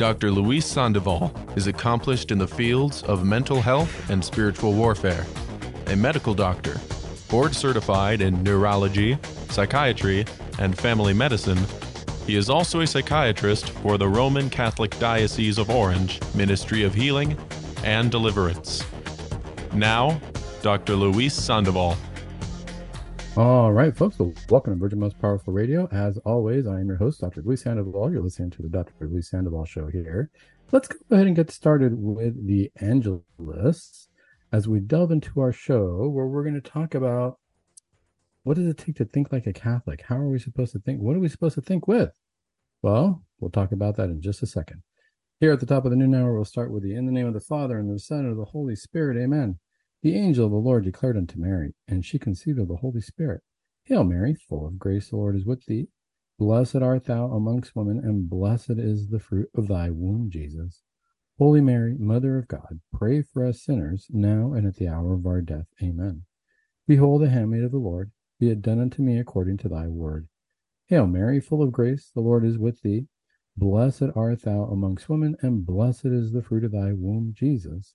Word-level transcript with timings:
Dr. 0.00 0.30
Luis 0.30 0.64
Sandoval 0.64 1.30
is 1.56 1.66
accomplished 1.66 2.30
in 2.30 2.38
the 2.38 2.48
fields 2.48 3.02
of 3.02 3.22
mental 3.22 3.60
health 3.60 4.08
and 4.08 4.24
spiritual 4.24 4.72
warfare, 4.72 5.26
a 5.88 5.94
medical 5.94 6.32
doctor, 6.32 6.80
board 7.28 7.54
certified 7.54 8.22
in 8.22 8.42
neurology, 8.42 9.18
psychiatry, 9.50 10.24
and 10.58 10.74
family 10.78 11.12
medicine. 11.12 11.58
He 12.26 12.36
is 12.36 12.48
also 12.48 12.80
a 12.80 12.86
psychiatrist 12.86 13.68
for 13.82 13.98
the 13.98 14.08
Roman 14.08 14.48
Catholic 14.48 14.98
Diocese 14.98 15.58
of 15.58 15.68
Orange 15.68 16.18
Ministry 16.34 16.82
of 16.82 16.94
Healing 16.94 17.36
and 17.84 18.10
Deliverance. 18.10 18.82
Now, 19.74 20.18
Dr. 20.62 20.96
Luis 20.96 21.34
Sandoval. 21.34 21.94
All 23.36 23.72
right, 23.72 23.96
folks. 23.96 24.18
Well, 24.18 24.34
welcome 24.48 24.74
to 24.74 24.78
Virgin 24.80 24.98
Most 24.98 25.20
Powerful 25.20 25.52
Radio. 25.52 25.88
As 25.92 26.18
always, 26.18 26.66
I 26.66 26.80
am 26.80 26.88
your 26.88 26.96
host, 26.96 27.20
Dr. 27.20 27.42
Luis 27.42 27.62
Sandoval. 27.62 28.10
You're 28.10 28.22
listening 28.22 28.50
to 28.50 28.62
the 28.62 28.68
Dr. 28.68 29.06
Luis 29.06 29.30
Sandoval 29.30 29.64
Show 29.66 29.86
here. 29.86 30.30
Let's 30.72 30.88
go 30.88 30.96
ahead 31.12 31.28
and 31.28 31.36
get 31.36 31.48
started 31.52 31.92
with 31.96 32.44
the 32.48 32.72
Angelus 32.80 34.08
as 34.52 34.66
we 34.66 34.80
delve 34.80 35.12
into 35.12 35.40
our 35.40 35.52
show, 35.52 36.08
where 36.08 36.26
we're 36.26 36.42
going 36.42 36.60
to 36.60 36.70
talk 36.70 36.96
about 36.96 37.38
what 38.42 38.56
does 38.56 38.66
it 38.66 38.78
take 38.78 38.96
to 38.96 39.04
think 39.04 39.32
like 39.32 39.46
a 39.46 39.52
Catholic? 39.52 40.02
How 40.02 40.16
are 40.16 40.28
we 40.28 40.40
supposed 40.40 40.72
to 40.72 40.80
think? 40.80 41.00
What 41.00 41.14
are 41.14 41.20
we 41.20 41.28
supposed 41.28 41.54
to 41.54 41.60
think 41.60 41.86
with? 41.86 42.10
Well, 42.82 43.22
we'll 43.38 43.52
talk 43.52 43.70
about 43.70 43.96
that 43.96 44.10
in 44.10 44.20
just 44.20 44.42
a 44.42 44.46
second. 44.46 44.82
Here 45.38 45.52
at 45.52 45.60
the 45.60 45.66
top 45.66 45.84
of 45.84 45.92
the 45.92 45.96
noon 45.96 46.16
hour, 46.16 46.34
we'll 46.34 46.44
start 46.44 46.72
with 46.72 46.82
the 46.82 46.96
in 46.96 47.06
the 47.06 47.12
name 47.12 47.28
of 47.28 47.34
the 47.34 47.40
Father 47.40 47.78
and 47.78 47.88
the 47.88 48.00
Son 48.00 48.26
and 48.26 48.36
the 48.36 48.46
Holy 48.46 48.74
Spirit. 48.74 49.16
Amen. 49.16 49.60
The 50.02 50.14
angel 50.14 50.46
of 50.46 50.52
the 50.52 50.56
Lord 50.56 50.84
declared 50.84 51.18
unto 51.18 51.38
Mary, 51.38 51.74
and 51.86 52.04
she 52.04 52.18
conceived 52.18 52.58
of 52.58 52.68
the 52.68 52.76
Holy 52.76 53.02
Spirit. 53.02 53.42
Hail 53.84 54.02
Mary, 54.02 54.34
full 54.34 54.66
of 54.66 54.78
grace, 54.78 55.10
the 55.10 55.16
Lord 55.16 55.36
is 55.36 55.44
with 55.44 55.66
thee. 55.66 55.88
Blessed 56.38 56.76
art 56.76 57.04
thou 57.04 57.26
amongst 57.26 57.76
women, 57.76 57.98
and 57.98 58.30
blessed 58.30 58.78
is 58.78 59.08
the 59.08 59.20
fruit 59.20 59.50
of 59.54 59.68
thy 59.68 59.90
womb, 59.90 60.30
Jesus. 60.30 60.82
Holy 61.36 61.60
Mary, 61.60 61.96
Mother 61.98 62.38
of 62.38 62.48
God, 62.48 62.80
pray 62.94 63.20
for 63.20 63.44
us 63.44 63.62
sinners, 63.62 64.06
now 64.10 64.54
and 64.54 64.66
at 64.66 64.76
the 64.76 64.88
hour 64.88 65.12
of 65.12 65.26
our 65.26 65.42
death. 65.42 65.66
Amen. 65.82 66.24
Behold 66.86 67.20
the 67.20 67.28
handmaid 67.28 67.64
of 67.64 67.72
the 67.72 67.78
Lord, 67.78 68.10
be 68.38 68.48
it 68.48 68.62
done 68.62 68.80
unto 68.80 69.02
me 69.02 69.18
according 69.18 69.58
to 69.58 69.68
thy 69.68 69.86
word. 69.86 70.28
Hail 70.86 71.06
Mary, 71.06 71.40
full 71.40 71.62
of 71.62 71.72
grace, 71.72 72.10
the 72.14 72.22
Lord 72.22 72.44
is 72.44 72.56
with 72.56 72.80
thee. 72.80 73.08
Blessed 73.54 74.04
art 74.16 74.42
thou 74.42 74.64
amongst 74.64 75.10
women, 75.10 75.36
and 75.42 75.66
blessed 75.66 76.06
is 76.06 76.32
the 76.32 76.42
fruit 76.42 76.64
of 76.64 76.72
thy 76.72 76.94
womb, 76.94 77.34
Jesus. 77.36 77.94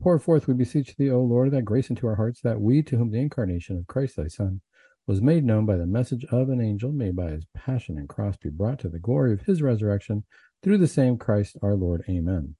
Pour 0.00 0.18
forth, 0.18 0.46
we 0.46 0.54
beseech 0.54 0.96
thee, 0.96 1.10
O 1.10 1.22
Lord, 1.22 1.50
that 1.52 1.64
grace 1.64 1.90
into 1.90 2.06
our 2.06 2.16
hearts, 2.16 2.40
that 2.42 2.60
we, 2.60 2.82
to 2.82 2.96
whom 2.96 3.10
the 3.10 3.20
incarnation 3.20 3.76
of 3.76 3.86
Christ 3.86 4.16
thy 4.16 4.28
Son 4.28 4.60
was 5.06 5.20
made 5.20 5.44
known 5.44 5.66
by 5.66 5.76
the 5.76 5.86
message 5.86 6.24
of 6.26 6.48
an 6.48 6.60
angel, 6.60 6.92
may 6.92 7.10
by 7.10 7.30
his 7.30 7.46
passion 7.54 7.98
and 7.98 8.08
cross 8.08 8.36
be 8.36 8.50
brought 8.50 8.78
to 8.80 8.88
the 8.88 8.98
glory 8.98 9.32
of 9.32 9.42
his 9.42 9.60
resurrection, 9.62 10.24
through 10.62 10.78
the 10.78 10.86
same 10.86 11.18
Christ 11.18 11.56
our 11.62 11.74
Lord. 11.74 12.04
Amen. 12.08 12.54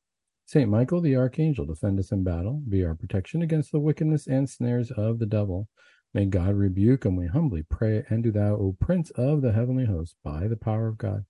Saint 0.45 0.69
Michael 0.69 1.01
the 1.01 1.17
archangel, 1.17 1.65
defend 1.65 1.99
us 1.99 2.11
in 2.11 2.25
battle, 2.25 2.63
be 2.69 2.85
our 2.85 2.95
protection 2.95 3.43
against 3.43 3.71
the 3.71 3.81
wickedness 3.81 4.27
and 4.27 4.51
snares 4.51 4.91
of 4.91 5.19
the 5.19 5.27
devil. 5.27 5.69
May 6.13 6.27
God 6.27 6.57
rebuke, 6.57 7.05
and 7.05 7.17
we 7.17 7.27
humbly 7.27 7.63
pray, 7.63 8.05
and 8.11 8.23
do 8.23 8.33
thou, 8.33 8.57
O 8.57 8.77
Prince 8.79 9.11
of 9.13 9.41
the 9.41 9.53
heavenly 9.53 9.87
host, 9.87 10.17
by 10.23 10.49
the 10.49 10.57
power 10.57 10.89
of 10.89 10.99
God, 10.99 11.25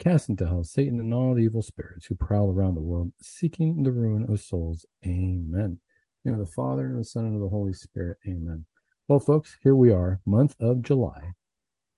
Cast 0.00 0.30
into 0.30 0.46
hell 0.46 0.64
Satan 0.64 0.98
and 0.98 1.12
all 1.12 1.34
the 1.34 1.42
evil 1.42 1.60
spirits 1.60 2.06
who 2.06 2.14
prowl 2.14 2.50
around 2.50 2.74
the 2.74 2.80
world, 2.80 3.12
seeking 3.20 3.82
the 3.82 3.92
ruin 3.92 4.24
of 4.32 4.40
souls. 4.40 4.86
Amen. 5.04 5.78
In 6.24 6.38
the 6.38 6.46
Father, 6.46 6.86
and 6.86 6.98
the 6.98 7.04
Son, 7.04 7.26
and 7.26 7.34
of 7.34 7.42
the 7.42 7.50
Holy 7.50 7.74
Spirit. 7.74 8.16
Amen. 8.26 8.64
Well, 9.08 9.20
folks, 9.20 9.58
here 9.62 9.74
we 9.74 9.92
are, 9.92 10.20
month 10.24 10.56
of 10.58 10.80
July, 10.80 11.32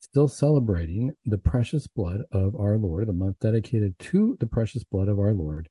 still 0.01 0.27
celebrating 0.27 1.15
the 1.25 1.39
precious 1.39 1.87
blood 1.87 2.23
of 2.33 2.57
our 2.57 2.77
Lord, 2.77 3.07
the 3.07 3.13
month 3.13 3.37
dedicated 3.39 3.97
to 4.01 4.37
the 4.41 4.49
precious 4.49 4.83
blood 4.83 5.07
of 5.07 5.21
our 5.21 5.33
Lord. 5.33 5.69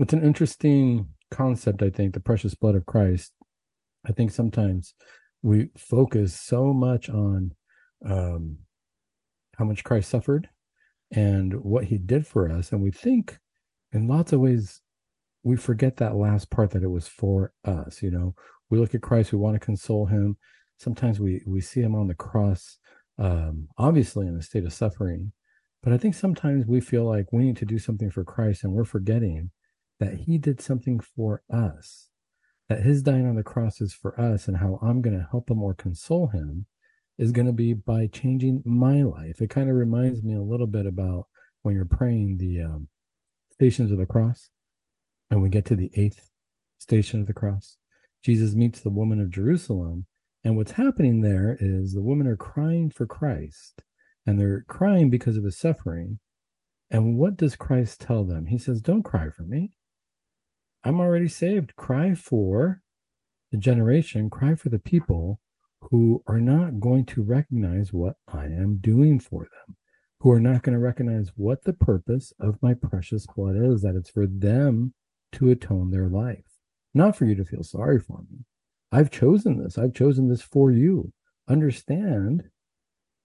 It's 0.00 0.12
an 0.12 0.24
interesting 0.24 1.06
concept, 1.30 1.80
I 1.80 1.90
think, 1.90 2.12
the 2.12 2.18
precious 2.18 2.56
blood 2.56 2.74
of 2.74 2.86
Christ. 2.86 3.32
I 4.04 4.10
think 4.10 4.32
sometimes 4.32 4.94
we 5.42 5.68
focus 5.76 6.34
so 6.34 6.72
much 6.72 7.08
on 7.08 7.52
um, 8.04 8.58
how 9.56 9.64
much 9.64 9.84
Christ 9.84 10.10
suffered 10.10 10.48
and 11.10 11.54
what 11.62 11.84
he 11.84 11.98
did 11.98 12.26
for 12.26 12.50
us. 12.50 12.72
And 12.72 12.82
we 12.82 12.90
think 12.90 13.38
in 13.92 14.08
lots 14.08 14.32
of 14.32 14.40
ways, 14.40 14.80
we 15.42 15.56
forget 15.56 15.96
that 15.96 16.16
last 16.16 16.50
part 16.50 16.70
that 16.70 16.82
it 16.82 16.90
was 16.90 17.08
for 17.08 17.52
us. 17.64 18.02
You 18.02 18.10
know, 18.10 18.34
we 18.70 18.78
look 18.78 18.94
at 18.94 19.02
Christ, 19.02 19.32
we 19.32 19.38
want 19.38 19.54
to 19.54 19.64
console 19.64 20.06
him. 20.06 20.36
Sometimes 20.78 21.18
we 21.18 21.42
we 21.46 21.60
see 21.60 21.80
him 21.80 21.94
on 21.94 22.06
the 22.06 22.14
cross, 22.14 22.78
um, 23.18 23.68
obviously 23.78 24.26
in 24.26 24.36
a 24.36 24.42
state 24.42 24.64
of 24.64 24.72
suffering. 24.72 25.32
But 25.82 25.92
I 25.92 25.98
think 25.98 26.14
sometimes 26.14 26.66
we 26.66 26.80
feel 26.80 27.04
like 27.04 27.32
we 27.32 27.44
need 27.44 27.56
to 27.58 27.64
do 27.64 27.78
something 27.78 28.10
for 28.10 28.24
Christ 28.24 28.64
and 28.64 28.72
we're 28.72 28.84
forgetting 28.84 29.50
that 30.00 30.14
he 30.14 30.38
did 30.38 30.60
something 30.60 31.00
for 31.00 31.42
us, 31.50 32.08
that 32.68 32.82
his 32.82 33.02
dying 33.02 33.26
on 33.26 33.36
the 33.36 33.42
cross 33.42 33.80
is 33.80 33.92
for 33.92 34.20
us, 34.20 34.48
and 34.48 34.56
how 34.56 34.78
I'm 34.82 35.00
going 35.02 35.18
to 35.18 35.28
help 35.30 35.50
him 35.50 35.62
or 35.62 35.74
console 35.74 36.28
him 36.28 36.66
is 37.18 37.32
going 37.32 37.46
to 37.46 37.52
be 37.52 37.74
by 37.74 38.06
changing 38.06 38.62
my 38.64 39.02
life. 39.02 39.40
It 39.40 39.50
kind 39.50 39.68
of 39.68 39.76
reminds 39.76 40.22
me 40.22 40.34
a 40.34 40.42
little 40.42 40.66
bit 40.66 40.86
about 40.86 41.26
when 41.62 41.74
you're 41.74 41.84
praying 41.84 42.38
the 42.38 42.62
um, 42.62 42.88
stations 43.52 43.90
of 43.90 43.98
the 43.98 44.06
cross, 44.06 44.50
and 45.30 45.42
we 45.42 45.48
get 45.48 45.64
to 45.66 45.76
the 45.76 45.90
eighth 45.94 46.30
station 46.78 47.20
of 47.20 47.26
the 47.26 47.32
cross. 47.32 47.76
Jesus 48.24 48.54
meets 48.54 48.80
the 48.80 48.90
woman 48.90 49.20
of 49.20 49.30
Jerusalem, 49.30 50.06
and 50.44 50.56
what's 50.56 50.72
happening 50.72 51.20
there 51.20 51.56
is 51.60 51.92
the 51.92 52.02
women 52.02 52.26
are 52.26 52.36
crying 52.36 52.90
for 52.90 53.06
Christ, 53.06 53.82
and 54.24 54.38
they're 54.38 54.64
crying 54.68 55.10
because 55.10 55.36
of 55.36 55.44
his 55.44 55.58
suffering. 55.58 56.20
And 56.90 57.18
what 57.18 57.36
does 57.36 57.56
Christ 57.56 58.00
tell 58.00 58.24
them? 58.24 58.46
He 58.46 58.58
says, 58.58 58.80
Don't 58.80 59.02
cry 59.02 59.28
for 59.30 59.42
me. 59.42 59.72
I'm 60.84 61.00
already 61.00 61.28
saved. 61.28 61.76
Cry 61.76 62.14
for 62.14 62.82
the 63.50 63.58
generation, 63.58 64.30
cry 64.30 64.54
for 64.54 64.68
the 64.68 64.78
people 64.78 65.40
who 65.80 66.22
are 66.26 66.40
not 66.40 66.80
going 66.80 67.04
to 67.06 67.22
recognize 67.22 67.92
what 67.92 68.16
I 68.26 68.44
am 68.44 68.78
doing 68.80 69.20
for 69.20 69.42
them, 69.42 69.76
who 70.20 70.30
are 70.30 70.40
not 70.40 70.62
going 70.62 70.74
to 70.74 70.78
recognize 70.80 71.30
what 71.36 71.64
the 71.64 71.72
purpose 71.72 72.32
of 72.40 72.62
my 72.62 72.74
precious 72.74 73.26
blood 73.26 73.56
is, 73.56 73.82
that 73.82 73.94
it's 73.94 74.10
for 74.10 74.26
them 74.26 74.94
to 75.32 75.50
atone 75.50 75.90
their 75.90 76.08
life, 76.08 76.58
not 76.94 77.16
for 77.16 77.24
you 77.24 77.34
to 77.36 77.44
feel 77.44 77.62
sorry 77.62 78.00
for 78.00 78.22
me. 78.30 78.44
I've 78.90 79.10
chosen 79.10 79.62
this. 79.62 79.78
I've 79.78 79.94
chosen 79.94 80.28
this 80.28 80.42
for 80.42 80.70
you. 80.70 81.12
Understand 81.48 82.44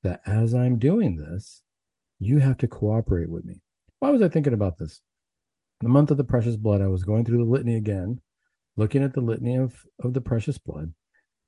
that 0.03 0.21
as 0.25 0.53
I'm 0.53 0.77
doing 0.77 1.15
this, 1.15 1.63
you 2.19 2.39
have 2.39 2.57
to 2.57 2.67
cooperate 2.67 3.29
with 3.29 3.45
me. 3.45 3.61
Why 3.99 4.09
was 4.09 4.21
I 4.21 4.27
thinking 4.27 4.53
about 4.53 4.77
this? 4.77 5.01
The 5.81 5.89
month 5.89 6.11
of 6.11 6.17
the 6.17 6.23
precious 6.23 6.55
blood, 6.55 6.81
I 6.81 6.87
was 6.87 7.03
going 7.03 7.25
through 7.25 7.37
the 7.37 7.49
litany 7.49 7.75
again, 7.75 8.21
looking 8.77 9.03
at 9.03 9.13
the 9.13 9.21
litany 9.21 9.55
of, 9.55 9.83
of 10.01 10.13
the 10.13 10.21
precious 10.21 10.57
blood 10.57 10.93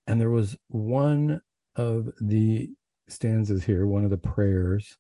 and 0.07 0.19
there 0.19 0.29
was 0.29 0.55
one 0.67 1.41
of 1.75 2.09
the 2.21 2.69
stanzas 3.07 3.63
here, 3.63 3.85
one 3.85 4.03
of 4.03 4.09
the 4.09 4.17
prayers. 4.17 4.97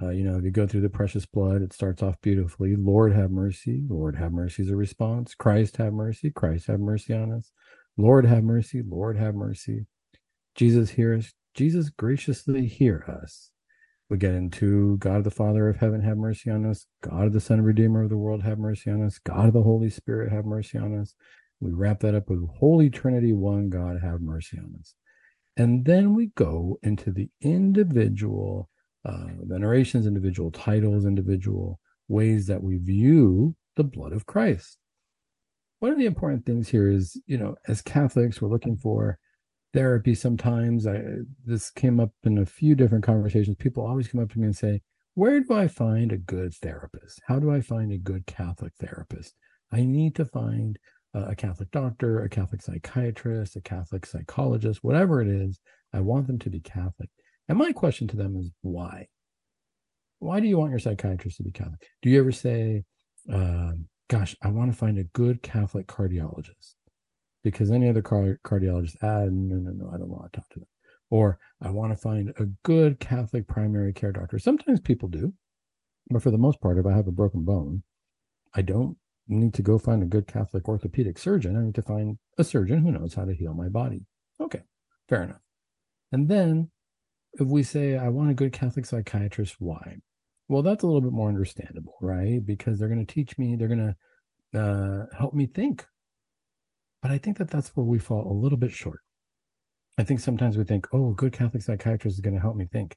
Uh, 0.00 0.10
you 0.10 0.22
know, 0.22 0.36
if 0.38 0.44
you 0.44 0.50
go 0.50 0.66
through 0.66 0.80
the 0.80 0.88
precious 0.88 1.26
blood, 1.26 1.60
it 1.60 1.72
starts 1.72 2.02
off 2.02 2.20
beautifully. 2.20 2.76
Lord 2.76 3.12
have 3.12 3.30
mercy. 3.30 3.82
Lord 3.88 4.16
have 4.16 4.32
mercy 4.32 4.62
is 4.62 4.70
a 4.70 4.76
response. 4.76 5.34
Christ 5.34 5.76
have 5.78 5.92
mercy. 5.92 6.30
Christ 6.30 6.68
have 6.68 6.80
mercy 6.80 7.14
on 7.14 7.32
us. 7.32 7.50
Lord 7.96 8.24
have 8.24 8.44
mercy. 8.44 8.82
Lord 8.86 9.16
have 9.16 9.34
mercy. 9.34 9.86
Jesus 10.54 10.90
hears. 10.90 11.34
Jesus 11.54 11.90
graciously 11.90 12.66
hear 12.66 13.04
us. 13.22 13.50
We 14.08 14.16
get 14.16 14.34
into 14.34 14.96
God 14.98 15.24
the 15.24 15.30
Father 15.30 15.68
of 15.68 15.76
heaven, 15.76 16.00
have 16.02 16.16
mercy 16.16 16.50
on 16.50 16.64
us. 16.64 16.86
God 17.02 17.26
of 17.26 17.32
the 17.34 17.40
Son, 17.40 17.60
Redeemer 17.60 18.04
of 18.04 18.08
the 18.08 18.16
world, 18.16 18.42
have 18.42 18.58
mercy 18.58 18.90
on 18.90 19.04
us. 19.04 19.18
God 19.18 19.48
of 19.48 19.52
the 19.52 19.62
Holy 19.62 19.90
Spirit, 19.90 20.32
have 20.32 20.46
mercy 20.46 20.78
on 20.78 20.98
us. 20.98 21.14
We 21.60 21.72
wrap 21.72 22.00
that 22.00 22.14
up 22.14 22.28
with 22.28 22.48
Holy 22.58 22.90
Trinity, 22.90 23.32
one 23.32 23.68
God, 23.68 24.00
have 24.02 24.20
mercy 24.20 24.58
on 24.58 24.74
us. 24.78 24.94
And 25.56 25.84
then 25.84 26.14
we 26.14 26.26
go 26.36 26.78
into 26.82 27.10
the 27.10 27.28
individual 27.40 28.70
uh, 29.04 29.26
venerations, 29.42 30.06
individual 30.06 30.50
titles, 30.52 31.04
individual 31.04 31.80
ways 32.06 32.46
that 32.46 32.62
we 32.62 32.78
view 32.78 33.56
the 33.76 33.84
blood 33.84 34.12
of 34.12 34.26
Christ. 34.26 34.78
One 35.80 35.92
of 35.92 35.98
the 35.98 36.06
important 36.06 36.46
things 36.46 36.68
here 36.68 36.90
is, 36.90 37.20
you 37.26 37.38
know, 37.38 37.56
as 37.66 37.82
Catholics, 37.82 38.40
we're 38.40 38.48
looking 38.48 38.76
for 38.76 39.18
therapy 39.72 40.14
sometimes. 40.14 40.86
I, 40.86 41.02
this 41.44 41.70
came 41.70 42.00
up 42.00 42.10
in 42.24 42.38
a 42.38 42.46
few 42.46 42.74
different 42.74 43.04
conversations. 43.04 43.56
People 43.58 43.86
always 43.86 44.08
come 44.08 44.20
up 44.20 44.30
to 44.32 44.38
me 44.38 44.46
and 44.46 44.56
say, 44.56 44.82
Where 45.14 45.40
do 45.40 45.54
I 45.54 45.68
find 45.68 46.12
a 46.12 46.18
good 46.18 46.54
therapist? 46.54 47.20
How 47.26 47.38
do 47.38 47.50
I 47.50 47.60
find 47.60 47.92
a 47.92 47.98
good 47.98 48.26
Catholic 48.26 48.72
therapist? 48.80 49.34
I 49.72 49.84
need 49.84 50.14
to 50.16 50.24
find 50.24 50.78
a 51.14 51.34
Catholic 51.34 51.70
doctor, 51.70 52.22
a 52.22 52.28
Catholic 52.28 52.62
psychiatrist, 52.62 53.56
a 53.56 53.60
Catholic 53.60 54.06
psychologist, 54.06 54.80
whatever 54.82 55.20
it 55.22 55.28
is. 55.28 55.60
I 55.92 56.00
want 56.00 56.26
them 56.26 56.38
to 56.40 56.50
be 56.50 56.60
Catholic. 56.60 57.08
And 57.48 57.58
my 57.58 57.72
question 57.72 58.06
to 58.08 58.16
them 58.16 58.36
is 58.36 58.50
why? 58.60 59.08
Why 60.18 60.40
do 60.40 60.46
you 60.46 60.58
want 60.58 60.70
your 60.70 60.80
psychiatrist 60.80 61.38
to 61.38 61.42
be 61.42 61.50
Catholic? 61.50 61.80
Do 62.02 62.10
you 62.10 62.20
ever 62.20 62.32
say, 62.32 62.84
uh, 63.32 63.72
gosh, 64.10 64.36
I 64.42 64.48
want 64.48 64.70
to 64.70 64.76
find 64.76 64.98
a 64.98 65.04
good 65.04 65.42
Catholic 65.42 65.86
cardiologist? 65.86 66.74
Because 67.42 67.70
any 67.70 67.88
other 67.88 68.02
car- 68.02 68.38
cardiologist, 68.44 68.96
ah, 69.02 69.24
no, 69.30 69.56
no, 69.56 69.70
no, 69.70 69.90
I 69.94 69.96
don't 69.96 70.10
want 70.10 70.32
to 70.32 70.40
talk 70.40 70.48
to 70.50 70.58
them. 70.58 70.68
Or 71.10 71.38
I 71.62 71.70
want 71.70 71.92
to 71.92 71.96
find 71.96 72.30
a 72.38 72.46
good 72.64 73.00
Catholic 73.00 73.46
primary 73.46 73.94
care 73.94 74.12
doctor. 74.12 74.38
Sometimes 74.38 74.80
people 74.80 75.08
do, 75.08 75.32
but 76.10 76.22
for 76.22 76.30
the 76.30 76.36
most 76.36 76.60
part, 76.60 76.78
if 76.78 76.84
I 76.84 76.92
have 76.92 77.06
a 77.06 77.12
broken 77.12 77.44
bone, 77.44 77.82
I 78.54 78.62
don't 78.62 78.98
need 79.28 79.54
to 79.54 79.62
go 79.62 79.78
find 79.78 80.02
a 80.02 80.06
good 80.06 80.26
Catholic 80.26 80.68
orthopedic 80.68 81.18
surgeon. 81.18 81.56
I 81.56 81.62
need 81.62 81.74
to 81.74 81.82
find 81.82 82.18
a 82.38 82.44
surgeon 82.44 82.82
who 82.82 82.92
knows 82.92 83.14
how 83.14 83.24
to 83.24 83.34
heal 83.34 83.54
my 83.54 83.68
body. 83.68 84.06
Okay, 84.40 84.62
fair 85.08 85.22
enough. 85.22 85.40
And 86.12 86.28
then 86.28 86.70
if 87.34 87.46
we 87.46 87.62
say, 87.62 87.96
I 87.96 88.08
want 88.08 88.30
a 88.30 88.34
good 88.34 88.52
Catholic 88.52 88.86
psychiatrist, 88.86 89.56
why? 89.58 89.96
Well, 90.48 90.62
that's 90.62 90.82
a 90.82 90.86
little 90.86 91.02
bit 91.02 91.12
more 91.12 91.28
understandable, 91.28 91.96
right? 92.00 92.44
Because 92.44 92.78
they're 92.78 92.88
going 92.88 93.04
to 93.04 93.14
teach 93.14 93.36
me, 93.36 93.54
they're 93.54 93.68
going 93.68 93.94
to 94.52 94.58
uh, 94.58 95.06
help 95.16 95.34
me 95.34 95.46
think. 95.46 95.84
But 97.02 97.10
I 97.10 97.18
think 97.18 97.36
that 97.38 97.50
that's 97.50 97.68
where 97.76 97.84
we 97.84 97.98
fall 97.98 98.30
a 98.30 98.40
little 98.40 98.58
bit 98.58 98.72
short. 98.72 99.00
I 99.98 100.04
think 100.04 100.20
sometimes 100.20 100.56
we 100.56 100.64
think, 100.64 100.86
oh, 100.92 101.10
a 101.10 101.14
good 101.14 101.32
Catholic 101.32 101.62
psychiatrist 101.62 102.16
is 102.16 102.20
going 102.20 102.34
to 102.34 102.40
help 102.40 102.56
me 102.56 102.66
think. 102.72 102.96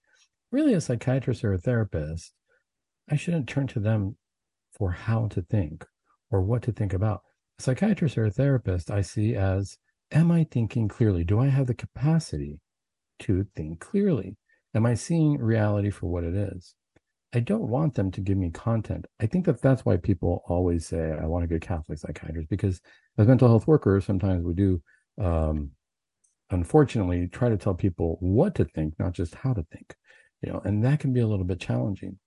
Really, 0.52 0.74
a 0.74 0.82
psychiatrist 0.82 1.44
or 1.44 1.54
a 1.54 1.58
therapist, 1.58 2.34
I 3.10 3.16
shouldn't 3.16 3.50
turn 3.50 3.68
to 3.68 3.80
them 3.80 4.18
for 4.72 4.92
how 4.92 5.28
to 5.30 5.42
think 5.42 5.86
or 6.32 6.42
what 6.42 6.64
to 6.64 6.72
think 6.72 6.94
about. 6.94 7.22
A 7.60 7.64
psychiatrist 7.64 8.18
or 8.18 8.26
a 8.26 8.32
therapist, 8.32 8.90
I 8.90 9.02
see 9.02 9.36
as 9.36 9.78
am 10.12 10.32
I 10.32 10.46
thinking 10.50 10.88
clearly? 10.88 11.24
Do 11.24 11.40
I 11.40 11.48
have 11.48 11.68
the 11.68 11.74
capacity 11.74 12.60
to 13.20 13.46
think 13.56 13.80
clearly? 13.80 14.38
Am 14.74 14.86
I 14.86 14.94
seeing 14.94 15.38
reality 15.38 15.90
for 15.90 16.08
what 16.08 16.24
it 16.24 16.34
is? 16.34 16.76
I 17.34 17.40
don't 17.40 17.70
want 17.70 17.96
them 17.96 18.12
to 18.12 18.22
give 18.22 18.38
me 18.38 18.50
content. 18.52 19.06
I 19.22 19.26
think 19.26 19.46
that 19.46 19.62
that's 19.62 19.86
why 19.86 19.98
people 19.98 20.44
always 20.48 20.86
say, 20.86 21.12
I 21.12 21.26
want 21.26 21.46
a 21.46 21.48
good 21.48 21.62
Catholic 21.62 21.98
psychiatrist, 21.98 22.50
because 22.50 22.82
as 23.18 23.28
mental 23.28 23.48
health 23.48 23.68
workers, 23.68 24.06
sometimes 24.06 24.44
we 24.44 24.54
do, 24.54 24.82
um, 25.22 25.72
unfortunately, 26.50 27.28
try 27.28 27.48
to 27.48 27.58
tell 27.58 27.74
people 27.74 28.18
what 28.20 28.56
to 28.56 28.66
think, 28.66 28.96
not 29.00 29.14
just 29.14 29.36
how 29.36 29.54
to 29.54 29.66
think, 29.72 29.96
you 30.42 30.52
know, 30.52 30.62
and 30.66 30.84
that 30.84 31.00
can 31.00 31.14
be 31.14 31.22
a 31.22 31.28
little 31.28 31.46
bit 31.46 31.60
challenging. 31.60 32.20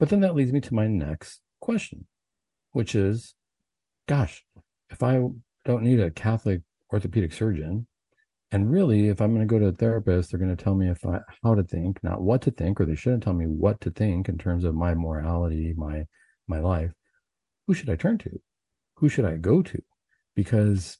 But 0.00 0.08
then 0.08 0.20
that 0.20 0.34
leads 0.34 0.52
me 0.52 0.60
to 0.62 0.74
my 0.74 0.88
next 0.88 1.40
question, 1.60 2.06
which 2.72 2.96
is 2.96 3.34
gosh, 4.08 4.42
if 4.90 5.02
I 5.02 5.20
don't 5.64 5.84
need 5.84 6.00
a 6.00 6.10
Catholic 6.10 6.62
orthopedic 6.92 7.32
surgeon, 7.32 7.86
and 8.50 8.72
really, 8.72 9.08
if 9.08 9.20
I'm 9.20 9.34
going 9.34 9.46
to 9.46 9.52
go 9.52 9.58
to 9.58 9.66
a 9.66 9.72
therapist, 9.72 10.30
they're 10.30 10.40
going 10.40 10.56
to 10.56 10.64
tell 10.64 10.74
me 10.74 10.88
if 10.88 11.04
I, 11.04 11.20
how 11.44 11.54
to 11.54 11.62
think, 11.62 12.02
not 12.02 12.22
what 12.22 12.40
to 12.42 12.50
think, 12.50 12.80
or 12.80 12.86
they 12.86 12.94
shouldn't 12.96 13.22
tell 13.22 13.34
me 13.34 13.44
what 13.44 13.78
to 13.82 13.90
think 13.90 14.28
in 14.28 14.38
terms 14.38 14.64
of 14.64 14.74
my 14.74 14.94
morality, 14.94 15.74
my 15.76 16.04
my 16.48 16.58
life. 16.58 16.92
Who 17.66 17.74
should 17.74 17.90
I 17.90 17.96
turn 17.96 18.16
to? 18.18 18.40
Who 18.96 19.10
should 19.10 19.26
I 19.26 19.36
go 19.36 19.62
to? 19.62 19.78
Because 20.34 20.96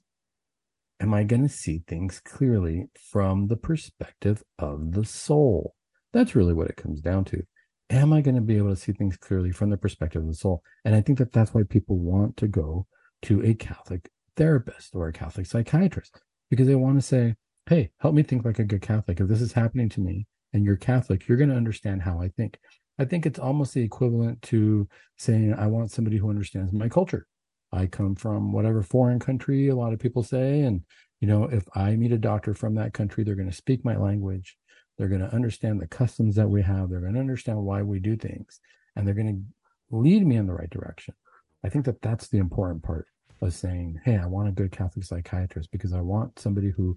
am 1.00 1.14
I 1.14 1.25
going 1.25 1.43
to 1.43 1.49
see 1.49 1.82
things 1.88 2.20
clearly 2.22 2.90
from 3.10 3.46
the 3.46 3.56
perspective 3.56 4.43
of 4.58 4.93
the 4.93 5.06
soul? 5.06 5.75
That's 6.12 6.37
really 6.37 6.52
what 6.52 6.69
it 6.69 6.76
comes 6.76 7.00
down 7.00 7.25
to 7.26 7.44
am 7.90 8.12
I 8.12 8.20
going 8.20 8.34
to 8.34 8.40
be 8.40 8.56
able 8.56 8.70
to 8.70 8.76
see 8.76 8.93
things 8.93 9.16
clearly 9.16 9.50
from 9.50 9.70
the 9.70 9.76
perspective 9.76 10.22
of 10.22 10.28
the 10.28 10.34
soul? 10.34 10.62
And 10.84 10.94
I 10.94 11.00
think 11.00 11.19
that 11.19 11.32
that's 11.32 11.55
why 11.55 11.62
people 11.69 11.99
want 11.99 12.37
to 12.38 12.49
go 12.49 12.87
to 13.23 13.44
a 13.44 13.55
Catholic 13.55 14.11
therapist 14.37 14.94
or 14.94 15.09
a 15.09 15.12
Catholic 15.12 15.47
psychiatrist 15.47 16.20
because 16.50 16.67
they 16.67 16.75
want 16.75 16.99
to 16.99 17.06
say, 17.06 17.35
hey, 17.67 17.91
help 17.99 18.15
me 18.15 18.23
think 18.23 18.44
like 18.44 18.59
a 18.59 18.65
good 18.65 18.82
Catholic. 18.82 19.20
If 19.20 19.29
this 19.29 19.41
is 19.41 19.53
happening 19.53 19.88
to 19.91 20.00
me 20.00 20.26
and 20.53 20.65
you're 20.65 20.76
Catholic, 20.76 21.29
you're 21.29 21.37
going 21.38 21.50
to 21.50 21.56
understand 21.56 22.03
how 22.03 22.20
I 22.20 22.29
think. 22.29 22.59
I 22.99 23.05
think 23.05 23.26
it's 23.26 23.38
almost 23.38 23.75
the 23.75 23.82
equivalent 23.82 24.43
to 24.43 24.88
saying, 25.19 25.55
I 25.55 25.67
want 25.67 25.91
somebody 25.91 26.17
who 26.17 26.31
understands 26.31 26.73
my 26.73 26.88
culture. 26.88 27.26
I 27.73 27.87
come 27.87 28.15
from 28.15 28.53
whatever 28.53 28.82
foreign 28.82 29.19
country, 29.19 29.69
a 29.69 29.76
lot 29.76 29.93
of 29.93 29.99
people 29.99 30.23
say. 30.23 30.61
And, 30.62 30.82
you 31.20 31.29
know, 31.29 31.44
if 31.44 31.65
I 31.75 31.94
meet 31.97 32.12
a 32.12 32.19
doctor 32.19 32.55
from 32.55 32.75
that 32.76 32.94
country, 32.94 33.23
they're 33.23 33.35
going 33.35 33.50
to 33.50 33.55
speak 33.55 33.85
my 33.85 33.97
language. 33.97 34.56
They're 34.97 35.09
going 35.09 35.20
to 35.20 35.32
understand 35.32 35.81
the 35.81 35.87
customs 35.87 36.35
that 36.37 36.49
we 36.49 36.62
have. 36.62 36.91
They're 36.91 37.00
going 37.00 37.15
to 37.15 37.20
understand 37.20 37.59
why 37.59 37.82
we 37.82 38.00
do 38.00 38.17
things, 38.17 38.61
and 38.97 39.06
they're 39.06 39.15
going 39.15 39.47
to 39.91 39.97
lead 39.97 40.26
me 40.26 40.37
in 40.37 40.47
the 40.47 40.55
right 40.55 40.70
direction. 40.70 41.15
I 41.64 41.69
think 41.69 41.84
that 41.87 42.00
that's 42.02 42.28
the 42.28 42.38
important 42.38 42.82
part 42.82 43.06
of 43.40 43.55
saying, 43.55 44.00
"Hey, 44.05 44.16
I 44.16 44.26
want 44.26 44.49
a 44.49 44.52
good 44.52 44.70
Catholic 44.72 45.05
psychiatrist 45.05 45.70
because 45.70 45.93
I 45.93 46.00
want 46.00 46.38
somebody 46.38 46.70
who 46.70 46.96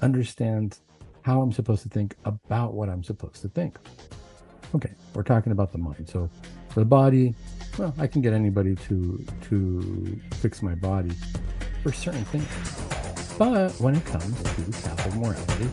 understands 0.00 0.80
how 1.22 1.40
I'm 1.40 1.52
supposed 1.52 1.82
to 1.82 1.88
think 1.88 2.16
about 2.24 2.74
what 2.74 2.88
I'm 2.88 3.02
supposed 3.02 3.42
to 3.42 3.48
think." 3.48 3.78
Okay, 4.74 4.92
we're 5.14 5.22
talking 5.22 5.52
about 5.52 5.72
the 5.72 5.78
mind. 5.78 6.08
So 6.08 6.30
for 6.70 6.80
the 6.80 6.86
body, 6.86 7.34
well, 7.78 7.94
I 7.98 8.06
can 8.06 8.22
get 8.22 8.32
anybody 8.32 8.74
to 8.74 9.24
to 9.48 10.20
fix 10.34 10.62
my 10.62 10.74
body 10.74 11.12
for 11.82 11.92
certain 11.92 12.24
things. 12.26 12.46
But 13.38 13.72
when 13.80 13.96
it 13.96 14.04
comes 14.04 14.42
to 14.42 14.88
Catholic 14.88 15.14
morality, 15.16 15.68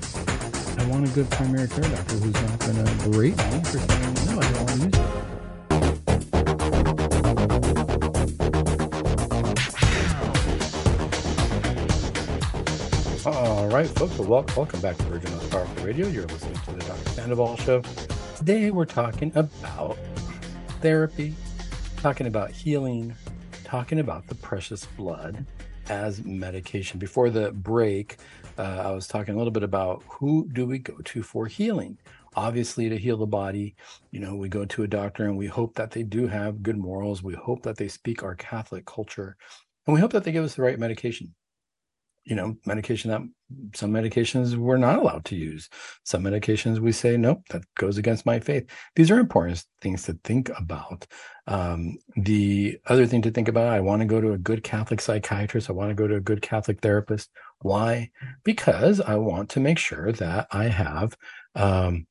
I 0.80 0.86
want 0.88 1.08
a 1.08 1.12
good 1.12 1.30
primary 1.30 1.68
care 1.68 1.84
doctor 1.84 2.16
who's 2.16 2.34
not 2.34 2.60
going 2.60 2.86
to 2.86 3.10
berate 3.10 3.38
me 3.38 3.64
for 3.64 3.80
saying, 3.80 4.14
no, 4.26 4.40
I 4.40 4.52
don't 4.52 4.66
want 4.66 4.94
to 4.94 5.00
use 5.00 5.08
it. 5.08 5.39
All 13.70 13.76
right, 13.76 13.88
folks. 13.88 14.18
Well, 14.18 14.44
welcome 14.58 14.82
back 14.82 14.98
to 14.98 15.04
Virgin 15.04 15.30
Most 15.30 15.52
Powerful 15.52 15.86
Radio. 15.86 16.08
You're 16.08 16.26
listening 16.26 16.56
to 16.56 16.72
the 16.72 16.80
Dr. 16.86 17.10
Sandoval 17.12 17.56
Show. 17.58 17.84
Today, 18.36 18.72
we're 18.72 18.86
talking 18.86 19.32
about 19.36 19.96
therapy, 20.82 21.36
talking 21.98 22.26
about 22.26 22.50
healing, 22.50 23.16
talking 23.64 24.00
about 24.00 24.26
the 24.26 24.34
precious 24.34 24.88
blood 24.98 25.46
as 25.88 26.26
medication. 26.26 26.98
Before 26.98 27.30
the 27.30 27.52
break, 27.52 28.18
uh, 28.58 28.64
I 28.88 28.90
was 28.90 29.08
talking 29.08 29.36
a 29.36 29.38
little 29.38 29.52
bit 29.52 29.62
about 29.62 30.02
who 30.08 30.50
do 30.52 30.66
we 30.66 30.80
go 30.80 30.96
to 30.96 31.22
for 31.22 31.46
healing. 31.46 32.00
Obviously, 32.36 32.90
to 32.90 32.98
heal 32.98 33.18
the 33.18 33.28
body, 33.28 33.76
you 34.10 34.20
know, 34.20 34.34
we 34.36 34.50
go 34.50 34.66
to 34.66 34.82
a 34.82 34.88
doctor 34.88 35.26
and 35.26 35.38
we 35.38 35.46
hope 35.46 35.76
that 35.76 35.92
they 35.92 36.02
do 36.02 36.26
have 36.26 36.64
good 36.64 36.78
morals. 36.78 37.22
We 37.22 37.36
hope 37.36 37.62
that 37.62 37.78
they 37.78 37.88
speak 37.88 38.24
our 38.24 38.34
Catholic 38.34 38.88
culture, 38.88 39.38
and 39.86 39.94
we 39.94 40.00
hope 40.02 40.14
that 40.14 40.24
they 40.24 40.32
give 40.32 40.44
us 40.44 40.56
the 40.56 40.64
right 40.64 40.80
medication 40.80 41.36
you 42.30 42.36
know, 42.36 42.56
medication 42.68 43.10
that 43.10 43.22
some 43.74 43.92
medications 43.92 44.56
we're 44.56 44.78
not 44.78 45.00
allowed 45.00 45.26
to 45.26 45.36
use. 45.36 45.68
Some 46.04 46.24
medications 46.24 46.78
we 46.78 46.92
say, 46.92 47.18
nope, 47.18 47.42
that 47.50 47.64
goes 47.76 47.98
against 47.98 48.24
my 48.24 48.40
faith. 48.40 48.70
These 48.96 49.10
are 49.10 49.20
important 49.20 49.66
things 49.82 50.04
to 50.04 50.14
think 50.24 50.52
about. 50.56 51.08
Um, 51.48 51.98
the 52.16 52.78
other 52.86 53.08
thing 53.08 53.24
to 53.24 53.32
think 53.32 53.48
about, 53.48 53.74
I 53.74 53.80
want 53.80 54.02
to 54.02 54.06
go 54.06 54.22
to 54.22 54.34
a 54.34 54.38
good 54.38 54.64
Catholic 54.64 55.02
psychiatrist. 55.02 55.72
I 55.72 55.74
want 55.74 55.90
to 55.90 55.96
go 55.96 56.08
to 56.08 56.18
a 56.18 56.22
good 56.22 56.44
Catholic 56.44 56.82
therapist. 56.82 57.32
Why? 57.62 58.12
Because 58.44 59.02
I 59.02 59.16
want 59.16 59.50
to 59.52 59.60
make 59.60 59.80
sure 59.80 60.12
that 60.12 60.48
I 60.52 60.66
have 60.66 61.18
um, 61.56 62.06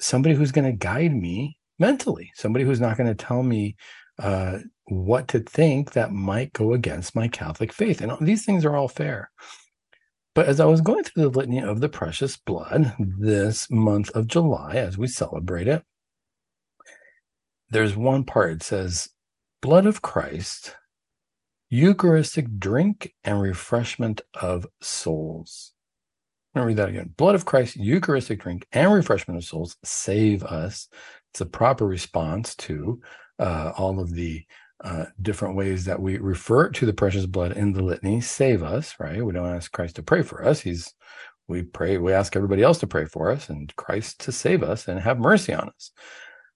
somebody 0.00 0.34
who's 0.34 0.52
going 0.52 0.64
to 0.64 0.72
guide 0.72 1.14
me 1.14 1.58
mentally, 1.78 2.32
somebody 2.34 2.64
who's 2.64 2.80
not 2.80 2.96
going 2.96 3.14
to 3.14 3.26
tell 3.26 3.42
me 3.42 3.76
uh, 4.18 4.58
what 4.86 5.28
to 5.28 5.40
think 5.40 5.92
that 5.92 6.12
might 6.12 6.52
go 6.52 6.72
against 6.72 7.16
my 7.16 7.28
Catholic 7.28 7.72
faith. 7.72 8.00
And 8.00 8.12
these 8.20 8.44
things 8.44 8.64
are 8.64 8.76
all 8.76 8.88
fair. 8.88 9.30
But 10.34 10.46
as 10.46 10.58
I 10.58 10.64
was 10.64 10.80
going 10.80 11.04
through 11.04 11.22
the 11.22 11.38
litany 11.38 11.60
of 11.60 11.80
the 11.80 11.88
precious 11.88 12.36
blood 12.36 12.94
this 12.98 13.70
month 13.70 14.10
of 14.10 14.26
July, 14.26 14.74
as 14.74 14.98
we 14.98 15.06
celebrate 15.06 15.68
it, 15.68 15.84
there's 17.70 17.96
one 17.96 18.24
part 18.24 18.52
it 18.52 18.62
says, 18.62 19.10
Blood 19.62 19.86
of 19.86 20.02
Christ, 20.02 20.76
Eucharistic 21.70 22.58
drink 22.58 23.14
and 23.24 23.40
refreshment 23.40 24.20
of 24.34 24.66
souls. 24.80 25.72
I'm 26.54 26.60
going 26.60 26.64
to 26.64 26.68
read 26.68 26.82
that 26.84 26.90
again. 26.90 27.14
Blood 27.16 27.34
of 27.34 27.44
Christ, 27.44 27.76
Eucharistic 27.76 28.40
drink 28.40 28.66
and 28.72 28.92
refreshment 28.92 29.38
of 29.38 29.44
souls 29.44 29.76
save 29.82 30.44
us. 30.44 30.88
It's 31.32 31.40
a 31.40 31.46
proper 31.46 31.86
response 31.86 32.54
to 32.56 33.00
uh, 33.38 33.72
all 33.76 34.00
of 34.00 34.12
the 34.14 34.44
uh, 34.82 35.06
different 35.22 35.56
ways 35.56 35.84
that 35.84 36.00
we 36.00 36.18
refer 36.18 36.68
to 36.68 36.86
the 36.86 36.92
precious 36.92 37.26
blood 37.26 37.52
in 37.52 37.72
the 37.72 37.82
litany 37.82 38.20
save 38.20 38.62
us, 38.62 38.94
right? 38.98 39.24
We 39.24 39.32
don't 39.32 39.54
ask 39.54 39.72
Christ 39.72 39.96
to 39.96 40.02
pray 40.02 40.22
for 40.22 40.44
us. 40.44 40.60
He's, 40.60 40.92
we 41.48 41.62
pray, 41.62 41.98
we 41.98 42.12
ask 42.12 42.36
everybody 42.36 42.62
else 42.62 42.78
to 42.78 42.86
pray 42.86 43.06
for 43.06 43.30
us 43.30 43.48
and 43.48 43.74
Christ 43.76 44.20
to 44.20 44.32
save 44.32 44.62
us 44.62 44.88
and 44.88 45.00
have 45.00 45.18
mercy 45.18 45.54
on 45.54 45.68
us. 45.68 45.90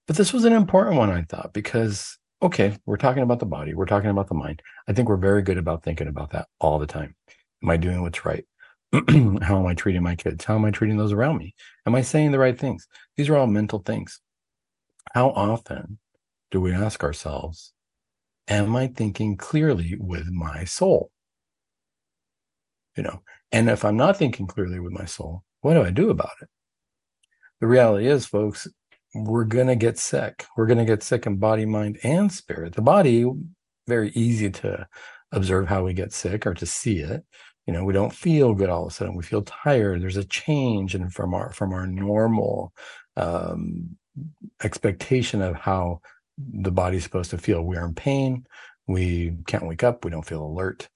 But 0.06 0.16
this 0.16 0.32
was 0.32 0.44
an 0.44 0.52
important 0.52 0.97
one, 0.97 1.11
I 1.11 1.23
thought, 1.23 1.52
because, 1.52 2.18
okay, 2.42 2.76
we're 2.87 2.97
talking 2.97 3.23
about 3.23 3.40
the 3.40 3.47
body, 3.47 3.75
we're 3.75 3.87
talking 3.87 4.11
about 4.11 4.28
the 4.28 4.35
mind. 4.35 4.62
I 4.87 4.92
think 4.92 5.08
we're 5.08 5.16
very 5.16 5.42
good 5.42 5.58
about 5.58 5.82
thinking 5.82 6.08
about 6.08 6.30
that 6.30 6.49
all 6.61 6.78
the 6.78 6.87
time. 6.87 7.14
Am 7.62 7.70
I 7.70 7.76
doing 7.76 8.02
what's 8.02 8.25
right? 8.25 8.44
How 9.42 9.58
am 9.58 9.66
I 9.66 9.75
treating 9.75 10.02
my 10.02 10.16
kids? 10.16 10.44
How 10.44 10.54
am 10.54 10.64
I 10.64 10.70
treating 10.70 10.97
those 10.97 11.12
around 11.12 11.38
me? 11.38 11.54
Am 11.87 11.94
I 11.94 12.02
saying 12.02 12.32
the 12.32 12.38
right 12.38 12.58
things? 12.58 12.87
These 13.16 13.28
are 13.28 13.37
all 13.37 13.47
mental 13.47 13.80
things. 13.80 14.20
How 15.12 15.30
often 15.30 15.99
do 16.50 16.61
we 16.61 16.73
ask 16.73 17.02
ourselves, 17.02 17.73
Am 18.49 18.75
I 18.76 18.87
thinking 18.87 19.37
clearly 19.37 19.97
with 19.99 20.31
my 20.31 20.64
soul? 20.64 21.11
you 22.99 23.05
know, 23.05 23.23
and 23.52 23.71
if 23.71 23.85
I'm 23.85 23.97
not 23.97 24.17
thinking 24.17 24.49
clearly 24.49 24.81
with 24.81 24.93
my 24.93 25.05
soul, 25.05 25.45
what 25.61 25.75
do 25.75 25.85
I 25.85 25.90
do 25.90 26.11
about 26.11 26.33
it? 26.43 26.49
The 27.61 27.69
reality 27.69 28.09
is, 28.09 28.26
folks, 28.26 28.67
we're 29.14 29.45
going 29.45 29.69
to 29.69 29.76
get 29.76 29.99
sick. 29.99 30.47
We're 30.57 30.67
going 30.67 30.78
to 30.78 30.85
get 30.85 31.05
sick 31.05 31.25
in 31.25 31.37
body, 31.37 31.64
mind, 31.64 31.99
and 32.02 32.31
spirit. 32.31 32.75
The 32.75 32.83
body, 32.83 33.25
very 33.87 34.11
easy 34.11 34.50
to 34.50 34.87
observe 35.31 35.69
how 35.69 35.85
we 35.85 35.95
get 35.95 36.12
sick 36.12 36.45
or 36.45 36.55
to 36.55 36.67
see 36.67 36.99
it. 36.99 37.25
You 37.67 37.73
know, 37.73 37.85
we 37.85 37.93
don't 37.93 38.12
feel 38.12 38.52
good 38.52 38.69
all 38.69 38.87
of 38.87 38.93
a 38.93 38.95
sudden. 38.95 39.14
We 39.14 39.23
feel 39.23 39.43
tired. 39.43 40.02
There's 40.02 40.17
a 40.17 40.25
change 40.25 40.95
in 40.95 41.09
from 41.09 41.35
our 41.35 41.52
from 41.52 41.73
our 41.73 41.87
normal 41.87 42.73
um, 43.17 43.97
expectation 44.62 45.40
of 45.40 45.55
how 45.55 46.00
the 46.38 46.73
body's 46.73 47.04
supposed 47.04 47.30
to 47.30 47.38
feel. 47.38 47.62
We're 47.62 47.85
in 47.85 47.95
pain. 47.95 48.47
We 48.87 49.35
can't 49.47 49.66
wake 49.66 49.85
up. 49.85 50.04
We 50.04 50.11
don't 50.11 50.26
feel 50.26 50.45
alert. 50.45 50.88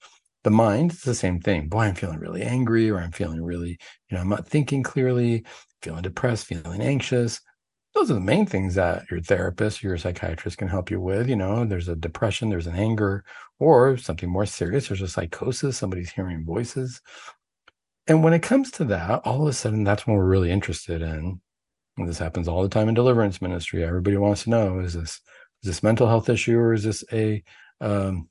The 0.43 0.51
mind 0.51 0.91
is 0.91 1.01
the 1.01 1.15
same 1.15 1.39
thing. 1.39 1.69
Boy, 1.69 1.81
I'm 1.83 1.95
feeling 1.95 2.19
really 2.19 2.41
angry, 2.41 2.89
or 2.89 2.99
I'm 2.99 3.11
feeling 3.11 3.41
really, 3.41 3.77
you 4.09 4.15
know, 4.15 4.19
I'm 4.19 4.29
not 4.29 4.47
thinking 4.47 4.83
clearly, 4.83 5.45
feeling 5.81 6.01
depressed, 6.01 6.47
feeling 6.47 6.81
anxious. 6.81 7.39
Those 7.93 8.09
are 8.09 8.15
the 8.15 8.19
main 8.19 8.45
things 8.45 8.75
that 8.75 9.05
your 9.11 9.21
therapist, 9.21 9.83
your 9.83 9.97
psychiatrist 9.97 10.57
can 10.57 10.67
help 10.67 10.89
you 10.89 10.99
with. 10.99 11.29
You 11.29 11.35
know, 11.35 11.63
there's 11.63 11.87
a 11.87 11.95
depression, 11.95 12.49
there's 12.49 12.67
an 12.67 12.75
anger, 12.75 13.23
or 13.59 13.95
something 13.97 14.29
more 14.29 14.47
serious. 14.47 14.87
There's 14.87 15.01
a 15.01 15.07
psychosis, 15.07 15.77
somebody's 15.77 16.11
hearing 16.11 16.43
voices. 16.43 17.01
And 18.07 18.23
when 18.23 18.33
it 18.33 18.41
comes 18.41 18.71
to 18.71 18.83
that, 18.85 19.21
all 19.25 19.43
of 19.43 19.47
a 19.47 19.53
sudden, 19.53 19.83
that's 19.83 20.05
when 20.05 20.17
we're 20.17 20.25
really 20.25 20.51
interested 20.51 21.01
in. 21.01 21.39
And 21.97 22.07
this 22.07 22.17
happens 22.17 22.47
all 22.47 22.63
the 22.63 22.69
time 22.69 22.89
in 22.89 22.95
deliverance 22.95 23.41
ministry. 23.41 23.83
Everybody 23.83 24.17
wants 24.17 24.43
to 24.43 24.49
know: 24.49 24.79
is 24.79 24.93
this 24.93 25.21
is 25.61 25.67
this 25.67 25.83
mental 25.83 26.07
health 26.07 26.29
issue, 26.29 26.57
or 26.57 26.73
is 26.73 26.83
this 26.83 27.03
a 27.11 27.43
um, 27.81 28.29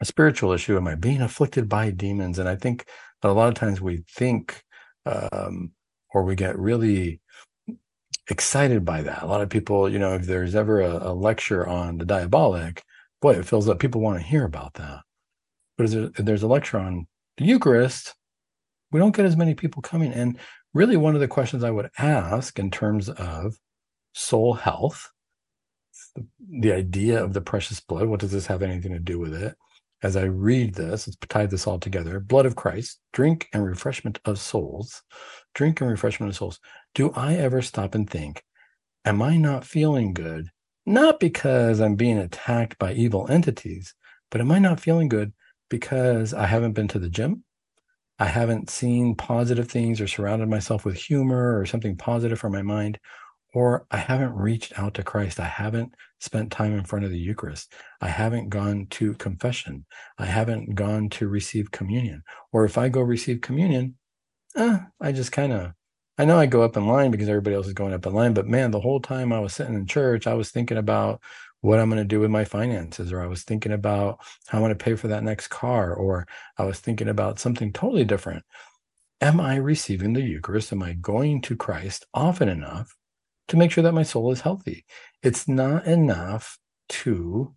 a 0.00 0.04
spiritual 0.04 0.52
issue? 0.52 0.76
Am 0.76 0.88
I 0.88 0.94
being 0.94 1.22
afflicted 1.22 1.68
by 1.68 1.90
demons? 1.90 2.38
And 2.38 2.48
I 2.48 2.56
think 2.56 2.86
that 3.22 3.30
a 3.30 3.32
lot 3.32 3.48
of 3.48 3.54
times 3.54 3.80
we 3.80 4.04
think, 4.10 4.62
um, 5.06 5.72
or 6.12 6.24
we 6.24 6.34
get 6.34 6.58
really 6.58 7.20
excited 8.30 8.84
by 8.84 9.02
that. 9.02 9.22
A 9.22 9.26
lot 9.26 9.40
of 9.40 9.48
people, 9.48 9.88
you 9.88 9.98
know, 9.98 10.14
if 10.14 10.26
there's 10.26 10.54
ever 10.54 10.80
a, 10.80 11.10
a 11.10 11.14
lecture 11.14 11.66
on 11.66 11.98
the 11.98 12.04
diabolic, 12.04 12.82
boy, 13.20 13.34
it 13.34 13.46
feels 13.46 13.66
like 13.66 13.78
people 13.78 14.00
want 14.00 14.18
to 14.18 14.26
hear 14.26 14.44
about 14.44 14.74
that. 14.74 15.00
But 15.76 15.92
if 15.92 16.14
there's 16.14 16.42
a 16.42 16.48
lecture 16.48 16.78
on 16.78 17.06
the 17.36 17.44
Eucharist, 17.44 18.14
we 18.90 19.00
don't 19.00 19.14
get 19.14 19.26
as 19.26 19.36
many 19.36 19.54
people 19.54 19.82
coming. 19.82 20.12
And 20.12 20.38
really, 20.74 20.96
one 20.96 21.14
of 21.14 21.20
the 21.20 21.28
questions 21.28 21.64
I 21.64 21.70
would 21.70 21.90
ask 21.98 22.58
in 22.58 22.70
terms 22.70 23.08
of 23.08 23.56
soul 24.12 24.54
health, 24.54 25.10
the, 26.40 26.72
idea 26.72 27.22
of 27.22 27.32
the 27.32 27.40
precious 27.40 27.80
blood, 27.80 28.06
what 28.06 28.20
does 28.20 28.32
this 28.32 28.46
have 28.46 28.62
anything 28.62 28.92
to 28.92 28.98
do 28.98 29.18
with 29.18 29.34
it? 29.34 29.56
As 30.02 30.16
I 30.16 30.24
read 30.24 30.74
this, 30.74 31.08
let's 31.08 31.16
tie 31.28 31.46
this 31.46 31.66
all 31.66 31.78
together. 31.78 32.20
Blood 32.20 32.46
of 32.46 32.54
Christ, 32.54 33.00
drink 33.12 33.48
and 33.52 33.64
refreshment 33.64 34.20
of 34.24 34.38
souls, 34.38 35.02
drink 35.54 35.80
and 35.80 35.90
refreshment 35.90 36.30
of 36.30 36.36
souls. 36.36 36.60
Do 36.94 37.10
I 37.16 37.34
ever 37.34 37.62
stop 37.62 37.94
and 37.94 38.08
think, 38.08 38.42
am 39.04 39.22
I 39.22 39.36
not 39.36 39.64
feeling 39.64 40.12
good? 40.12 40.50
Not 40.86 41.18
because 41.20 41.80
I'm 41.80 41.96
being 41.96 42.18
attacked 42.18 42.78
by 42.78 42.92
evil 42.92 43.26
entities, 43.28 43.94
but 44.30 44.40
am 44.40 44.52
I 44.52 44.58
not 44.58 44.80
feeling 44.80 45.08
good 45.08 45.32
because 45.68 46.32
I 46.32 46.46
haven't 46.46 46.72
been 46.72 46.88
to 46.88 46.98
the 46.98 47.10
gym? 47.10 47.44
I 48.18 48.26
haven't 48.26 48.70
seen 48.70 49.14
positive 49.14 49.68
things 49.68 50.00
or 50.00 50.08
surrounded 50.08 50.48
myself 50.48 50.84
with 50.84 50.96
humor 50.96 51.58
or 51.58 51.66
something 51.66 51.96
positive 51.96 52.38
for 52.38 52.50
my 52.50 52.62
mind, 52.62 52.98
or 53.54 53.86
I 53.90 53.98
haven't 53.98 54.34
reached 54.34 54.78
out 54.78 54.94
to 54.94 55.02
Christ. 55.04 55.40
I 55.40 55.46
haven't 55.46 55.94
spent 56.20 56.50
time 56.50 56.72
in 56.76 56.84
front 56.84 57.04
of 57.04 57.10
the 57.10 57.18
Eucharist. 57.18 57.72
I 58.00 58.08
haven't 58.08 58.48
gone 58.48 58.86
to 58.90 59.14
confession. 59.14 59.86
I 60.18 60.26
haven't 60.26 60.74
gone 60.74 61.08
to 61.10 61.28
receive 61.28 61.70
communion. 61.70 62.22
Or 62.52 62.64
if 62.64 62.76
I 62.76 62.88
go 62.88 63.00
receive 63.00 63.40
communion, 63.40 63.96
eh, 64.56 64.78
I 65.00 65.12
just 65.12 65.32
kind 65.32 65.52
of, 65.52 65.72
I 66.18 66.24
know 66.24 66.38
I 66.38 66.46
go 66.46 66.62
up 66.62 66.76
in 66.76 66.86
line 66.86 67.12
because 67.12 67.28
everybody 67.28 67.54
else 67.54 67.68
is 67.68 67.72
going 67.72 67.94
up 67.94 68.04
in 68.04 68.12
line, 68.12 68.34
but 68.34 68.46
man, 68.48 68.72
the 68.72 68.80
whole 68.80 69.00
time 69.00 69.32
I 69.32 69.40
was 69.40 69.54
sitting 69.54 69.74
in 69.74 69.86
church, 69.86 70.26
I 70.26 70.34
was 70.34 70.50
thinking 70.50 70.76
about 70.76 71.22
what 71.60 71.78
I'm 71.78 71.90
going 71.90 72.02
to 72.02 72.04
do 72.04 72.20
with 72.20 72.30
my 72.30 72.44
finances, 72.44 73.12
or 73.12 73.20
I 73.20 73.26
was 73.26 73.42
thinking 73.42 73.72
about 73.72 74.20
how 74.46 74.58
I'm 74.58 74.62
going 74.62 74.76
to 74.76 74.84
pay 74.84 74.94
for 74.94 75.08
that 75.08 75.24
next 75.24 75.48
car, 75.48 75.92
or 75.94 76.26
I 76.56 76.64
was 76.64 76.78
thinking 76.78 77.08
about 77.08 77.38
something 77.38 77.72
totally 77.72 78.04
different. 78.04 78.44
Am 79.20 79.40
I 79.40 79.56
receiving 79.56 80.12
the 80.12 80.22
Eucharist? 80.22 80.72
Am 80.72 80.82
I 80.82 80.92
going 80.92 81.42
to 81.42 81.56
Christ 81.56 82.06
often 82.14 82.48
enough 82.48 82.94
to 83.48 83.56
make 83.56 83.72
sure 83.72 83.82
that 83.82 83.94
my 83.94 84.04
soul 84.04 84.30
is 84.30 84.42
healthy? 84.42 84.84
It's 85.22 85.48
not 85.48 85.86
enough 85.86 86.58
to 86.90 87.54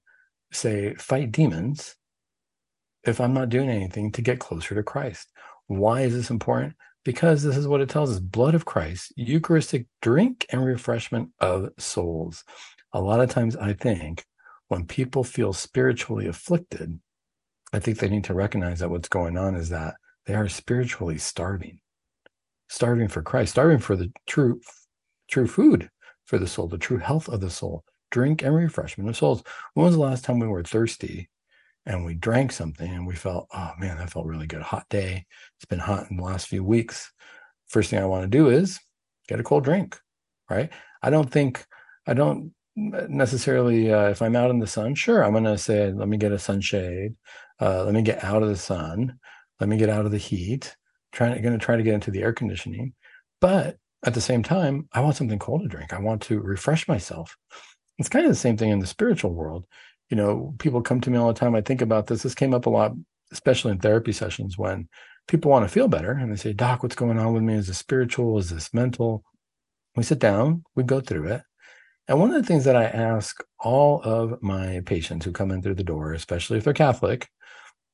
say, 0.51 0.95
fight 0.95 1.31
demons 1.31 1.95
if 3.03 3.21
I'm 3.21 3.33
not 3.33 3.49
doing 3.49 3.69
anything 3.69 4.11
to 4.13 4.21
get 4.21 4.39
closer 4.39 4.75
to 4.75 4.83
Christ. 4.83 5.31
Why 5.67 6.01
is 6.01 6.13
this 6.13 6.29
important? 6.29 6.73
Because 7.03 7.43
this 7.43 7.57
is 7.57 7.67
what 7.67 7.81
it 7.81 7.89
tells 7.89 8.11
us 8.11 8.19
blood 8.19 8.55
of 8.55 8.65
Christ, 8.65 9.13
Eucharistic 9.15 9.87
drink 10.01 10.45
and 10.49 10.65
refreshment 10.65 11.29
of 11.39 11.69
souls. 11.77 12.43
A 12.93 13.01
lot 13.01 13.21
of 13.21 13.29
times, 13.29 13.55
I 13.55 13.73
think 13.73 14.25
when 14.67 14.85
people 14.85 15.23
feel 15.23 15.53
spiritually 15.53 16.27
afflicted, 16.27 16.99
I 17.73 17.79
think 17.79 17.99
they 17.99 18.09
need 18.09 18.25
to 18.25 18.33
recognize 18.33 18.79
that 18.79 18.89
what's 18.89 19.09
going 19.09 19.37
on 19.37 19.55
is 19.55 19.69
that 19.69 19.95
they 20.25 20.33
are 20.33 20.49
spiritually 20.49 21.17
starving, 21.17 21.79
starving 22.69 23.07
for 23.07 23.21
Christ, 23.21 23.53
starving 23.53 23.79
for 23.79 23.95
the 23.95 24.11
true, 24.27 24.59
true 25.29 25.47
food 25.47 25.89
for 26.25 26.37
the 26.37 26.47
soul, 26.47 26.67
the 26.67 26.77
true 26.77 26.97
health 26.97 27.27
of 27.29 27.41
the 27.41 27.49
soul, 27.49 27.83
drink 28.11 28.43
and 28.43 28.55
refreshment 28.55 29.09
of 29.09 29.17
souls. 29.17 29.43
When 29.73 29.85
was 29.85 29.95
the 29.95 30.01
last 30.01 30.25
time 30.25 30.39
we 30.39 30.47
were 30.47 30.63
thirsty 30.63 31.29
and 31.85 32.05
we 32.05 32.13
drank 32.13 32.51
something 32.51 32.91
and 32.91 33.07
we 33.07 33.15
felt, 33.15 33.47
oh 33.53 33.71
man, 33.79 33.97
that 33.97 34.11
felt 34.11 34.27
really 34.27 34.47
good. 34.47 34.61
Hot 34.61 34.85
day. 34.89 35.25
It's 35.57 35.65
been 35.65 35.79
hot 35.79 36.11
in 36.11 36.17
the 36.17 36.23
last 36.23 36.47
few 36.47 36.63
weeks. 36.63 37.11
First 37.67 37.89
thing 37.89 37.99
I 37.99 38.05
want 38.05 38.23
to 38.23 38.37
do 38.37 38.49
is 38.49 38.79
get 39.27 39.39
a 39.39 39.43
cold 39.43 39.63
drink, 39.63 39.97
right? 40.49 40.69
I 41.01 41.09
don't 41.09 41.31
think, 41.31 41.65
I 42.05 42.13
don't 42.13 42.53
necessarily, 42.75 43.91
uh, 43.91 44.09
if 44.09 44.21
I'm 44.21 44.35
out 44.35 44.49
in 44.49 44.59
the 44.59 44.67
sun, 44.67 44.95
sure, 44.95 45.23
I'm 45.23 45.31
going 45.31 45.43
to 45.43 45.57
say, 45.57 45.91
let 45.91 46.07
me 46.07 46.17
get 46.17 46.31
a 46.31 46.39
sunshade. 46.39 47.15
Uh, 47.59 47.83
let 47.83 47.93
me 47.93 48.01
get 48.01 48.23
out 48.23 48.43
of 48.43 48.49
the 48.49 48.57
sun. 48.57 49.17
Let 49.59 49.69
me 49.69 49.77
get 49.77 49.89
out 49.89 50.05
of 50.05 50.11
the 50.11 50.17
heat. 50.17 50.75
Trying, 51.11 51.41
going 51.41 51.57
to 51.57 51.63
try 51.63 51.75
to 51.75 51.83
get 51.83 51.93
into 51.93 52.11
the 52.11 52.21
air 52.21 52.33
conditioning. 52.33 52.93
But 53.41 53.77
at 54.05 54.13
the 54.13 54.21
same 54.21 54.43
time, 54.43 54.87
I 54.93 55.01
want 55.01 55.15
something 55.15 55.39
cold 55.39 55.61
to 55.61 55.67
drink. 55.67 55.93
I 55.93 55.99
want 55.99 56.21
to 56.23 56.39
refresh 56.39 56.87
myself. 56.87 57.37
It's 57.97 58.09
kind 58.09 58.25
of 58.25 58.31
the 58.31 58.35
same 58.37 58.57
thing 58.57 58.69
in 58.69 58.79
the 58.79 58.87
spiritual 58.87 59.33
world 59.33 59.65
you 60.11 60.17
know, 60.17 60.53
people 60.59 60.81
come 60.81 61.01
to 61.01 61.09
me 61.09 61.17
all 61.17 61.29
the 61.29 61.39
time. 61.39 61.55
I 61.55 61.61
think 61.61 61.81
about 61.81 62.07
this. 62.07 62.21
This 62.21 62.35
came 62.35 62.53
up 62.53 62.65
a 62.65 62.69
lot, 62.69 62.91
especially 63.31 63.71
in 63.71 63.79
therapy 63.79 64.11
sessions 64.11 64.57
when 64.57 64.89
people 65.27 65.49
want 65.49 65.63
to 65.63 65.73
feel 65.73 65.87
better 65.87 66.11
and 66.11 66.31
they 66.31 66.35
say, 66.35 66.51
Doc, 66.51 66.83
what's 66.83 66.95
going 66.97 67.17
on 67.17 67.33
with 67.33 67.43
me? 67.43 67.53
Is 67.53 67.67
this 67.67 67.77
spiritual? 67.77 68.37
Is 68.37 68.49
this 68.49 68.73
mental? 68.73 69.23
We 69.95 70.03
sit 70.03 70.19
down, 70.19 70.63
we 70.75 70.83
go 70.83 70.99
through 70.99 71.27
it. 71.29 71.41
And 72.11 72.19
one 72.19 72.33
of 72.33 72.41
the 72.41 72.45
things 72.45 72.65
that 72.65 72.75
I 72.75 72.83
ask 72.83 73.41
all 73.57 74.01
of 74.01 74.43
my 74.43 74.81
patients 74.85 75.23
who 75.23 75.31
come 75.31 75.49
in 75.49 75.61
through 75.61 75.75
the 75.75 75.83
door, 75.83 76.11
especially 76.11 76.57
if 76.57 76.65
they're 76.65 76.73
Catholic, 76.73 77.29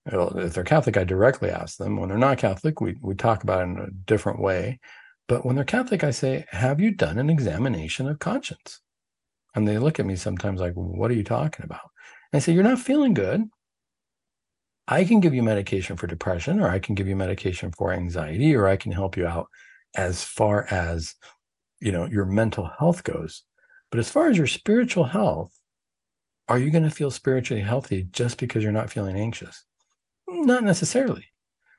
if 0.08 0.56
they're 0.56 0.64
Catholic, 0.64 0.98
I 0.98 1.04
directly 1.04 1.52
ask 1.52 1.78
them. 1.78 1.98
When 1.98 2.10
they're 2.10 2.18
not 2.18 2.40
Catholic, 2.40 2.82
we, 2.82 2.96
we 3.00 3.14
talk 3.14 3.44
about 3.44 3.60
it 3.60 3.66
in 3.66 3.78
a 3.78 3.92
different 3.92 4.40
way. 4.40 4.80
But 5.28 5.46
when 5.46 5.56
they're 5.56 5.64
Catholic, 5.64 6.04
I 6.04 6.10
say, 6.10 6.46
Have 6.50 6.80
you 6.80 6.90
done 6.90 7.20
an 7.20 7.30
examination 7.30 8.08
of 8.08 8.18
conscience? 8.18 8.82
And 9.54 9.68
they 9.68 9.78
look 9.78 10.00
at 10.00 10.08
me 10.08 10.16
sometimes 10.16 10.62
like, 10.62 10.74
What 10.74 11.12
are 11.12 11.16
you 11.16 11.24
talking 11.24 11.64
about? 11.64 11.92
I 12.34 12.40
say, 12.40 12.54
You're 12.54 12.64
not 12.64 12.80
feeling 12.80 13.14
good. 13.14 13.44
I 14.88 15.04
can 15.04 15.20
give 15.20 15.36
you 15.36 15.44
medication 15.44 15.96
for 15.96 16.08
depression, 16.08 16.60
or 16.60 16.70
I 16.70 16.80
can 16.80 16.96
give 16.96 17.08
you 17.08 17.16
medication 17.16 17.72
for 17.78 17.94
anxiety, 17.94 18.56
or 18.56 18.68
I 18.68 18.78
can 18.78 18.94
help 18.94 19.16
you 19.16 19.28
out 19.28 19.46
as 19.96 20.24
far 20.24 20.66
as 20.72 21.14
you 21.80 21.92
know 21.92 22.08
your 22.08 22.26
mental 22.26 22.72
health 22.80 23.04
goes. 23.04 23.44
But 23.92 24.00
as 24.00 24.10
far 24.10 24.28
as 24.30 24.38
your 24.38 24.48
spiritual 24.48 25.06
health, 25.06 25.58
are 26.48 26.60
you 26.60 26.72
going 26.72 26.84
to 26.84 26.90
feel 26.90 27.12
spiritually 27.12 27.62
healthy 27.62 28.08
just 28.12 28.38
because 28.38 28.64
you're 28.64 28.72
not 28.72 28.90
feeling 28.90 29.18
anxious? 29.18 29.64
Not 30.28 30.64
necessarily. 30.64 31.26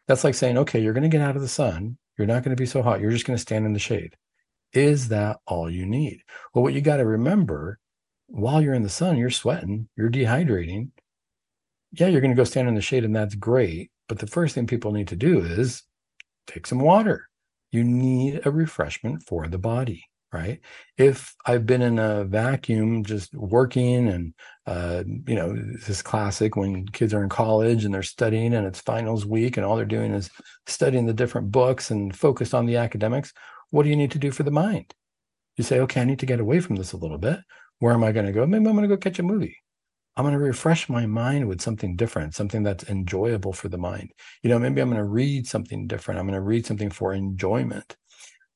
That's 0.07 0.25
like 0.25 0.35
saying, 0.35 0.57
okay, 0.59 0.81
you're 0.81 0.95
going 0.95 1.03
to 1.03 1.09
get 1.09 1.21
out 1.21 1.37
of 1.37 1.43
the 1.43 1.49
sun. 1.49 1.99
You're 2.17 2.27
not 2.27 2.43
going 2.43 2.57
to 2.57 2.61
be 2.61 2.67
so 2.67 2.83
hot. 2.83 3.01
You're 3.01 3.11
just 3.11 3.27
going 3.27 3.37
to 3.37 3.41
stand 3.41 3.67
in 3.67 3.73
the 3.73 3.79
shade. 3.79 4.17
Is 4.73 5.09
that 5.09 5.39
all 5.47 5.71
you 5.71 5.87
need? 5.87 6.23
Well, 6.53 6.63
what 6.63 6.75
you 6.75 6.81
got 6.81 6.97
to 6.99 7.07
remember 7.07 7.79
while 8.27 8.61
you're 8.61 8.75
in 8.75 8.83
the 8.83 8.89
sun, 8.89 9.17
you're 9.17 9.31
sweating, 9.31 9.89
you're 9.97 10.11
dehydrating. 10.11 10.91
Yeah, 11.93 12.09
you're 12.09 12.21
going 12.21 12.33
to 12.33 12.37
go 12.37 12.45
stand 12.45 12.69
in 12.69 12.75
the 12.75 12.83
shade, 12.83 13.05
and 13.05 13.17
that's 13.17 13.35
great. 13.35 13.91
But 14.09 14.19
the 14.19 14.27
first 14.27 14.55
thing 14.55 14.67
people 14.67 14.93
need 14.93 15.09
to 15.09 15.17
do 15.17 15.41
is 15.41 15.83
take 16.47 16.67
some 16.67 16.81
water. 16.81 17.29
You 17.71 17.85
need 17.85 18.47
a 18.47 18.51
refreshment 18.51 19.23
for 19.23 19.49
the 19.49 19.59
body, 19.59 20.05
right? 20.33 20.61
If 20.97 21.35
I've 21.47 21.67
been 21.67 21.83
in 21.83 21.99
a 21.99 22.25
vacuum 22.25 23.05
just 23.05 23.35
working, 23.35 24.09
and, 24.09 24.35
uh, 24.67 25.05
you 25.27 25.35
know, 25.35 25.55
this 25.55 25.89
is 25.89 26.03
classic 26.03 26.57
when 26.57 26.87
kids 26.89 27.15
are 27.15 27.23
in 27.23 27.29
college 27.29 27.85
and 27.85 27.95
they're 27.95 28.03
studying 28.03 28.55
and 28.55 28.67
it's 28.67 28.81
finals 28.81 29.25
week, 29.25 29.57
and 29.57 29.65
all 29.65 29.77
they're 29.77 29.85
doing 29.85 30.13
is 30.13 30.31
studying 30.67 31.07
the 31.07 31.15
different 31.15 31.51
books 31.51 31.91
and 31.91 32.15
focused 32.17 32.55
on 32.55 32.67
the 32.67 32.77
academics. 32.77 33.33
What 33.71 33.85
do 33.85 33.89
you 33.89 33.97
need 33.97 34.11
to 34.13 34.19
do 34.19 34.31
for 34.31 34.43
the 34.43 34.51
mind? 34.51 34.95
You 35.57 35.65
say, 35.65 35.81
okay, 35.81 36.01
I 36.01 36.05
need 36.05 36.21
to 36.21 36.27
get 36.27 36.41
away 36.41 36.61
from 36.61 36.77
this 36.77 36.93
a 36.93 36.97
little 36.99 37.19
bit. 37.19 37.41
Where 37.81 37.95
am 37.95 38.05
I 38.05 38.13
going 38.13 38.27
to 38.27 38.33
go? 38.33 38.47
Maybe 38.47 38.67
I'm 38.67 38.77
going 38.77 38.89
to 38.89 38.95
go 38.95 38.97
catch 38.97 39.19
a 39.19 39.23
movie. 39.23 39.57
I'm 40.17 40.25
going 40.25 40.35
to 40.35 40.41
refresh 40.41 40.89
my 40.89 41.07
mind 41.07 41.47
with 41.47 41.61
something 41.61 41.95
different, 41.95 42.35
something 42.35 42.65
that's 42.65 42.89
enjoyable 42.89 43.53
for 43.53 43.69
the 43.69 43.79
mind. 43.79 44.11
You 44.43 44.51
know, 44.51 44.59
maybe 44.59 44.81
I'm 44.81 44.91
going 44.91 45.01
to 45.01 45.05
read 45.05 45.47
something 45.47 45.87
different. 45.87 46.19
I'm 46.19 46.27
going 46.27 46.35
to 46.35 46.41
read 46.41 46.67
something 46.67 46.91
for 46.91 47.15
enjoyment. 47.15 47.97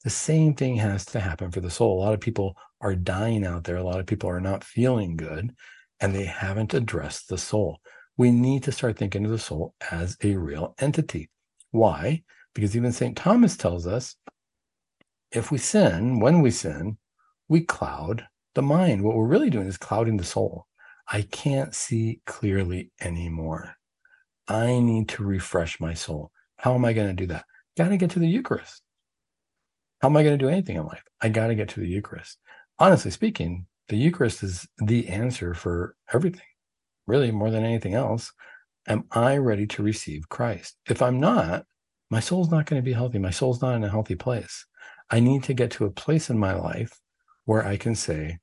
The 0.04 0.11
same 0.11 0.54
thing 0.54 0.76
has 0.76 1.04
to 1.06 1.21
happen 1.21 1.50
for 1.50 1.61
the 1.61 1.71
soul. 1.71 1.99
A 1.99 2.02
lot 2.02 2.14
of 2.14 2.21
people 2.21 2.56
are 2.80 2.94
dying 2.94 3.47
out 3.47 3.64
there. 3.64 3.76
A 3.76 3.85
lot 3.85 4.00
of 4.00 4.06
people 4.06 4.28
are 4.28 4.40
not 4.40 4.64
feeling 4.64 5.16
good 5.16 5.54
and 6.00 6.14
they 6.14 6.25
haven't 6.25 6.75
addressed 6.75 7.28
the 7.28 7.38
soul. 7.38 7.78
We 8.16 8.30
need 8.32 8.64
to 8.64 8.73
start 8.73 8.99
thinking 8.99 9.25
of 9.25 9.30
the 9.30 9.38
soul 9.38 9.75
as 9.90 10.16
a 10.23 10.37
real 10.37 10.75
entity. 10.80 11.30
Why? 11.71 12.25
Because 12.54 12.76
even 12.76 12.92
St. 12.92 13.16
Thomas 13.16 13.56
tells 13.56 13.87
us 13.87 14.16
if 15.30 15.50
we 15.50 15.59
sin, 15.59 16.18
when 16.21 16.42
we 16.42 16.50
sin, 16.50 16.99
we 17.49 17.62
cloud 17.62 18.26
the 18.54 18.62
mind. 18.62 19.02
What 19.02 19.16
we're 19.16 19.26
really 19.26 19.50
doing 19.50 19.66
is 19.66 19.78
clouding 19.78 20.16
the 20.16 20.25
soul. 20.25 20.66
I 21.11 21.23
can't 21.23 21.75
see 21.75 22.21
clearly 22.26 22.90
anymore. 23.00 23.76
I 24.49 24.80
need 24.80 25.09
to 25.11 25.25
refresh 25.25 25.80
my 25.80 25.94
soul. 25.94 26.32
How 26.56 26.75
am 26.75 26.85
I 26.85 26.92
going 26.92 27.09
to 27.09 27.14
do 27.14 27.26
that? 27.28 27.44
Got 27.76 27.88
to 27.88 27.97
get 27.97 28.11
to 28.11 28.18
the 28.18 28.28
Eucharist. 28.28 28.82
How 30.02 30.09
am 30.09 30.16
I 30.16 30.25
going 30.25 30.37
to 30.37 30.44
do 30.44 30.50
anything 30.50 30.76
in 30.76 30.85
life? 30.85 31.04
I 31.21 31.28
got 31.28 31.47
to 31.47 31.54
get 31.54 31.68
to 31.71 31.80
the 31.80 31.87
Eucharist. 31.87 32.38
Honestly 32.80 33.12
speaking, 33.12 33.66
the 33.88 33.97
Eucharist 33.97 34.42
is 34.42 34.66
the 34.78 35.06
answer 35.09 35.54
for 35.54 35.94
everything, 36.12 36.40
really, 37.06 37.30
more 37.30 37.52
than 37.52 37.64
anything 37.64 37.94
else. 37.94 38.32
Am 38.88 39.04
I 39.12 39.37
ready 39.37 39.64
to 39.68 39.82
receive 39.85 40.28
Christ? 40.28 40.76
If 40.90 41.02
I'm 41.02 41.21
not, 41.21 41.66
my 42.11 42.18
soul's 42.18 42.50
not 42.50 42.66
going 42.66 42.82
to 42.82 42.85
be 42.85 42.94
healthy. 42.94 43.21
My 43.21 43.30
soul's 43.30 43.62
not 43.62 43.76
in 43.76 43.85
a 43.85 43.90
healthy 43.90 44.16
place. 44.16 44.66
I 45.09 45.21
need 45.21 45.44
to 45.44 45.54
get 45.54 45.71
to 45.73 45.85
a 45.85 45.90
place 45.90 46.30
in 46.30 46.37
my 46.37 46.54
life 46.54 47.00
where 47.44 47.64
I 47.64 47.76
can 47.76 47.94
say, 47.94 48.38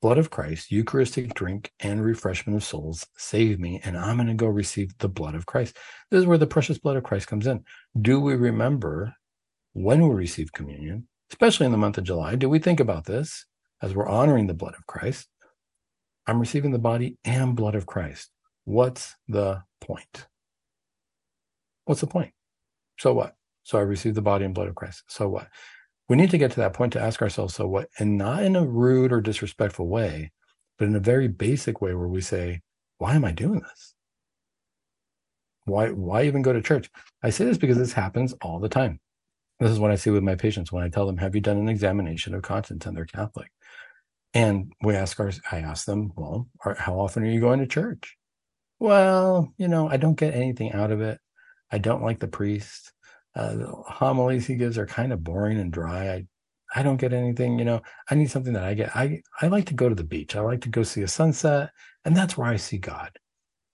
blood 0.00 0.16
of 0.16 0.30
Christ, 0.30 0.70
Eucharistic 0.70 1.34
drink 1.34 1.72
and 1.78 2.02
refreshment 2.02 2.56
of 2.56 2.64
souls, 2.64 3.06
save 3.18 3.60
me, 3.60 3.82
and 3.84 3.98
I'm 3.98 4.16
going 4.16 4.28
to 4.28 4.34
go 4.34 4.46
receive 4.46 4.96
the 4.96 5.10
blood 5.10 5.34
of 5.34 5.44
Christ. 5.44 5.76
This 6.10 6.20
is 6.20 6.26
where 6.26 6.38
the 6.38 6.46
precious 6.46 6.78
blood 6.78 6.96
of 6.96 7.04
Christ 7.04 7.26
comes 7.26 7.46
in. 7.46 7.64
Do 8.00 8.18
we 8.18 8.34
remember 8.34 9.14
when 9.76 10.06
we 10.06 10.14
receive 10.14 10.52
communion, 10.52 11.06
especially 11.30 11.66
in 11.66 11.72
the 11.72 11.78
month 11.78 11.98
of 11.98 12.04
July? 12.04 12.36
Do 12.36 12.48
we 12.48 12.58
think 12.58 12.80
about 12.80 13.04
this 13.04 13.46
as 13.82 13.94
we're 13.94 14.08
honoring 14.08 14.46
the 14.46 14.54
blood 14.54 14.74
of 14.74 14.86
Christ? 14.86 15.28
I'm 16.26 16.40
receiving 16.40 16.72
the 16.72 16.78
body 16.78 17.18
and 17.24 17.54
blood 17.54 17.74
of 17.74 17.86
Christ. 17.86 18.30
What's 18.64 19.14
the 19.28 19.62
point? 19.80 20.26
What's 21.84 22.00
the 22.00 22.06
point? 22.06 22.32
So 22.98 23.12
what? 23.12 23.34
So 23.62 23.78
I 23.78 23.82
receive 23.82 24.14
the 24.14 24.22
body 24.22 24.44
and 24.44 24.54
blood 24.54 24.68
of 24.68 24.74
Christ. 24.74 25.04
So 25.08 25.28
what? 25.28 25.48
we 26.08 26.16
need 26.16 26.30
to 26.30 26.38
get 26.38 26.52
to 26.52 26.60
that 26.60 26.72
point 26.72 26.92
to 26.92 27.00
ask 27.00 27.20
ourselves 27.20 27.54
so 27.54 27.66
what 27.66 27.88
and 27.98 28.16
not 28.16 28.42
in 28.42 28.56
a 28.56 28.64
rude 28.64 29.12
or 29.12 29.20
disrespectful 29.20 29.88
way 29.88 30.30
but 30.78 30.88
in 30.88 30.96
a 30.96 31.00
very 31.00 31.28
basic 31.28 31.80
way 31.80 31.94
where 31.94 32.08
we 32.08 32.20
say 32.20 32.60
why 32.98 33.14
am 33.14 33.24
i 33.24 33.32
doing 33.32 33.60
this 33.60 33.94
why 35.64 35.90
why 35.90 36.24
even 36.24 36.42
go 36.42 36.52
to 36.52 36.62
church 36.62 36.90
i 37.22 37.30
say 37.30 37.44
this 37.44 37.58
because 37.58 37.78
this 37.78 37.92
happens 37.92 38.34
all 38.42 38.58
the 38.58 38.68
time 38.68 39.00
this 39.60 39.70
is 39.70 39.78
what 39.78 39.90
i 39.90 39.96
see 39.96 40.10
with 40.10 40.22
my 40.22 40.34
patients 40.34 40.72
when 40.72 40.82
i 40.82 40.88
tell 40.88 41.06
them 41.06 41.18
have 41.18 41.34
you 41.34 41.40
done 41.40 41.58
an 41.58 41.68
examination 41.68 42.34
of 42.34 42.42
conscience 42.42 42.86
and 42.86 42.96
they're 42.96 43.04
catholic 43.04 43.50
and 44.34 44.72
we 44.82 44.94
ask 44.94 45.18
our 45.20 45.32
i 45.52 45.58
ask 45.58 45.86
them 45.86 46.12
well 46.16 46.48
are, 46.64 46.74
how 46.74 46.98
often 46.98 47.22
are 47.22 47.30
you 47.30 47.40
going 47.40 47.60
to 47.60 47.66
church 47.66 48.16
well 48.78 49.52
you 49.56 49.68
know 49.68 49.88
i 49.88 49.96
don't 49.96 50.18
get 50.18 50.34
anything 50.34 50.72
out 50.72 50.90
of 50.90 51.00
it 51.00 51.18
i 51.70 51.78
don't 51.78 52.02
like 52.02 52.20
the 52.20 52.28
priest 52.28 52.92
uh, 53.36 53.54
the 53.54 53.66
homilies 53.66 54.46
he 54.46 54.54
gives 54.56 54.78
are 54.78 54.86
kind 54.86 55.12
of 55.12 55.22
boring 55.22 55.60
and 55.60 55.70
dry. 55.70 56.10
I 56.10 56.26
I 56.74 56.82
don't 56.82 56.96
get 56.96 57.12
anything, 57.12 57.58
you 57.58 57.64
know. 57.64 57.82
I 58.10 58.14
need 58.14 58.30
something 58.30 58.54
that 58.54 58.64
I 58.64 58.74
get. 58.74 58.96
I 58.96 59.22
I 59.42 59.48
like 59.48 59.66
to 59.66 59.74
go 59.74 59.88
to 59.88 59.94
the 59.94 60.04
beach. 60.04 60.34
I 60.34 60.40
like 60.40 60.62
to 60.62 60.70
go 60.70 60.82
see 60.82 61.02
a 61.02 61.08
sunset, 61.08 61.70
and 62.04 62.16
that's 62.16 62.36
where 62.36 62.48
I 62.48 62.56
see 62.56 62.78
God. 62.78 63.18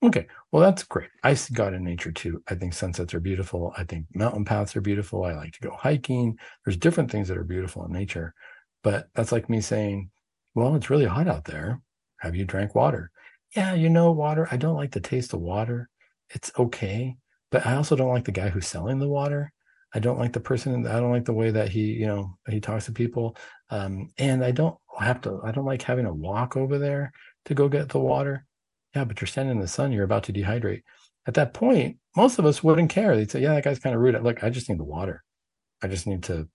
Okay, 0.02 0.26
well 0.50 0.62
that's 0.62 0.82
great. 0.82 1.10
I 1.22 1.36
God 1.52 1.74
in 1.74 1.84
nature 1.84 2.10
too. 2.10 2.42
I 2.48 2.56
think 2.56 2.74
sunsets 2.74 3.14
are 3.14 3.20
beautiful. 3.20 3.72
I 3.76 3.84
think 3.84 4.06
mountain 4.14 4.44
paths 4.44 4.74
are 4.74 4.80
beautiful. 4.80 5.24
I 5.24 5.32
like 5.34 5.52
to 5.52 5.60
go 5.60 5.76
hiking. 5.76 6.38
There's 6.64 6.76
different 6.76 7.10
things 7.10 7.28
that 7.28 7.38
are 7.38 7.44
beautiful 7.44 7.84
in 7.84 7.92
nature, 7.92 8.34
but 8.82 9.08
that's 9.14 9.30
like 9.32 9.48
me 9.48 9.60
saying, 9.60 10.10
"Well, 10.54 10.74
it's 10.74 10.90
really 10.90 11.04
hot 11.06 11.28
out 11.28 11.44
there. 11.44 11.80
Have 12.20 12.34
you 12.34 12.44
drank 12.44 12.74
water?" 12.74 13.10
Yeah, 13.54 13.74
you 13.74 13.88
know 13.90 14.10
water. 14.10 14.48
I 14.50 14.56
don't 14.56 14.76
like 14.76 14.90
the 14.92 15.00
taste 15.00 15.34
of 15.34 15.40
water. 15.40 15.88
It's 16.30 16.50
okay. 16.58 17.16
But 17.52 17.64
I 17.66 17.74
also 17.76 17.94
don't 17.96 18.12
like 18.12 18.24
the 18.24 18.32
guy 18.32 18.48
who's 18.48 18.66
selling 18.66 18.98
the 18.98 19.08
water. 19.08 19.52
I 19.94 19.98
don't 20.00 20.18
like 20.18 20.32
the 20.32 20.40
person. 20.40 20.86
I 20.86 20.98
don't 21.00 21.12
like 21.12 21.26
the 21.26 21.34
way 21.34 21.50
that 21.50 21.68
he, 21.68 21.92
you 21.92 22.06
know, 22.06 22.38
he 22.48 22.60
talks 22.60 22.86
to 22.86 22.92
people. 22.92 23.36
Um, 23.70 24.08
and 24.18 24.42
I 24.44 24.50
don't 24.52 24.76
have 24.98 25.20
to. 25.22 25.40
I 25.44 25.52
don't 25.52 25.66
like 25.66 25.82
having 25.82 26.06
to 26.06 26.12
walk 26.14 26.56
over 26.56 26.78
there 26.78 27.12
to 27.44 27.54
go 27.54 27.68
get 27.68 27.88
the 27.90 28.00
water. 28.00 28.46
Yeah, 28.94 29.04
but 29.04 29.20
you're 29.20 29.28
standing 29.28 29.56
in 29.56 29.60
the 29.60 29.68
sun. 29.68 29.92
You're 29.92 30.04
about 30.04 30.24
to 30.24 30.32
dehydrate. 30.32 30.82
At 31.26 31.34
that 31.34 31.54
point, 31.54 31.98
most 32.16 32.38
of 32.38 32.46
us 32.46 32.62
wouldn't 32.62 32.90
care. 32.90 33.16
They'd 33.16 33.30
say, 33.30 33.40
"Yeah, 33.40 33.54
that 33.54 33.64
guy's 33.64 33.78
kind 33.78 33.94
of 33.94 34.02
rude." 34.02 34.20
Look, 34.22 34.44
I 34.44 34.50
just 34.50 34.68
need 34.68 34.78
the 34.78 34.84
water. 34.84 35.22
I 35.82 35.88
just 35.88 36.06
need 36.06 36.22
to 36.24 36.48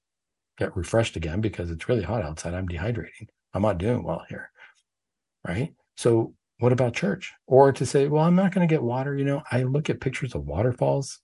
get 0.57 0.75
refreshed 0.75 1.15
again 1.15 1.41
because 1.41 1.71
it's 1.71 1.87
really 1.89 2.03
hot 2.03 2.23
outside. 2.23 2.53
I'm 2.53 2.67
dehydrating. 2.67 3.27
I'm 3.53 3.61
not 3.61 3.77
doing 3.77 4.03
well 4.03 4.23
here. 4.29 4.51
Right. 5.47 5.73
So 5.95 6.33
what 6.59 6.73
about 6.73 6.93
church? 6.93 7.33
Or 7.45 7.71
to 7.71 7.85
say, 7.85 8.07
well, 8.07 8.23
I'm 8.23 8.35
not 8.35 8.53
going 8.53 8.67
to 8.67 8.73
get 8.73 8.83
water. 8.83 9.15
You 9.15 9.25
know, 9.25 9.43
I 9.51 9.63
look 9.63 9.89
at 9.89 10.01
pictures 10.01 10.35
of 10.35 10.45
waterfalls, 10.45 11.19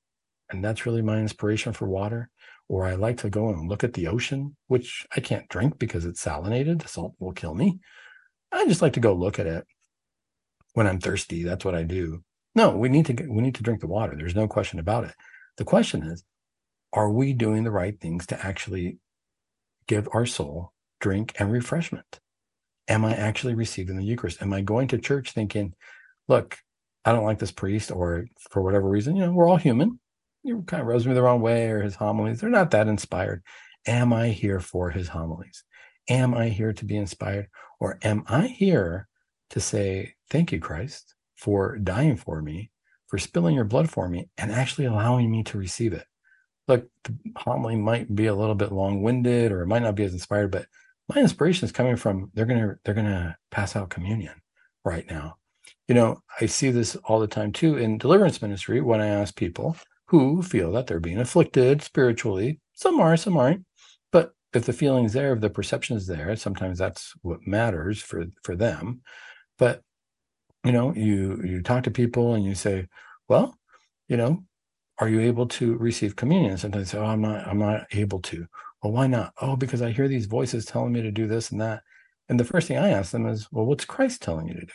and 0.49 0.63
that's 0.63 0.85
really 0.85 1.01
my 1.01 1.19
inspiration 1.19 1.73
for 1.73 1.87
water. 1.87 2.29
Or 2.69 2.85
I 2.85 2.95
like 2.95 3.17
to 3.17 3.29
go 3.29 3.49
and 3.49 3.67
look 3.67 3.83
at 3.83 3.93
the 3.93 4.07
ocean, 4.07 4.55
which 4.67 5.05
I 5.15 5.19
can't 5.19 5.49
drink 5.49 5.79
because 5.79 6.05
it's 6.05 6.23
salinated. 6.23 6.81
The 6.81 6.87
salt 6.87 7.13
will 7.19 7.33
kill 7.33 7.53
me. 7.55 7.79
I 8.51 8.65
just 8.67 8.81
like 8.81 8.93
to 8.93 8.99
go 8.99 9.13
look 9.13 9.39
at 9.39 9.47
it 9.47 9.65
when 10.73 10.87
I'm 10.87 10.99
thirsty. 10.99 11.43
That's 11.43 11.65
what 11.65 11.75
I 11.75 11.83
do. 11.83 12.23
No, 12.55 12.71
we 12.71 12.89
need 12.89 13.05
to 13.07 13.13
get, 13.13 13.29
we 13.29 13.41
need 13.41 13.55
to 13.55 13.63
drink 13.63 13.81
the 13.81 13.87
water. 13.87 14.15
There's 14.15 14.35
no 14.35 14.47
question 14.47 14.79
about 14.79 15.05
it. 15.05 15.15
The 15.57 15.65
question 15.65 16.03
is, 16.03 16.23
are 16.91 17.09
we 17.09 17.33
doing 17.33 17.63
the 17.63 17.71
right 17.71 17.99
things 17.99 18.27
to 18.27 18.45
actually 18.45 18.99
give 19.87 20.07
our 20.13 20.25
soul 20.25 20.73
drink 20.99 21.33
and 21.39 21.51
refreshment? 21.51 22.19
am 22.87 23.05
I 23.05 23.15
actually 23.15 23.53
receiving 23.53 23.97
the 23.97 24.03
Eucharist? 24.03 24.41
Am 24.41 24.53
I 24.53 24.61
going 24.61 24.87
to 24.89 24.97
church 24.97 25.31
thinking, 25.31 25.73
look, 26.27 26.57
I 27.05 27.11
don't 27.11 27.25
like 27.25 27.39
this 27.39 27.51
priest, 27.51 27.91
or 27.91 28.27
for 28.49 28.61
whatever 28.61 28.87
reason, 28.87 29.15
you 29.15 29.25
know, 29.25 29.31
we're 29.31 29.47
all 29.47 29.57
human. 29.57 29.99
You 30.43 30.63
kind 30.63 30.81
of 30.81 30.87
rubs 30.87 31.05
me 31.05 31.13
the 31.13 31.21
wrong 31.21 31.41
way, 31.41 31.69
or 31.69 31.81
his 31.81 31.95
homilies, 31.95 32.41
they're 32.41 32.49
not 32.49 32.71
that 32.71 32.87
inspired. 32.87 33.43
Am 33.87 34.13
I 34.13 34.29
here 34.29 34.59
for 34.59 34.89
his 34.89 35.09
homilies? 35.09 35.63
Am 36.09 36.33
I 36.33 36.49
here 36.49 36.73
to 36.73 36.85
be 36.85 36.97
inspired? 36.97 37.47
Or 37.79 37.99
am 38.03 38.23
I 38.27 38.47
here 38.47 39.07
to 39.51 39.59
say, 39.59 40.15
thank 40.33 40.51
you, 40.51 40.59
Christ, 40.59 41.13
for 41.35 41.77
dying 41.77 42.17
for 42.17 42.41
me, 42.41 42.71
for 43.07 43.19
spilling 43.19 43.53
your 43.55 43.65
blood 43.65 43.89
for 43.89 44.09
me, 44.09 44.27
and 44.37 44.51
actually 44.51 44.85
allowing 44.85 45.31
me 45.31 45.43
to 45.43 45.59
receive 45.59 45.93
it? 45.93 46.07
Look, 46.67 46.87
the 47.03 47.15
homily 47.37 47.75
might 47.75 48.13
be 48.13 48.25
a 48.25 48.35
little 48.35 48.55
bit 48.55 48.71
long 48.71 49.03
winded, 49.03 49.51
or 49.51 49.61
it 49.61 49.67
might 49.67 49.83
not 49.83 49.95
be 49.95 50.03
as 50.03 50.13
inspired, 50.13 50.51
but 50.51 50.65
my 51.07 51.21
inspiration 51.21 51.65
is 51.65 51.71
coming 51.71 51.95
from 51.95 52.31
they're 52.33 52.47
gonna 52.47 52.75
they're 52.83 52.95
gonna 52.95 53.37
pass 53.51 53.75
out 53.75 53.89
communion 53.89 54.33
right 54.83 55.05
now. 55.09 55.35
You 55.87 55.95
know 55.95 56.23
i 56.41 56.45
see 56.45 56.71
this 56.71 56.95
all 57.05 57.19
the 57.19 57.27
time 57.27 57.51
too 57.51 57.77
in 57.77 57.97
deliverance 57.97 58.41
ministry 58.41 58.79
when 58.81 59.01
i 59.01 59.07
ask 59.07 59.35
people 59.35 59.75
who 60.07 60.41
feel 60.41 60.71
that 60.71 60.87
they're 60.87 60.99
being 60.99 61.19
afflicted 61.19 61.81
spiritually. 61.81 62.59
Some 62.73 62.99
are 63.01 63.17
some 63.17 63.37
aren't. 63.37 63.65
But 64.11 64.33
if 64.53 64.65
the 64.65 64.73
feeling's 64.73 65.13
there 65.13 65.33
if 65.33 65.41
the 65.41 65.49
perception 65.49 65.97
is 65.97 66.07
there 66.07 66.35
sometimes 66.37 66.79
that's 66.79 67.13
what 67.21 67.45
matters 67.45 68.01
for 68.01 68.25
for 68.43 68.55
them. 68.55 69.01
But 69.59 69.81
you 70.63 70.71
know 70.71 70.93
you 70.93 71.41
you 71.43 71.61
talk 71.61 71.83
to 71.83 71.91
people 71.91 72.33
and 72.33 72.45
you 72.45 72.55
say 72.55 72.87
well 73.27 73.57
you 74.07 74.17
know 74.17 74.43
are 74.99 75.09
you 75.09 75.19
able 75.19 75.47
to 75.47 75.77
receive 75.77 76.15
communion 76.15 76.57
sometimes 76.57 76.91
say 76.91 76.97
oh 76.97 77.05
i'm 77.05 77.21
not 77.21 77.47
i'm 77.47 77.59
not 77.59 77.85
able 77.91 78.19
to 78.21 78.47
well, 78.83 78.91
why 78.91 79.07
not? 79.07 79.33
Oh, 79.41 79.55
because 79.55 79.81
I 79.81 79.91
hear 79.91 80.09
these 80.09 80.25
voices 80.25 80.65
telling 80.65 80.91
me 80.91 81.01
to 81.01 81.11
do 81.11 81.25
this 81.25 81.51
and 81.51 81.61
that. 81.61 81.83
And 82.27 82.37
the 82.37 82.43
first 82.43 82.67
thing 82.67 82.77
I 82.77 82.89
ask 82.89 83.11
them 83.11 83.25
is, 83.25 83.47
well, 83.49 83.65
what's 83.65 83.85
Christ 83.85 84.21
telling 84.21 84.47
you 84.47 84.55
to 84.55 84.65
do? 84.65 84.73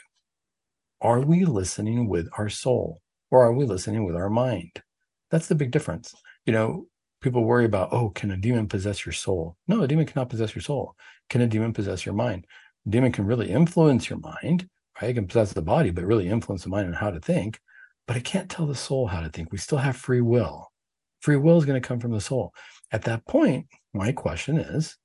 Are 1.03 1.21
we 1.21 1.45
listening 1.45 2.09
with 2.09 2.29
our 2.39 2.49
soul 2.49 3.03
or 3.31 3.45
are 3.45 3.53
we 3.53 3.67
listening 3.67 4.05
with 4.05 4.17
our 4.17 4.31
mind? 4.31 4.83
That's 5.31 5.47
the 5.47 5.55
big 5.55 5.71
difference. 5.71 6.15
You 6.47 6.55
know, 6.55 6.87
people 7.21 7.45
worry 7.45 7.67
about, 7.67 7.93
oh, 7.93 8.09
can 8.11 8.31
a 8.31 8.37
demon 8.37 8.67
possess 8.67 9.05
your 9.05 9.13
soul? 9.13 9.57
No, 9.69 9.83
a 9.83 9.87
demon 9.89 10.07
cannot 10.07 10.31
possess 10.31 10.55
your 10.55 10.63
soul. 10.63 10.95
Can 11.29 11.43
a 11.43 11.47
demon 11.47 11.75
possess 11.75 12.07
your 12.07 12.15
mind? 12.15 12.47
A 12.87 12.91
demon 12.91 13.13
can 13.13 13.27
really 13.27 13.51
influence 13.51 14.09
your 14.09 14.21
mind, 14.21 14.69
right? 15.01 15.11
It 15.11 15.15
can 15.15 15.27
possess 15.27 15.53
the 15.53 15.63
body, 15.63 15.91
but 15.91 16.05
really 16.05 16.29
influence 16.29 16.65
the 16.65 16.71
mind 16.71 16.87
and 16.87 16.97
how 16.97 17.11
to 17.11 17.21
think. 17.21 17.61
But 18.07 18.17
I 18.17 18.21
can't 18.21 18.51
tell 18.51 18.67
the 18.67 18.75
soul 18.75 19.07
how 19.07 19.21
to 19.21 19.29
think. 19.29 19.53
We 19.53 19.59
still 19.59 19.79
have 19.79 19.97
free 19.97 20.21
will. 20.21 20.73
Free 21.21 21.37
will 21.37 21.59
is 21.59 21.65
going 21.65 21.81
to 21.81 21.87
come 21.87 22.01
from 22.01 22.13
the 22.13 22.21
soul. 22.21 22.53
At 22.91 23.03
that 23.03 23.27
point, 23.27 23.67
my 23.93 24.13
question 24.13 24.59
is 24.59 24.97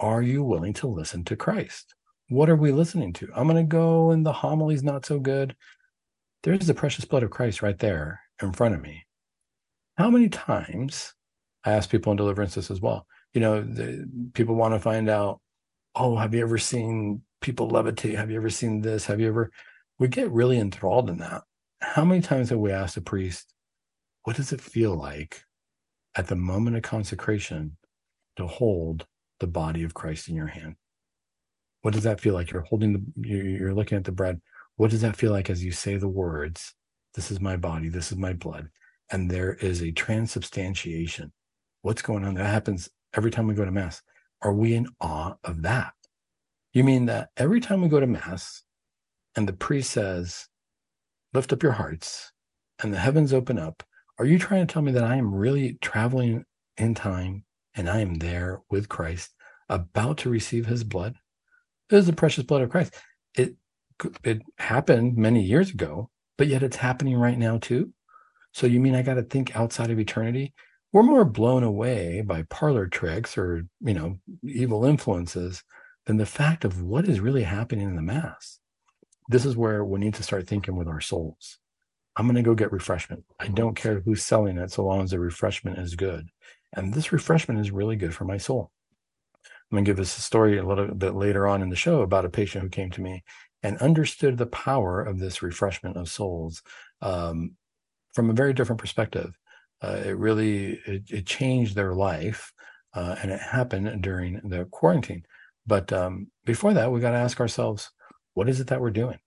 Are 0.00 0.22
you 0.22 0.42
willing 0.42 0.72
to 0.74 0.86
listen 0.86 1.24
to 1.24 1.36
Christ? 1.36 1.94
What 2.28 2.48
are 2.48 2.56
we 2.56 2.72
listening 2.72 3.12
to? 3.14 3.28
I'm 3.36 3.46
going 3.46 3.64
to 3.64 3.68
go 3.68 4.10
and 4.10 4.24
the 4.24 4.32
homily's 4.32 4.82
not 4.82 5.04
so 5.04 5.18
good. 5.18 5.54
There's 6.42 6.66
the 6.66 6.74
precious 6.74 7.04
blood 7.04 7.22
of 7.22 7.30
Christ 7.30 7.62
right 7.62 7.78
there 7.78 8.20
in 8.42 8.52
front 8.52 8.74
of 8.74 8.80
me. 8.80 9.04
How 9.96 10.10
many 10.10 10.28
times 10.28 11.12
I 11.64 11.72
ask 11.72 11.90
people 11.90 12.10
in 12.10 12.16
deliverance 12.16 12.54
this 12.54 12.70
as 12.70 12.80
well? 12.80 13.06
You 13.34 13.40
know, 13.40 13.62
the, 13.62 14.08
people 14.32 14.54
want 14.54 14.74
to 14.74 14.80
find 14.80 15.08
out, 15.08 15.40
oh, 15.94 16.16
have 16.16 16.34
you 16.34 16.42
ever 16.42 16.58
seen 16.58 17.22
people 17.42 17.68
levitate? 17.68 18.16
Have 18.16 18.30
you 18.30 18.36
ever 18.36 18.50
seen 18.50 18.80
this? 18.80 19.06
Have 19.06 19.20
you 19.20 19.28
ever? 19.28 19.50
we 20.02 20.08
get 20.08 20.30
really 20.32 20.58
enthralled 20.58 21.08
in 21.08 21.18
that. 21.18 21.42
How 21.80 22.04
many 22.04 22.20
times 22.20 22.50
have 22.50 22.58
we 22.58 22.72
asked 22.72 22.96
a 22.96 23.00
priest, 23.00 23.54
what 24.24 24.34
does 24.34 24.52
it 24.52 24.60
feel 24.60 24.96
like 24.96 25.44
at 26.16 26.26
the 26.26 26.34
moment 26.34 26.76
of 26.76 26.82
consecration 26.82 27.76
to 28.36 28.48
hold 28.48 29.06
the 29.38 29.46
body 29.46 29.84
of 29.84 29.94
Christ 29.94 30.28
in 30.28 30.34
your 30.34 30.48
hand? 30.48 30.74
What 31.82 31.94
does 31.94 32.02
that 32.02 32.20
feel 32.20 32.34
like? 32.34 32.50
You're 32.50 32.62
holding 32.62 32.92
the, 32.92 33.28
you're 33.28 33.74
looking 33.74 33.96
at 33.96 34.02
the 34.02 34.10
bread. 34.10 34.40
What 34.74 34.90
does 34.90 35.02
that 35.02 35.14
feel 35.14 35.30
like 35.30 35.48
as 35.48 35.64
you 35.64 35.70
say 35.70 35.96
the 35.96 36.08
words, 36.08 36.74
this 37.14 37.30
is 37.30 37.40
my 37.40 37.56
body, 37.56 37.88
this 37.88 38.10
is 38.10 38.18
my 38.18 38.32
blood? 38.32 38.70
And 39.10 39.30
there 39.30 39.54
is 39.54 39.82
a 39.82 39.92
transubstantiation. 39.92 41.32
What's 41.82 42.02
going 42.02 42.24
on? 42.24 42.34
That 42.34 42.46
happens 42.46 42.88
every 43.16 43.30
time 43.30 43.46
we 43.46 43.54
go 43.54 43.64
to 43.64 43.70
Mass. 43.70 44.02
Are 44.40 44.52
we 44.52 44.74
in 44.74 44.88
awe 45.00 45.34
of 45.44 45.62
that? 45.62 45.92
You 46.72 46.84
mean 46.84 47.06
that 47.06 47.28
every 47.36 47.60
time 47.60 47.82
we 47.82 47.88
go 47.88 48.00
to 48.00 48.06
Mass 48.06 48.62
and 49.36 49.46
the 49.46 49.52
priest 49.52 49.90
says, 49.90 50.48
lift 51.34 51.52
up 51.52 51.62
your 51.62 51.72
hearts 51.72 52.32
and 52.82 52.92
the 52.92 52.98
heavens 52.98 53.32
open 53.32 53.58
up, 53.58 53.82
are 54.18 54.24
you 54.24 54.38
trying 54.38 54.66
to 54.66 54.72
tell 54.72 54.82
me 54.82 54.92
that 54.92 55.04
I 55.04 55.16
am 55.16 55.34
really 55.34 55.78
traveling 55.82 56.44
in 56.78 56.94
time 56.94 57.44
and 57.74 57.90
I 57.90 58.00
am 58.00 58.14
there 58.14 58.62
with 58.70 58.88
Christ, 58.88 59.34
about 59.68 60.18
to 60.18 60.30
receive 60.30 60.66
his 60.66 60.82
blood? 60.82 61.16
It 61.90 61.96
is 61.96 62.06
the 62.06 62.12
precious 62.14 62.44
blood 62.44 62.62
of 62.62 62.70
Christ. 62.70 62.94
It 63.34 63.56
it 64.24 64.42
happened 64.58 65.16
many 65.16 65.42
years 65.42 65.70
ago, 65.70 66.10
but 66.38 66.48
yet 66.48 66.62
it's 66.62 66.76
happening 66.76 67.16
right 67.16 67.38
now 67.38 67.58
too. 67.58 67.92
So 68.52 68.66
you 68.66 68.80
mean 68.80 68.94
I 68.94 69.02
got 69.02 69.14
to 69.14 69.22
think 69.22 69.54
outside 69.54 69.90
of 69.90 69.98
eternity? 69.98 70.54
We're 70.92 71.02
more 71.02 71.24
blown 71.24 71.62
away 71.62 72.22
by 72.22 72.42
parlor 72.44 72.86
tricks 72.86 73.38
or, 73.38 73.64
you 73.80 73.94
know, 73.94 74.18
evil 74.42 74.84
influences 74.84 75.62
than 76.06 76.16
the 76.16 76.26
fact 76.26 76.64
of 76.64 76.82
what 76.82 77.08
is 77.08 77.20
really 77.20 77.44
happening 77.44 77.88
in 77.88 77.96
the 77.96 78.02
mass. 78.02 78.58
This 79.28 79.44
is 79.44 79.56
where 79.56 79.84
we 79.84 80.00
need 80.00 80.14
to 80.14 80.22
start 80.22 80.46
thinking 80.46 80.76
with 80.76 80.88
our 80.88 81.00
souls. 81.00 81.58
I'm 82.16 82.26
going 82.26 82.36
to 82.36 82.42
go 82.42 82.54
get 82.54 82.72
refreshment. 82.72 83.24
I 83.40 83.48
don't 83.48 83.76
care 83.76 84.00
who's 84.00 84.22
selling 84.22 84.58
it 84.58 84.70
so 84.70 84.84
long 84.84 85.02
as 85.02 85.10
the 85.10 85.18
refreshment 85.18 85.78
is 85.78 85.94
good. 85.94 86.28
And 86.74 86.92
this 86.92 87.12
refreshment 87.12 87.60
is 87.60 87.70
really 87.70 87.96
good 87.96 88.14
for 88.14 88.24
my 88.24 88.36
soul. 88.36 88.70
I'm 89.44 89.76
going 89.76 89.84
to 89.84 89.90
give 89.90 90.00
us 90.00 90.18
a 90.18 90.20
story 90.20 90.58
a 90.58 90.66
little 90.66 90.88
bit 90.88 91.14
later 91.14 91.46
on 91.46 91.62
in 91.62 91.70
the 91.70 91.76
show 91.76 92.02
about 92.02 92.26
a 92.26 92.30
patient 92.30 92.62
who 92.62 92.68
came 92.68 92.90
to 92.90 93.00
me 93.00 93.24
and 93.62 93.78
understood 93.78 94.36
the 94.36 94.46
power 94.46 95.02
of 95.02 95.18
this 95.18 95.42
refreshment 95.42 95.96
of 95.96 96.10
souls 96.10 96.62
um, 97.00 97.52
from 98.12 98.28
a 98.28 98.34
very 98.34 98.52
different 98.52 98.80
perspective. 98.80 99.38
Uh, 99.80 100.02
it 100.04 100.16
really 100.16 100.80
it, 100.86 101.02
it, 101.10 101.26
changed 101.26 101.74
their 101.74 101.94
life, 101.94 102.52
uh, 102.94 103.16
and 103.20 103.32
it 103.32 103.40
happened 103.40 104.02
during 104.02 104.40
the 104.44 104.64
quarantine. 104.66 105.24
But 105.66 105.92
um, 105.92 106.28
before 106.44 106.74
that, 106.74 106.90
we 106.90 107.00
got 107.00 107.12
to 107.12 107.18
ask 107.18 107.40
ourselves, 107.40 107.90
what 108.34 108.48
is 108.48 108.60
it 108.60 108.66
that 108.68 108.80
we're 108.80 108.90
doing? 108.90 109.18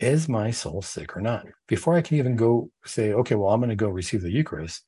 Is 0.00 0.28
my 0.28 0.50
soul 0.50 0.82
sick 0.82 1.16
or 1.16 1.20
not? 1.20 1.46
Before 1.68 1.94
I 1.94 2.02
can 2.02 2.16
even 2.16 2.36
go 2.36 2.70
say, 2.84 3.12
okay, 3.12 3.34
well, 3.34 3.50
I'm 3.50 3.60
going 3.60 3.70
to 3.70 3.76
go 3.76 3.88
receive 3.88 4.22
the 4.22 4.32
Eucharist, 4.32 4.84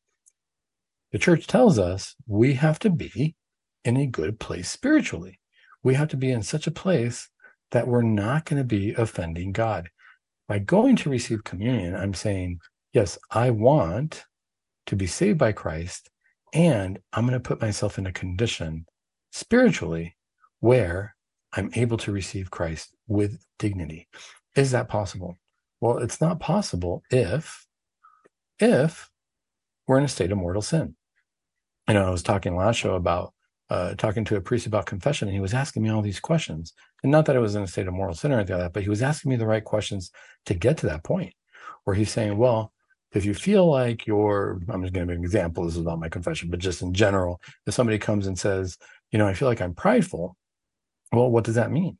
the 1.12 1.19
church 1.19 1.47
tells 1.47 1.79
us 1.79 2.14
we 2.27 2.55
have 2.55 2.79
to 2.81 2.90
be 2.90 3.37
in 3.85 3.97
a 3.97 4.07
good 4.07 4.40
place 4.40 4.71
spiritually. 4.71 5.38
We 5.83 5.95
have 5.95 6.09
to 6.09 6.16
be 6.16 6.33
in 6.33 6.42
such 6.42 6.66
a 6.66 6.73
place 6.73 7.29
that 7.71 7.87
we're 7.87 8.03
not 8.03 8.45
going 8.45 8.61
to 8.61 8.64
be 8.64 8.92
offending 8.95 9.53
God. 9.53 9.88
By 10.49 10.59
going 10.59 10.97
to 10.97 11.11
receive 11.11 11.45
communion, 11.45 11.95
I'm 11.95 12.14
saying, 12.14 12.59
yes, 12.92 13.19
I 13.31 13.51
want 13.51 14.25
to 14.87 14.97
be 14.97 15.07
saved 15.07 15.38
by 15.38 15.53
Christ, 15.53 16.11
and 16.53 16.99
I'm 17.12 17.27
going 17.27 17.40
to 17.40 17.49
put 17.49 17.61
myself 17.61 17.99
in 17.99 18.07
a 18.07 18.12
condition 18.12 18.87
spiritually 19.33 20.16
where 20.61 21.14
I'm 21.53 21.71
able 21.75 21.97
to 21.99 22.12
receive 22.12 22.51
Christ 22.51 22.95
with 23.07 23.45
dignity. 23.59 24.09
Is 24.55 24.71
that 24.73 24.88
possible? 24.88 25.38
Well, 25.81 25.99
it's 25.99 26.21
not 26.21 26.40
possible 26.40 27.03
if 27.11 27.66
if 28.59 29.11
we're 29.87 29.99
in 29.99 30.05
a 30.05 30.09
state 30.09 30.33
of 30.33 30.38
mortal 30.38 30.62
sin. 30.62 30.97
You 31.88 31.95
know, 31.95 32.07
I 32.07 32.11
was 32.11 32.23
talking 32.23 32.57
last 32.57 32.77
show 32.77 32.95
about 32.95 33.33
uh, 33.69 33.95
talking 33.95 34.25
to 34.25 34.37
a 34.37 34.40
priest 34.40 34.66
about 34.66 34.87
confession, 34.87 35.29
and 35.29 35.35
he 35.35 35.40
was 35.40 35.55
asking 35.55 35.83
me 35.83 35.90
all 35.90 36.03
these 36.03 36.21
questions. 36.21 36.73
And 37.03 37.12
not 37.12 37.27
that 37.27 37.37
I 37.37 37.40
was 37.40 37.55
in 37.55 37.62
a 37.62 37.66
state 37.66 37.87
of 37.87 37.95
moral 37.95 38.14
sin 38.14 38.33
or 38.33 38.37
anything 38.37 38.57
like 38.57 38.64
that, 38.64 38.73
but 38.73 38.83
he 38.83 38.88
was 38.88 39.03
asking 39.03 39.31
me 39.31 39.37
the 39.37 39.47
right 39.47 39.64
questions 39.64 40.11
to 40.47 40.55
get 40.55 40.79
to 40.79 40.87
that 40.87 41.05
point 41.05 41.35
where 41.85 41.95
he's 41.95 42.11
saying, 42.11 42.37
well, 42.37 42.73
if 43.12 43.25
you 43.25 43.35
feel 43.35 43.69
like 43.71 44.07
you're, 44.07 44.61
I'm 44.69 44.83
just 44.83 44.92
going 44.92 45.07
to 45.07 45.14
an 45.14 45.21
example. 45.21 45.64
This 45.64 45.77
is 45.77 45.85
not 45.85 46.01
my 46.01 46.09
confession, 46.09 46.51
but 46.51 46.59
just 46.59 46.83
in 46.83 46.92
general, 46.92 47.40
if 47.66 47.75
somebody 47.75 47.99
comes 47.99 48.27
and 48.27 48.38
says, 48.38 48.77
you 49.11 49.19
know, 49.19 49.27
I 49.27 49.35
feel 49.35 49.49
like 49.49 49.61
I'm 49.61 49.75
prideful, 49.75 50.37
well, 51.12 51.31
what 51.31 51.45
does 51.45 51.55
that 51.55 51.71
mean? 51.71 51.99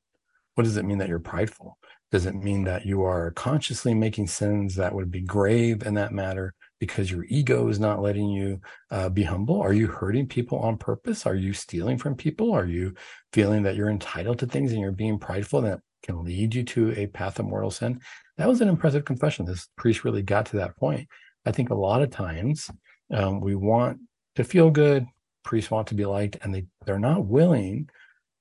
What 0.55 0.64
does 0.64 0.77
it 0.77 0.85
mean 0.85 0.99
that 0.99 1.09
you're 1.09 1.19
prideful? 1.19 1.79
Does 2.12 2.27
it 2.27 2.35
mean 2.35 2.64
that 2.64 2.87
you 2.87 3.03
are 3.03 3.33
consciously 3.33 3.92
making 3.92 4.29
sins 4.29 4.77
that 4.77 4.95
would 4.95 5.11
be 5.11 5.21
grave 5.21 5.83
in 5.85 5.95
that 5.95 6.12
matter 6.12 6.55
because 6.79 7.11
your 7.11 7.25
ego 7.29 7.69
is 7.69 7.81
not 7.81 8.01
letting 8.01 8.29
you 8.29 8.61
uh, 8.90 9.09
be 9.09 9.23
humble? 9.23 9.61
Are 9.61 9.73
you 9.73 9.87
hurting 9.87 10.29
people 10.29 10.59
on 10.59 10.77
purpose? 10.77 11.27
Are 11.27 11.35
you 11.35 11.53
stealing 11.53 11.99
from 11.99 12.14
people? 12.14 12.53
Are 12.53 12.66
you 12.66 12.95
feeling 13.33 13.62
that 13.64 13.77
you're 13.77 13.90
entitled 13.90 14.38
to 14.40 14.47
things 14.47 14.73
and 14.73 14.81
you're 14.81 14.92
being 14.92 15.19
prideful 15.19 15.62
that 15.62 15.81
can 16.03 16.23
lead 16.23 16.55
you 16.55 16.62
to 16.62 16.92
a 16.92 17.07
path 17.07 17.38
of 17.38 17.47
mortal 17.47 17.71
sin? 17.71 18.01
That 18.37 18.49
was 18.49 18.61
an 18.61 18.69
impressive 18.69 19.05
confession. 19.05 19.47
This 19.47 19.69
priest 19.77 20.05
really 20.05 20.23
got 20.23 20.47
to 20.47 20.57
that 20.57 20.77
point. 20.77 21.09
I 21.45 21.53
think 21.53 21.71
a 21.71 21.75
lot 21.75 22.03
of 22.03 22.11
times 22.11 22.71
um, 23.12 23.40
we 23.40 23.55
want 23.55 23.99
to 24.37 24.45
feel 24.45 24.71
good, 24.71 25.07
priests 25.42 25.71
want 25.71 25.88
to 25.88 25.95
be 25.95 26.05
liked, 26.05 26.38
and 26.42 26.55
they, 26.55 26.66
they're 26.85 26.99
not 26.99 27.25
willing 27.25 27.88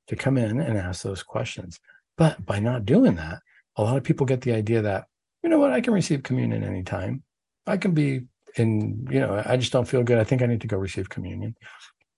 to 0.07 0.15
come 0.15 0.37
in 0.37 0.59
and 0.59 0.77
ask 0.77 1.03
those 1.03 1.23
questions. 1.23 1.79
But 2.17 2.45
by 2.45 2.59
not 2.59 2.85
doing 2.85 3.15
that, 3.15 3.39
a 3.75 3.83
lot 3.83 3.97
of 3.97 4.03
people 4.03 4.25
get 4.25 4.41
the 4.41 4.53
idea 4.53 4.81
that, 4.81 5.05
you 5.43 5.49
know 5.49 5.59
what, 5.59 5.71
I 5.71 5.81
can 5.81 5.93
receive 5.93 6.23
communion 6.23 6.63
anytime. 6.63 7.23
I 7.67 7.77
can 7.77 7.93
be 7.93 8.25
in, 8.55 9.07
you 9.09 9.19
know, 9.19 9.41
I 9.45 9.57
just 9.57 9.71
don't 9.71 9.87
feel 9.87 10.03
good. 10.03 10.17
I 10.17 10.23
think 10.23 10.41
I 10.41 10.45
need 10.45 10.61
to 10.61 10.67
go 10.67 10.77
receive 10.77 11.09
communion. 11.09 11.55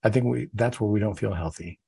I 0.04 0.10
think 0.10 0.26
we 0.26 0.48
that's 0.54 0.80
where 0.80 0.90
we 0.90 1.00
don't 1.00 1.18
feel 1.18 1.34
healthy. 1.34 1.80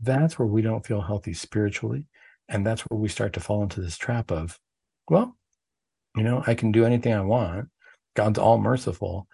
That's 0.00 0.38
where 0.38 0.48
we 0.48 0.62
don't 0.62 0.86
feel 0.86 1.02
healthy 1.02 1.34
spiritually. 1.34 2.06
And 2.48 2.66
that's 2.66 2.82
where 2.82 2.98
we 2.98 3.08
start 3.08 3.34
to 3.34 3.40
fall 3.40 3.62
into 3.62 3.80
this 3.80 3.98
trap 3.98 4.32
of, 4.32 4.58
well, 5.08 5.36
you 6.16 6.22
know, 6.22 6.42
I 6.46 6.54
can 6.54 6.72
do 6.72 6.84
anything 6.84 7.12
I 7.12 7.20
want. 7.20 7.68
God's 8.16 8.38
all 8.38 8.58
merciful. 8.58 9.28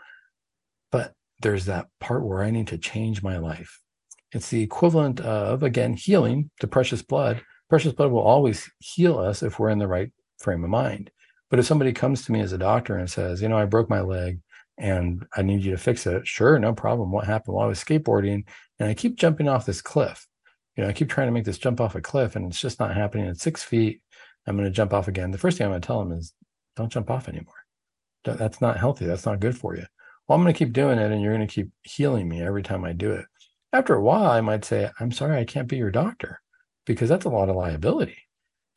But 0.90 1.14
there's 1.40 1.66
that 1.66 1.86
part 2.00 2.24
where 2.24 2.42
I 2.42 2.50
need 2.50 2.66
to 2.68 2.78
change 2.78 3.22
my 3.22 3.38
life. 3.38 3.80
It's 4.32 4.50
the 4.50 4.62
equivalent 4.62 5.20
of, 5.20 5.62
again, 5.62 5.94
healing 5.94 6.50
the 6.60 6.66
precious 6.66 7.02
blood. 7.02 7.42
Precious 7.68 7.92
blood 7.92 8.10
will 8.10 8.20
always 8.20 8.70
heal 8.78 9.18
us 9.18 9.42
if 9.42 9.58
we're 9.58 9.70
in 9.70 9.78
the 9.78 9.88
right 9.88 10.10
frame 10.38 10.64
of 10.64 10.70
mind. 10.70 11.10
But 11.48 11.58
if 11.58 11.66
somebody 11.66 11.92
comes 11.92 12.24
to 12.24 12.32
me 12.32 12.40
as 12.40 12.52
a 12.52 12.58
doctor 12.58 12.96
and 12.96 13.10
says, 13.10 13.40
you 13.40 13.48
know, 13.48 13.58
I 13.58 13.66
broke 13.66 13.88
my 13.88 14.00
leg 14.00 14.40
and 14.78 15.24
I 15.36 15.42
need 15.42 15.64
you 15.64 15.70
to 15.70 15.78
fix 15.78 16.06
it, 16.06 16.26
sure, 16.26 16.58
no 16.58 16.74
problem. 16.74 17.12
What 17.12 17.26
happened? 17.26 17.56
Well, 17.56 17.64
I 17.64 17.68
was 17.68 17.82
skateboarding 17.82 18.44
and 18.78 18.88
I 18.88 18.94
keep 18.94 19.16
jumping 19.16 19.48
off 19.48 19.66
this 19.66 19.80
cliff. 19.80 20.26
You 20.76 20.82
know, 20.82 20.90
I 20.90 20.92
keep 20.92 21.08
trying 21.08 21.28
to 21.28 21.32
make 21.32 21.44
this 21.44 21.58
jump 21.58 21.80
off 21.80 21.94
a 21.94 22.00
cliff 22.00 22.36
and 22.36 22.46
it's 22.46 22.60
just 22.60 22.80
not 22.80 22.94
happening. 22.94 23.26
At 23.26 23.38
six 23.38 23.62
feet, 23.62 24.02
I'm 24.46 24.56
going 24.56 24.68
to 24.68 24.74
jump 24.74 24.92
off 24.92 25.08
again. 25.08 25.30
The 25.30 25.38
first 25.38 25.56
thing 25.56 25.64
I'm 25.64 25.70
going 25.70 25.80
to 25.80 25.86
tell 25.86 26.00
them 26.00 26.12
is, 26.12 26.34
don't 26.76 26.92
jump 26.92 27.10
off 27.10 27.28
anymore. 27.28 27.54
That's 28.24 28.60
not 28.60 28.76
healthy. 28.76 29.06
That's 29.06 29.24
not 29.24 29.40
good 29.40 29.56
for 29.56 29.76
you. 29.76 29.86
Well, 30.28 30.36
I'm 30.36 30.42
going 30.42 30.52
to 30.52 30.58
keep 30.58 30.72
doing 30.72 30.98
it 30.98 31.10
and 31.10 31.22
you're 31.22 31.34
going 31.34 31.46
to 31.46 31.52
keep 31.52 31.70
healing 31.84 32.28
me 32.28 32.42
every 32.42 32.62
time 32.62 32.84
I 32.84 32.92
do 32.92 33.12
it. 33.12 33.24
After 33.72 33.94
a 33.94 34.02
while, 34.02 34.30
I 34.30 34.40
might 34.40 34.64
say, 34.64 34.90
I'm 35.00 35.12
sorry, 35.12 35.38
I 35.38 35.44
can't 35.44 35.68
be 35.68 35.76
your 35.76 35.90
doctor 35.90 36.40
because 36.86 37.08
that's 37.08 37.24
a 37.24 37.30
lot 37.30 37.48
of 37.48 37.56
liability. 37.56 38.16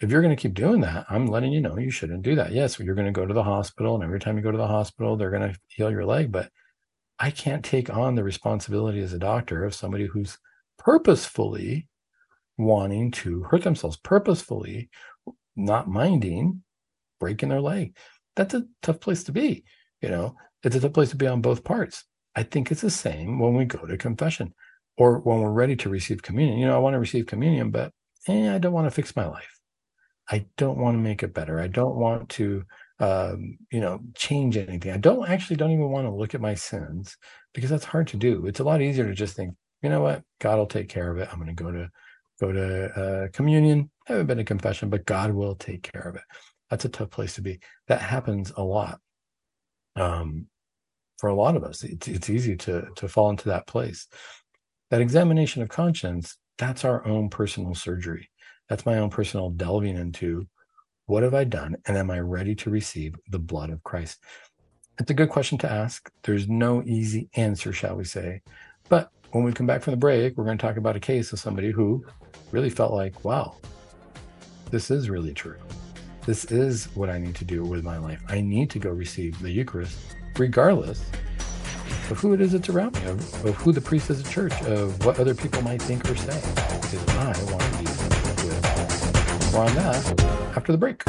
If 0.02 0.10
you're 0.10 0.22
going 0.22 0.36
to 0.36 0.42
keep 0.42 0.54
doing 0.54 0.82
that, 0.82 1.06
I'm 1.10 1.28
letting 1.28 1.52
you 1.52 1.62
know 1.62 1.78
you 1.78 1.92
shouldn't 1.92 2.24
do 2.24 2.36
that. 2.36 2.52
Yes, 2.52 2.80
you're 2.80 2.96
going 2.96 3.06
to 3.06 3.12
go 3.12 3.26
to 3.26 3.34
the 3.34 3.44
hospital, 3.44 3.96
and 3.96 4.04
every 4.04 4.20
time 4.20 4.38
you 4.38 4.44
go 4.44 4.52
to 4.52 4.58
the 4.58 4.68
hospital, 4.68 5.16
they're 5.16 5.30
going 5.30 5.54
to 5.54 5.60
heal 5.68 5.92
your 5.92 6.06
leg. 6.06 6.32
But 6.32 6.50
I 7.20 7.32
can't 7.32 7.64
take 7.64 7.90
on 7.90 8.16
the 8.16 8.24
responsibility 8.24 9.02
as 9.02 9.14
a 9.14 9.20
doctor 9.20 9.66
of 9.66 9.76
somebody 9.76 10.06
who's 10.06 10.38
purposefully 10.78 11.88
wanting 12.58 13.12
to 13.12 13.44
hurt 13.44 13.64
themselves, 13.64 13.98
purposefully 13.98 14.90
not 15.56 15.90
minding 15.90 16.64
breaking 17.20 17.50
their 17.50 17.62
leg. 17.62 17.96
That's 18.36 18.54
a 18.54 18.66
tough 18.82 19.02
place 19.02 19.24
to 19.26 19.34
be. 19.34 19.66
You 20.02 20.10
know, 20.10 20.36
it's 20.64 20.78
a 20.78 20.80
tough 20.80 20.94
place 20.94 21.10
to 21.10 21.18
be 21.18 21.28
on 21.28 21.42
both 21.42 21.66
parts. 21.66 22.06
I 22.36 22.44
think 22.44 22.72
it's 22.72 22.82
the 22.82 22.90
same 22.90 23.38
when 23.38 23.54
we 23.54 23.66
go 23.66 23.86
to 23.86 23.98
confession 23.98 24.54
or 25.00 25.20
when 25.20 25.40
we're 25.40 25.52
ready 25.52 25.78
to 25.78 25.90
receive 25.90 26.22
communion. 26.22 26.60
You 26.60 26.68
know, 26.68 26.76
I 26.76 26.80
want 26.80 26.94
to 26.94 27.00
receive 27.00 27.26
communion, 27.26 27.72
but 27.72 27.92
eh, 28.28 28.54
I 28.54 28.60
don't 28.60 28.74
want 28.74 28.86
to 28.86 28.92
fix 28.92 29.16
my 29.16 29.26
life. 29.26 29.60
I 30.30 30.46
don't 30.58 30.78
want 30.78 30.96
to 30.96 31.02
make 31.02 31.24
it 31.24 31.34
better. 31.34 31.60
I 31.60 31.68
don't 31.68 31.96
want 31.96 32.30
to, 32.32 32.64
um, 33.00 33.58
you 33.72 33.80
know, 33.80 34.02
change 34.14 34.58
anything. 34.58 34.92
I 34.92 34.98
don't 34.98 35.28
actually 35.28 35.56
don't 35.56 35.72
even 35.72 35.90
want 35.90 36.06
to 36.06 36.14
look 36.14 36.36
at 36.36 36.42
my 36.42 36.54
sins 36.54 37.18
because 37.54 37.70
that's 37.70 37.86
hard 37.86 38.10
to 38.10 38.18
do. 38.18 38.46
It's 38.46 38.60
a 38.60 38.64
lot 38.66 38.82
easier 38.82 39.08
to 39.08 39.14
just 39.14 39.36
think, 39.36 39.56
you 39.82 39.90
know 39.90 40.02
what, 40.02 40.22
God 40.40 40.58
will 40.58 40.68
take 40.68 40.90
care 40.90 41.10
of 41.10 41.18
it. 41.18 41.30
I'm 41.32 41.40
going 41.40 41.56
to 41.56 41.64
go 41.64 41.72
to 41.72 41.90
go 42.42 42.52
to 42.52 42.86
uh, 42.94 43.28
communion. 43.32 43.90
I 44.08 44.14
haven't 44.14 44.28
been 44.28 44.38
to 44.38 44.44
confession, 44.44 44.90
but 44.90 45.06
God 45.06 45.32
will 45.32 45.56
take 45.56 45.90
care 45.92 46.04
of 46.10 46.16
it. 46.16 46.24
That's 46.70 46.86
a 46.86 46.90
tough 46.90 47.10
place 47.10 47.36
to 47.36 47.42
be. 47.42 47.60
That 47.88 48.02
happens 48.02 48.52
a 48.56 48.64
lot. 48.64 49.00
Um, 49.96 50.48
for 51.18 51.30
a 51.30 51.36
lot 51.36 51.58
of 51.58 51.64
us, 51.64 51.84
it's 51.84 52.08
it's 52.08 52.30
easy 52.30 52.56
to 52.58 52.88
to 52.96 53.08
fall 53.08 53.30
into 53.30 53.50
that 53.50 53.68
place. 53.68 54.08
That 54.90 55.02
examination 55.02 55.62
of 55.62 55.70
conscience, 55.70 56.38
that's 56.58 56.84
our 56.84 57.06
own 57.06 57.30
personal 57.30 57.76
surgery 57.76 58.30
that's 58.70 58.86
my 58.86 59.00
own 59.00 59.10
personal 59.10 59.50
delving 59.50 59.98
into 59.98 60.48
What 61.08 61.24
have 61.24 61.34
I 61.34 61.44
done? 61.44 61.76
And 61.88 61.98
am 61.98 62.12
I 62.12 62.20
ready 62.20 62.54
to 62.54 62.70
receive 62.70 63.16
the 63.32 63.40
blood 63.40 63.72
of 63.72 63.84
Christ? 63.84 64.20
It's 65.00 65.10
a 65.10 65.16
good 65.16 65.30
question 65.30 65.58
to 65.60 65.72
ask. 65.72 66.08
There's 66.22 66.48
no 66.48 66.84
easy 66.86 67.30
answer, 67.36 67.74
shall 67.74 67.96
we 67.96 68.04
say. 68.04 68.44
But 68.90 69.10
when 69.32 69.44
we 69.44 69.52
come 69.52 69.66
back 69.66 69.82
from 69.82 69.92
the 69.92 69.98
break, 69.98 70.38
we're 70.38 70.46
going 70.46 70.60
to 70.60 70.62
talk 70.62 70.78
about 70.78 70.96
a 70.96 71.00
case 71.00 71.34
of 71.34 71.40
somebody 71.40 71.72
who 71.72 72.06
really 72.52 72.70
felt 72.70 72.94
like, 72.94 73.26
wow, 73.26 73.56
this 74.70 74.92
is 74.92 75.10
really 75.10 75.34
true. 75.34 75.58
This 76.28 76.46
is 76.46 76.86
what 76.94 77.10
I 77.10 77.18
need 77.18 77.34
to 77.38 77.46
do 77.46 77.64
with 77.64 77.84
my 77.84 77.98
life. 77.98 78.22
I 78.28 78.40
need 78.40 78.70
to 78.70 78.80
go 78.80 78.92
receive 78.92 79.42
the 79.42 79.50
Eucharist, 79.50 79.98
regardless 80.38 81.04
of 82.12 82.20
who 82.20 82.34
it 82.34 82.42
is 82.42 82.54
that's 82.54 82.70
around 82.70 82.96
me, 82.96 83.04
of, 83.06 83.46
of 83.46 83.56
who 83.56 83.72
the 83.72 83.82
priest 83.82 84.10
is 84.10 84.26
at 84.26 84.32
church, 84.32 84.54
of 84.64 85.06
what 85.06 85.20
other 85.20 85.36
people 85.36 85.62
might 85.62 85.82
think 85.82 86.10
or 86.10 86.16
say. 86.16 86.40
Because 86.82 87.08
I 87.10 87.26
want 87.52 87.62
to 87.62 87.78
be 87.78 87.86
with. 88.48 89.54
More 89.54 89.66
on 89.66 89.76
that 89.76 90.56
after 90.56 90.72
the 90.72 90.78
break. 90.78 91.04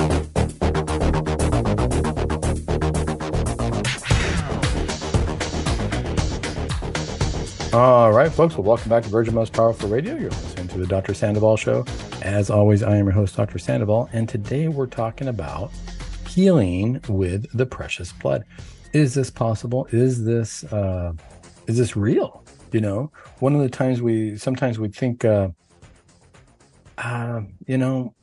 All 7.72 8.12
right, 8.12 8.32
folks. 8.32 8.56
Well, 8.56 8.64
welcome 8.64 8.88
back 8.88 9.04
to 9.04 9.08
Virgin 9.08 9.34
Most 9.34 9.52
Powerful 9.52 9.88
Radio. 9.88 10.16
You're 10.16 10.30
listening 10.30 10.68
to 10.68 10.78
the 10.78 10.86
Dr. 10.86 11.14
Sandoval 11.14 11.56
Show. 11.56 11.84
As 12.20 12.50
always, 12.50 12.82
I 12.82 12.96
am 12.96 13.06
your 13.06 13.12
host, 13.12 13.36
Dr. 13.36 13.58
Sandoval, 13.58 14.10
and 14.12 14.28
today 14.28 14.68
we're 14.68 14.86
talking 14.86 15.28
about 15.28 15.70
healing 16.28 17.00
with 17.08 17.46
the 17.56 17.66
precious 17.66 18.12
blood. 18.12 18.44
Is 18.92 19.14
this 19.14 19.30
possible? 19.30 19.86
Is 19.92 20.24
this 20.24 20.64
uh, 20.64 21.12
is 21.66 21.78
this 21.78 21.96
real? 21.96 22.44
You 22.72 22.80
know, 22.80 23.12
one 23.38 23.54
of 23.54 23.60
the 23.60 23.68
times 23.68 24.02
we 24.02 24.36
sometimes 24.36 24.78
we 24.78 24.88
think, 24.88 25.24
uh, 25.24 25.48
uh, 26.98 27.42
you 27.66 27.78
know, 27.78 28.14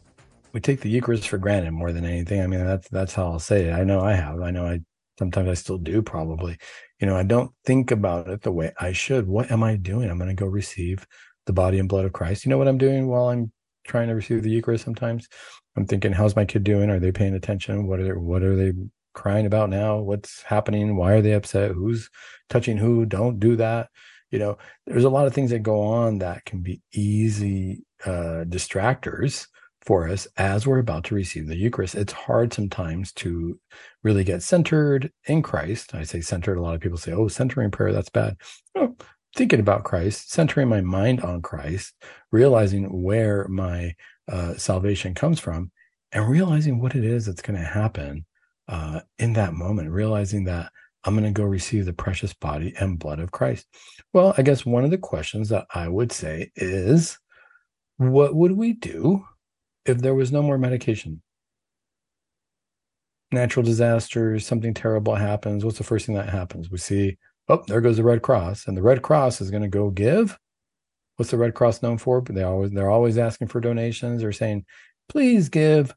we 0.54 0.60
take 0.60 0.82
the 0.82 0.90
Eucharist 0.90 1.28
for 1.28 1.38
granted 1.38 1.72
more 1.72 1.92
than 1.92 2.06
anything. 2.06 2.42
I 2.42 2.48
mean, 2.48 2.66
that's 2.66 2.90
that's 2.90 3.14
how 3.14 3.26
I'll 3.32 3.40
say 3.40 3.66
it. 3.66 3.74
I 3.74 3.84
know 3.84 4.02
I 4.02 4.14
have. 4.14 4.42
I 4.42 4.52
know 4.52 4.66
I 4.66 4.82
sometimes 5.18 5.50
I 5.50 5.54
still 5.54 5.78
do 5.78 6.02
probably. 6.02 6.58
You 7.00 7.08
know, 7.08 7.16
I 7.16 7.24
don't 7.24 7.52
think 7.66 7.92
about 7.92 8.28
it 8.28 8.42
the 8.42 8.52
way 8.52 8.72
I 8.80 8.92
should. 8.92 9.28
What 9.28 9.52
am 9.52 9.64
I 9.64 9.76
doing? 9.76 10.10
I'm 10.10 10.18
going 10.18 10.30
to 10.30 10.34
go 10.34 10.48
receive 10.48 11.06
the 11.46 11.54
body 11.54 11.80
and 11.80 11.88
blood 11.88 12.06
of 12.06 12.14
Christ. 12.14 12.46
You 12.46 12.50
know 12.50 12.58
what 12.58 12.68
I'm 12.68 12.78
doing 12.78 13.08
while 13.08 13.30
I'm 13.30 13.52
trying 13.86 14.08
to 14.10 14.16
receive 14.16 14.44
the 14.44 14.50
Eucharist 14.50 14.84
sometimes? 14.84 15.28
I'm 15.76 15.86
thinking, 15.86 16.12
how's 16.12 16.36
my 16.36 16.46
kid 16.46 16.64
doing? 16.64 16.90
Are 16.90 17.00
they 17.00 17.12
paying 17.12 17.36
attention? 17.36 17.88
What 17.88 18.00
are 18.00 18.06
they, 18.06 18.12
what 18.14 18.44
are 18.44 18.56
they 18.56 18.74
crying 19.18 19.46
about 19.46 19.70
now? 19.70 19.98
What's 19.98 20.44
happening? 20.44 20.96
Why 20.96 21.14
are 21.14 21.22
they 21.22 21.34
upset? 21.34 21.72
Who's 21.72 22.10
touching 22.50 22.78
who? 22.78 23.06
Don't 23.06 23.40
do 23.40 23.58
that. 23.58 23.90
You 24.32 24.40
know, 24.40 24.58
there's 24.86 25.06
a 25.06 25.10
lot 25.10 25.28
of 25.28 25.34
things 25.34 25.50
that 25.52 25.64
go 25.64 25.82
on 25.82 26.20
that 26.20 26.46
can 26.46 26.62
be 26.62 26.82
easy 26.94 27.84
uh, 28.06 28.46
distractors 28.48 29.48
for 29.82 30.08
us 30.08 30.28
as 30.38 30.68
we're 30.68 30.80
about 30.80 31.06
to 31.06 31.16
receive 31.16 31.48
the 31.48 31.56
Eucharist. 31.56 31.96
It's 31.96 32.14
hard 32.14 32.54
sometimes 32.54 33.12
to 33.14 33.60
really 34.04 34.24
get 34.24 34.44
centered 34.44 35.12
in 35.26 35.42
Christ. 35.42 35.96
I 35.96 36.04
say 36.04 36.22
centered. 36.22 36.58
A 36.58 36.62
lot 36.62 36.76
of 36.76 36.82
people 36.82 36.98
say, 36.98 37.14
oh, 37.14 37.28
centering 37.28 37.72
prayer, 37.72 37.94
that's 37.94 38.10
bad. 38.10 38.36
Oh, 38.76 38.96
thinking 39.36 39.60
about 39.60 39.84
Christ, 39.84 40.32
centering 40.32 40.68
my 40.68 40.82
mind 40.82 41.22
on 41.22 41.42
Christ, 41.42 41.94
realizing 42.32 43.02
where 43.02 43.48
my 43.48 43.96
uh, 44.30 44.56
salvation 44.58 45.16
comes 45.16 45.40
from, 45.40 45.72
and 46.12 46.30
realizing 46.30 46.80
what 46.80 46.96
it 46.96 47.04
is 47.04 47.26
that's 47.26 47.42
going 47.42 47.60
to 47.60 47.66
happen 47.66 48.26
uh, 48.68 49.02
in 49.18 49.34
that 49.34 49.54
moment, 49.54 49.92
realizing 49.92 50.46
that 50.46 50.72
I'm 51.04 51.14
going 51.14 51.24
to 51.24 51.32
go 51.32 51.46
receive 51.46 51.86
the 51.86 51.94
precious 51.94 52.34
body 52.34 52.74
and 52.80 53.00
blood 53.00 53.20
of 53.20 53.32
Christ. 53.32 53.68
Well, 54.14 54.34
I 54.38 54.42
guess 54.42 54.66
one 54.66 54.84
of 54.84 54.92
the 54.92 54.98
questions 54.98 55.50
that 55.50 55.66
I 55.74 55.88
would 55.88 56.12
say 56.12 56.52
is, 56.56 57.18
what 57.98 58.36
would 58.36 58.52
we 58.52 58.74
do 58.74 59.26
if 59.86 60.00
there 60.00 60.16
was 60.16 60.32
no 60.32 60.42
more 60.42 60.58
medication, 60.58 61.22
natural 63.32 63.64
disasters, 63.64 64.46
something 64.46 64.74
terrible 64.74 65.16
happens, 65.16 65.64
what's 65.64 65.78
the 65.78 65.84
first 65.84 66.06
thing 66.06 66.16
that 66.16 66.30
happens? 66.30 66.70
We 66.70 66.78
see, 66.78 67.18
oh, 67.48 67.64
there 67.68 67.82
goes 67.82 67.98
the 67.98 68.04
Red 68.04 68.22
Cross, 68.22 68.68
and 68.68 68.76
the 68.76 68.82
Red 68.82 69.02
Cross 69.02 69.40
is 69.42 69.50
going 69.50 69.64
to 69.64 69.70
go 69.70 69.90
give. 69.90 70.38
What's 71.16 71.32
the 71.32 71.38
Red 71.38 71.56
Cross 71.56 71.82
known 71.82 71.98
for? 71.98 72.22
They 72.22 72.44
always 72.44 72.72
they're 72.72 72.92
always 72.92 73.18
asking 73.18 73.48
for 73.48 73.60
donations 73.60 74.24
or 74.24 74.32
saying, 74.32 74.66
please 75.10 75.50
give 75.50 75.96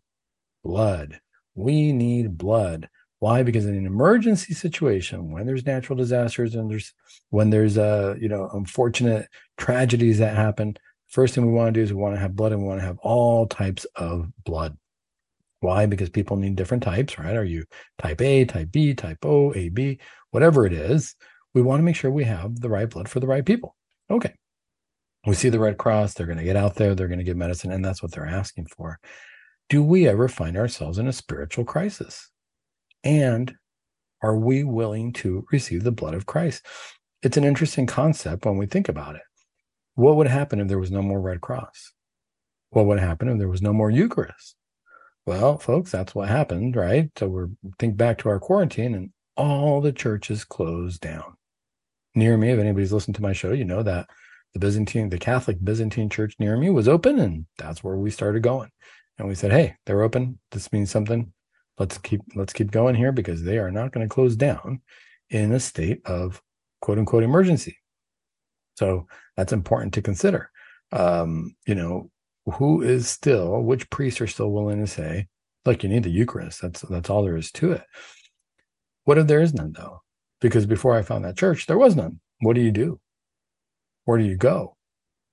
blood. 0.65 1.21
We 1.55 1.93
need 1.93 2.39
blood. 2.39 2.89
Why? 3.19 3.43
Because 3.43 3.67
in 3.67 3.77
an 3.77 3.87
emergency 3.87 4.55
situation, 4.55 5.31
when 5.31 5.47
there's 5.47 5.67
natural 5.67 5.97
disasters 5.97 6.55
and 6.55 6.71
there's 6.71 6.95
when 7.29 7.51
there's 7.51 7.77
uh, 7.77 8.15
you 8.19 8.29
know, 8.29 8.49
unfortunate 8.53 9.29
tragedies 9.59 10.19
that 10.19 10.37
happen, 10.37 10.77
First 11.11 11.35
thing 11.35 11.45
we 11.45 11.53
want 11.53 11.75
to 11.75 11.81
do 11.81 11.83
is 11.83 11.93
we 11.93 12.01
want 12.01 12.15
to 12.15 12.21
have 12.21 12.37
blood 12.37 12.53
and 12.53 12.63
we 12.63 12.69
want 12.69 12.81
to 12.81 12.87
have 12.87 12.99
all 12.99 13.47
types 13.47 13.85
of 13.97 14.29
blood. 14.45 14.77
Why? 15.59 15.87
Because 15.87 16.09
people 16.09 16.37
need 16.37 16.55
different 16.55 16.85
types, 16.85 17.19
right? 17.19 17.37
Are 17.37 17.45
you 17.45 17.65
type 17.99 18.21
A, 18.23 18.45
type 18.45 18.71
B, 18.71 18.95
type 18.95 19.19
O, 19.25 19.53
AB, 19.53 19.99
whatever 20.31 20.67
it 20.67 20.73
is? 20.73 21.17
We 21.53 21.63
want 21.63 21.81
to 21.81 21.85
make 21.85 21.97
sure 21.97 22.13
we 22.13 22.25
have 22.25 22.61
the 22.61 22.69
right 22.69 22.89
blood 22.89 23.09
for 23.09 23.19
the 23.19 23.27
right 23.27 23.45
people. 23.45 23.75
Okay. 24.09 24.33
We 25.27 25.35
see 25.35 25.49
the 25.49 25.59
Red 25.59 25.79
Cross, 25.79 26.15
they're 26.15 26.27
going 26.27 26.39
to 26.39 26.45
get 26.45 26.57
out 26.57 26.77
there, 26.77 26.95
they're 26.95 27.09
going 27.09 27.19
to 27.19 27.25
give 27.25 27.37
medicine, 27.37 27.73
and 27.73 27.85
that's 27.85 28.03
what 28.03 28.13
they're 28.13 28.25
asking 28.25 28.67
for. 28.67 29.01
Do 29.71 29.85
we 29.85 30.09
ever 30.09 30.27
find 30.27 30.57
ourselves 30.57 30.99
in 30.99 31.07
a 31.07 31.13
spiritual 31.13 31.65
crisis? 31.65 32.29
And 33.05 33.55
are 34.21 34.37
we 34.37 34.65
willing 34.65 35.13
to 35.15 35.47
receive 35.53 35.85
the 35.85 35.93
blood 35.93 36.13
of 36.15 36.27
Christ? 36.27 36.67
It's 37.23 37.37
an 37.37 37.45
interesting 37.45 37.87
concept 37.87 38.45
when 38.45 38.57
we 38.57 38.67
think 38.67 38.89
about 38.89 39.15
it. 39.15 39.23
What 39.95 40.17
would 40.17 40.27
happen 40.27 40.61
if 40.61 40.67
there 40.67 40.81
was 40.81 40.91
no 40.91 41.03
more 41.03 41.21
Red 41.21 41.41
Cross? 41.41 41.93
What 42.71 42.87
would 42.87 42.99
happen 42.99 43.29
if 43.29 43.39
there 43.39 43.49
was 43.49 43.63
no 43.63 43.73
more 43.73 43.91
Eucharist? 43.91 44.57
Well, 45.25 45.57
folks, 45.59 45.93
that's 45.93 46.17
what 46.17 46.29
happened, 46.29 46.75
right? 46.75 47.09
So 47.17 47.29
we're 47.29 47.51
think 47.79 47.97
back 47.97 48.19
to 48.19 48.29
our 48.29 48.41
quarantine 48.41 48.95
and 48.95 49.11
all 49.37 49.81
the 49.81 49.93
churches 49.93 50.45
closed 50.45 51.01
down. 51.01 51.37
Near 52.17 52.37
me, 52.37 52.51
if 52.51 52.59
anybody's 52.59 52.93
listened 52.93 53.15
to 53.17 53.23
my 53.23 53.33
show, 53.33 53.53
you 53.53 53.65
know 53.65 53.85
that 53.85 54.09
the 54.53 54.59
Byzantine, 54.59 55.11
the 55.11 55.19
Catholic 55.19 55.63
Byzantine 55.63 56.11
church 56.11 56.35
near 56.41 56.57
me 56.57 56.71
was 56.71 56.89
open, 56.89 57.21
and 57.21 57.47
that's 57.57 57.85
where 57.85 57.97
we 57.97 58.11
started 58.11 58.43
going. 58.43 58.71
And 59.21 59.29
we 59.29 59.35
said, 59.35 59.53
Hey, 59.53 59.77
they're 59.85 60.03
open. 60.03 60.39
This 60.51 60.73
means 60.73 60.91
something. 60.91 61.33
Let's 61.79 61.99
keep 61.99 62.23
let's 62.35 62.53
keep 62.53 62.71
going 62.71 62.95
here 62.95 63.13
because 63.13 63.43
they 63.43 63.59
are 63.59 63.71
not 63.71 63.93
going 63.93 64.07
to 64.07 64.13
close 64.13 64.35
down 64.35 64.81
in 65.29 65.53
a 65.53 65.61
state 65.61 66.01
of 66.07 66.43
quote 66.81 66.99
unquote 66.99 67.23
emergency. 67.23 67.79
So 68.77 69.07
that's 69.37 69.53
important 69.53 69.95
to 69.95 70.03
consider. 70.03 70.51
Um, 70.93 71.55
you 71.67 71.75
know, 71.75 72.11
who 72.55 72.83
is 72.83 73.09
still, 73.09 73.61
which 73.63 73.91
priests 73.91 74.21
are 74.21 74.27
still 74.27 74.51
willing 74.51 74.81
to 74.81 74.87
say, 74.87 75.29
look, 75.65 75.83
you 75.83 75.89
need 75.89 76.03
the 76.03 76.11
Eucharist. 76.11 76.63
That's 76.63 76.81
that's 76.83 77.11
all 77.11 77.23
there 77.23 77.37
is 77.37 77.53
to 77.53 77.73
it. 77.73 77.83
What 79.05 79.19
if 79.19 79.27
there 79.27 79.43
is 79.43 79.55
none 79.55 79.73
though? 79.73 80.01
Because 80.41 80.65
before 80.65 80.97
I 80.97 81.03
found 81.03 81.25
that 81.25 81.37
church, 81.37 81.67
there 81.67 81.79
was 81.79 81.95
none. 81.95 82.21
What 82.41 82.55
do 82.55 82.63
you 82.63 82.73
do? 82.73 83.01
Where 84.07 84.17
do 84.17 84.25
you 84.25 84.37
go? 84.37 84.77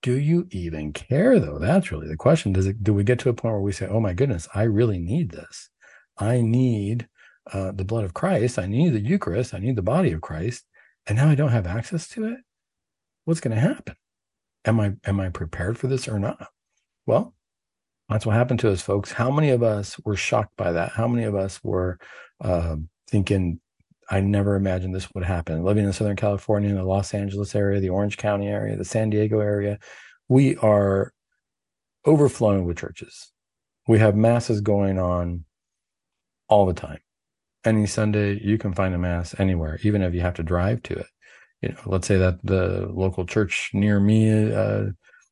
Do 0.01 0.17
you 0.17 0.47
even 0.51 0.93
care 0.93 1.39
though? 1.39 1.59
That's 1.59 1.91
really 1.91 2.07
the 2.07 2.17
question. 2.17 2.53
Does 2.53 2.67
it 2.67 2.83
do 2.83 2.93
we 2.93 3.03
get 3.03 3.19
to 3.19 3.29
a 3.29 3.33
point 3.33 3.53
where 3.53 3.61
we 3.61 3.71
say, 3.71 3.87
oh 3.87 3.99
my 3.99 4.13
goodness, 4.13 4.47
I 4.53 4.63
really 4.63 4.99
need 4.99 5.31
this? 5.31 5.69
I 6.17 6.41
need 6.41 7.07
uh, 7.51 7.71
the 7.71 7.85
blood 7.85 8.03
of 8.03 8.13
Christ. 8.13 8.59
I 8.59 8.67
need 8.67 8.93
the 8.93 8.99
Eucharist. 8.99 9.53
I 9.53 9.59
need 9.59 9.75
the 9.75 9.81
body 9.81 10.11
of 10.11 10.21
Christ. 10.21 10.65
And 11.07 11.17
now 11.17 11.29
I 11.29 11.35
don't 11.35 11.51
have 11.51 11.67
access 11.67 12.07
to 12.09 12.25
it 12.25 12.39
what's 13.27 13.41
going 13.41 13.53
to 13.53 13.61
happen? 13.61 13.93
Am 14.63 14.79
I 14.79 14.93
am 15.05 15.19
I 15.19 15.29
prepared 15.29 15.77
for 15.77 15.87
this 15.87 16.07
or 16.07 16.17
not? 16.17 16.47
Well, 17.05 17.35
that's 18.07 18.25
what 18.25 18.35
happened 18.35 18.61
to 18.61 18.71
us, 18.71 18.81
folks. 18.81 19.11
How 19.11 19.29
many 19.29 19.49
of 19.49 19.63
us 19.63 19.99
were 20.05 20.15
shocked 20.15 20.55
by 20.57 20.71
that? 20.71 20.93
How 20.93 21.09
many 21.09 21.25
of 21.25 21.35
us 21.35 21.59
were 21.61 21.99
uh, 22.41 22.77
thinking, 23.09 23.59
I 24.09 24.21
never 24.21 24.55
imagined 24.55 24.95
this 24.95 25.13
would 25.13 25.25
happen? 25.25 25.63
Living 25.63 25.85
in 25.85 25.93
Southern 25.93 26.15
California, 26.15 26.69
in 26.69 26.75
the 26.75 26.83
Los 26.83 27.13
Angeles 27.13 27.53
area, 27.55 27.79
the 27.79 27.89
Orange 27.89 28.17
County 28.17 28.47
area, 28.47 28.77
the 28.77 28.85
San 28.85 29.09
Diego 29.09 29.39
area, 29.39 29.79
we 30.29 30.55
are 30.57 31.13
overflowing 32.05 32.65
with 32.65 32.77
churches. 32.77 33.31
We 33.87 33.99
have 33.99 34.15
masses 34.15 34.61
going 34.61 34.97
on 34.99 35.45
all 36.47 36.65
the 36.65 36.73
time. 36.73 36.99
Any 37.65 37.85
Sunday, 37.85 38.39
you 38.41 38.57
can 38.57 38.73
find 38.73 38.95
a 38.95 38.97
mass 38.97 39.35
anywhere, 39.39 39.79
even 39.83 40.01
if 40.01 40.13
you 40.13 40.21
have 40.21 40.35
to 40.35 40.43
drive 40.43 40.83
to 40.83 40.93
it 40.93 41.07
you 41.61 41.69
know, 41.69 41.79
let's 41.85 42.07
say 42.07 42.17
that 42.17 42.39
the 42.43 42.87
local 42.91 43.25
church 43.25 43.71
near 43.73 43.99
me, 43.99 44.51
uh, 44.53 44.85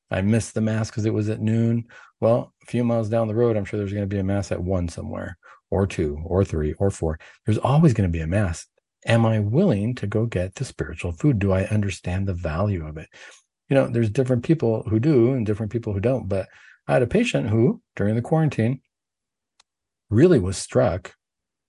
I 0.09 0.21
missed 0.21 0.53
the 0.53 0.61
mass 0.61 0.89
because 0.89 1.05
it 1.05 1.13
was 1.13 1.29
at 1.29 1.41
noon. 1.41 1.85
Well, 2.19 2.53
a 2.63 2.65
few 2.65 2.83
miles 2.83 3.09
down 3.09 3.27
the 3.27 3.35
road, 3.35 3.57
I'm 3.57 3.65
sure 3.65 3.77
there's 3.77 3.93
going 3.93 4.07
to 4.07 4.13
be 4.13 4.19
a 4.19 4.23
mass 4.23 4.51
at 4.51 4.61
one 4.61 4.87
somewhere, 4.87 5.37
or 5.75 5.85
two, 5.85 6.21
or 6.23 6.45
three, 6.45 6.73
or 6.79 6.89
four. 6.89 7.19
There's 7.45 7.57
always 7.57 7.93
going 7.93 8.09
to 8.09 8.17
be 8.17 8.21
a 8.21 8.27
mass. 8.27 8.65
Am 9.05 9.25
I 9.25 9.39
willing 9.39 9.93
to 9.95 10.07
go 10.07 10.25
get 10.25 10.55
the 10.55 10.63
spiritual 10.63 11.11
food? 11.11 11.37
Do 11.37 11.51
I 11.51 11.65
understand 11.65 12.27
the 12.27 12.33
value 12.33 12.87
of 12.87 12.97
it? 12.97 13.09
You 13.67 13.75
know, 13.75 13.87
there's 13.89 14.09
different 14.09 14.45
people 14.45 14.83
who 14.89 15.01
do 15.01 15.33
and 15.33 15.45
different 15.45 15.73
people 15.73 15.91
who 15.91 15.99
don't. 15.99 16.29
But 16.29 16.47
I 16.87 16.93
had 16.93 17.01
a 17.01 17.07
patient 17.07 17.49
who, 17.49 17.81
during 17.97 18.15
the 18.15 18.21
quarantine, 18.21 18.79
really 20.09 20.39
was 20.39 20.55
struck 20.57 21.13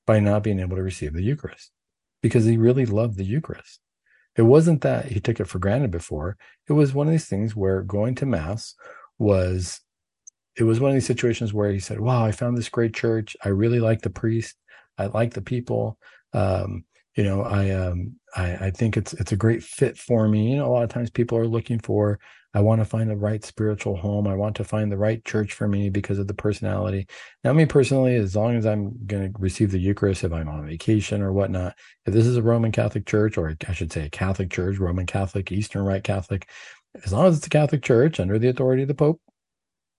by 0.07 0.21
not 0.21 0.45
being 0.45 0.61
able 0.61 0.77
to 0.77 0.85
receive 0.85 1.13
the 1.13 1.23
Eucharist 1.23 1.73
because 2.23 2.45
he 2.45 2.57
really 2.57 2.87
loved 2.87 3.17
the 3.17 3.25
Eucharist. 3.25 3.81
It 4.37 4.43
wasn't 4.43 4.83
that 4.83 5.07
he 5.07 5.19
took 5.19 5.41
it 5.41 5.49
for 5.49 5.59
granted 5.59 5.91
before. 5.91 6.37
It 6.69 6.75
was 6.75 6.95
one 6.95 7.09
of 7.09 7.11
these 7.11 7.27
things 7.27 7.57
where 7.57 7.83
going 7.83 8.15
to 8.17 8.27
mass 8.27 8.77
was 9.19 9.81
it 10.57 10.65
was 10.65 10.81
one 10.81 10.91
of 10.91 10.95
these 10.95 11.07
situations 11.07 11.53
where 11.53 11.71
he 11.71 11.81
said, 11.81 12.01
Wow, 12.01 12.25
I 12.25 12.33
found 12.33 12.57
this 12.57 12.69
great 12.69 12.95
church. 12.95 13.37
I 13.45 13.49
really 13.49 13.81
like 13.81 14.03
the 14.03 14.11
priest. 14.11 14.57
I 14.99 15.07
like 15.07 15.35
the 15.35 15.43
people. 15.43 15.99
Um, 16.33 16.85
you 17.15 17.25
know, 17.25 17.43
I 17.43 17.71
um 17.71 18.17
I, 18.35 18.67
I 18.67 18.71
think 18.71 18.97
it's 18.97 19.13
it's 19.15 19.33
a 19.33 19.37
great 19.37 19.63
fit 19.63 19.97
for 19.99 20.29
me. 20.29 20.51
You 20.51 20.57
know, 20.57 20.67
a 20.67 20.73
lot 20.73 20.85
of 20.85 20.91
times 20.91 21.11
people 21.11 21.39
are 21.39 21.47
looking 21.47 21.79
for 21.79 22.19
I 22.57 22.61
want 22.61 22.81
to 22.81 22.87
find 22.87 23.11
the 23.11 23.17
right 23.17 23.45
spiritual 23.45 23.97
home. 23.97 24.27
I 24.27 24.35
want 24.35 24.57
to 24.57 24.65
find 24.65 24.91
the 24.91 24.97
right 24.97 25.23
church 25.27 25.53
for 25.53 25.69
me 25.69 25.91
because 25.91 26.19
of 26.19 26.27
the 26.27 26.33
personality. 26.33 27.07
Now, 27.45 27.53
me 27.53 27.67
personally, 27.67 28.17
as 28.17 28.35
long 28.35 28.57
as 28.57 28.65
I'm 28.65 28.97
going 29.07 29.31
to 29.31 29.39
receive 29.39 29.73
the 29.73 29.79
Eucharist, 29.79 30.25
if 30.25 30.33
I'm 30.33 30.49
on 30.49 30.67
vacation 30.67 31.21
or 31.21 31.35
whatnot, 31.35 31.75
if 32.07 32.15
this 32.15 32.27
is 32.27 32.39
a 32.39 32.43
Roman 32.43 32.73
Catholic 32.73 33.05
church, 33.05 33.37
or 33.37 33.55
I 33.69 33.73
should 33.75 33.93
say 33.93 34.07
a 34.07 34.11
Catholic 34.11 34.51
church, 34.51 34.79
Roman 34.79 35.05
Catholic, 35.05 35.53
Eastern 35.53 35.85
Rite 35.85 36.03
Catholic, 36.03 36.49
as 37.05 37.13
long 37.13 37.27
as 37.27 37.37
it's 37.37 37.47
a 37.47 37.51
Catholic 37.51 37.83
church 37.83 38.21
under 38.21 38.39
the 38.39 38.49
authority 38.49 38.81
of 38.81 38.89
the 38.89 38.95
Pope, 38.95 39.21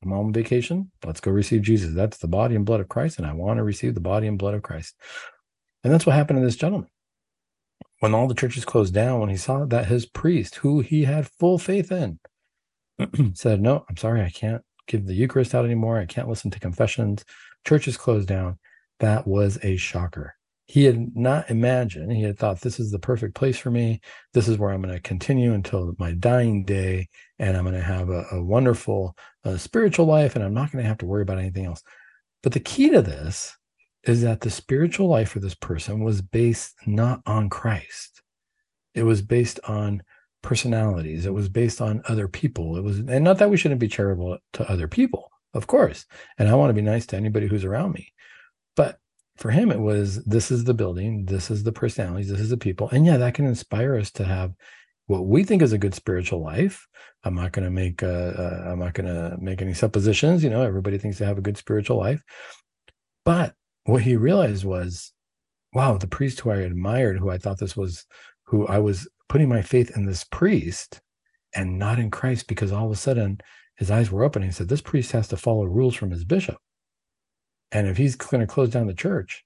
I'm 0.03 0.13
on 0.13 0.33
vacation. 0.33 0.91
Let's 1.05 1.19
go 1.19 1.31
receive 1.31 1.63
Jesus. 1.63 1.93
That's 1.93 2.17
the 2.17 2.27
body 2.27 2.55
and 2.55 2.65
blood 2.65 2.81
of 2.81 2.89
Christ, 2.89 3.17
and 3.17 3.27
I 3.27 3.33
want 3.33 3.57
to 3.57 3.63
receive 3.63 3.95
the 3.95 3.99
body 3.99 4.27
and 4.27 4.37
blood 4.37 4.53
of 4.53 4.61
Christ. 4.61 4.95
And 5.83 5.91
that's 5.91 6.05
what 6.05 6.15
happened 6.15 6.39
to 6.39 6.45
this 6.45 6.55
gentleman. 6.55 6.89
When 7.99 8.13
all 8.13 8.27
the 8.27 8.35
churches 8.35 8.65
closed 8.65 8.93
down, 8.93 9.19
when 9.19 9.29
he 9.29 9.37
saw 9.37 9.65
that 9.65 9.87
his 9.87 10.05
priest, 10.05 10.55
who 10.55 10.81
he 10.81 11.05
had 11.05 11.27
full 11.27 11.57
faith 11.57 11.91
in, 11.91 12.19
said, 13.33 13.61
No, 13.61 13.85
I'm 13.89 13.97
sorry, 13.97 14.21
I 14.21 14.29
can't 14.29 14.61
give 14.87 15.05
the 15.05 15.15
Eucharist 15.15 15.55
out 15.55 15.65
anymore. 15.65 15.97
I 15.97 16.05
can't 16.05 16.29
listen 16.29 16.51
to 16.51 16.59
confessions. 16.59 17.25
Churches 17.65 17.97
closed 17.97 18.27
down. 18.27 18.59
That 18.99 19.27
was 19.27 19.59
a 19.63 19.77
shocker. 19.77 20.36
He 20.67 20.83
had 20.83 21.15
not 21.15 21.49
imagined, 21.49 22.11
he 22.11 22.23
had 22.23 22.37
thought, 22.37 22.59
this 22.59 22.79
is 22.79 22.91
the 22.91 22.99
perfect 22.99 23.35
place 23.35 23.57
for 23.57 23.71
me. 23.71 24.01
This 24.33 24.49
is 24.49 24.57
where 24.57 24.71
I'm 24.71 24.81
going 24.81 24.93
to 24.93 24.99
continue 24.99 25.53
until 25.53 25.95
my 25.97 26.11
dying 26.11 26.65
day. 26.65 27.07
And 27.39 27.55
I'm 27.55 27.63
going 27.63 27.75
to 27.75 27.81
have 27.81 28.09
a, 28.09 28.25
a 28.33 28.43
wonderful 28.43 29.15
uh, 29.45 29.55
spiritual 29.57 30.05
life. 30.07 30.35
And 30.35 30.43
I'm 30.43 30.53
not 30.53 30.71
going 30.71 30.83
to 30.83 30.87
have 30.87 30.97
to 30.99 31.05
worry 31.05 31.21
about 31.21 31.39
anything 31.39 31.65
else. 31.65 31.81
But 32.43 32.51
the 32.51 32.59
key 32.59 32.89
to 32.89 33.01
this 33.01 33.55
is 34.03 34.21
that 34.23 34.41
the 34.41 34.49
spiritual 34.49 35.07
life 35.07 35.29
for 35.29 35.39
this 35.39 35.55
person 35.55 36.03
was 36.03 36.21
based 36.21 36.75
not 36.85 37.21
on 37.25 37.49
Christ, 37.49 38.21
it 38.93 39.03
was 39.03 39.21
based 39.21 39.59
on 39.67 40.03
personalities. 40.41 41.25
It 41.25 41.33
was 41.33 41.49
based 41.49 41.81
on 41.81 42.01
other 42.07 42.27
people. 42.27 42.77
It 42.77 42.83
was, 42.83 42.99
and 42.99 43.23
not 43.23 43.37
that 43.39 43.49
we 43.49 43.57
shouldn't 43.57 43.81
be 43.81 43.87
charitable 43.87 44.37
to 44.53 44.71
other 44.71 44.87
people, 44.87 45.29
of 45.53 45.67
course. 45.67 46.05
And 46.37 46.47
I 46.47 46.55
want 46.55 46.69
to 46.69 46.73
be 46.73 46.81
nice 46.81 47.05
to 47.07 47.17
anybody 47.17 47.47
who's 47.47 47.65
around 47.65 47.93
me. 47.93 48.13
For 49.37 49.51
him, 49.51 49.71
it 49.71 49.79
was 49.79 50.23
this 50.25 50.51
is 50.51 50.63
the 50.63 50.73
building, 50.73 51.25
this 51.25 51.51
is 51.51 51.63
the 51.63 51.71
personalities, 51.71 52.29
this 52.29 52.39
is 52.39 52.49
the 52.49 52.57
people. 52.57 52.89
And 52.89 53.05
yeah, 53.05 53.17
that 53.17 53.35
can 53.35 53.45
inspire 53.45 53.95
us 53.95 54.11
to 54.11 54.23
have 54.23 54.53
what 55.07 55.25
we 55.25 55.43
think 55.43 55.61
is 55.61 55.73
a 55.73 55.77
good 55.77 55.93
spiritual 55.93 56.43
life. 56.43 56.87
I'm 57.23 57.35
not 57.35 57.51
going 57.51 57.65
to 57.65 57.71
make, 57.71 58.03
uh, 58.03 58.07
uh, 58.07 58.63
I'm 58.67 58.79
not 58.79 58.93
going 58.93 59.07
to 59.07 59.37
make 59.39 59.61
any 59.61 59.73
suppositions. 59.73 60.43
You 60.43 60.49
know, 60.49 60.61
everybody 60.61 60.97
thinks 60.97 61.17
they 61.17 61.25
have 61.25 61.37
a 61.37 61.41
good 61.41 61.57
spiritual 61.57 61.97
life. 61.97 62.21
But 63.23 63.53
what 63.85 64.01
he 64.01 64.15
realized 64.15 64.65
was, 64.65 65.13
wow, 65.73 65.97
the 65.97 66.07
priest 66.07 66.41
who 66.41 66.51
I 66.51 66.57
admired, 66.57 67.17
who 67.17 67.29
I 67.29 67.37
thought 67.37 67.59
this 67.59 67.77
was, 67.77 68.05
who 68.43 68.67
I 68.67 68.79
was 68.79 69.07
putting 69.29 69.49
my 69.49 69.61
faith 69.61 69.95
in 69.95 70.05
this 70.05 70.23
priest 70.25 71.01
and 71.55 71.79
not 71.79 71.99
in 71.99 72.11
Christ 72.11 72.47
because 72.47 72.71
all 72.71 72.85
of 72.85 72.91
a 72.91 72.95
sudden 72.95 73.39
his 73.75 73.91
eyes 73.91 74.11
were 74.11 74.23
open 74.23 74.43
he 74.43 74.51
said, 74.51 74.67
This 74.67 74.81
priest 74.81 75.11
has 75.11 75.27
to 75.29 75.37
follow 75.37 75.65
rules 75.65 75.95
from 75.95 76.11
his 76.11 76.25
bishop. 76.25 76.57
And 77.71 77.87
if 77.87 77.97
he's 77.97 78.15
going 78.15 78.41
to 78.41 78.47
close 78.47 78.69
down 78.69 78.87
the 78.87 78.93
church, 78.93 79.43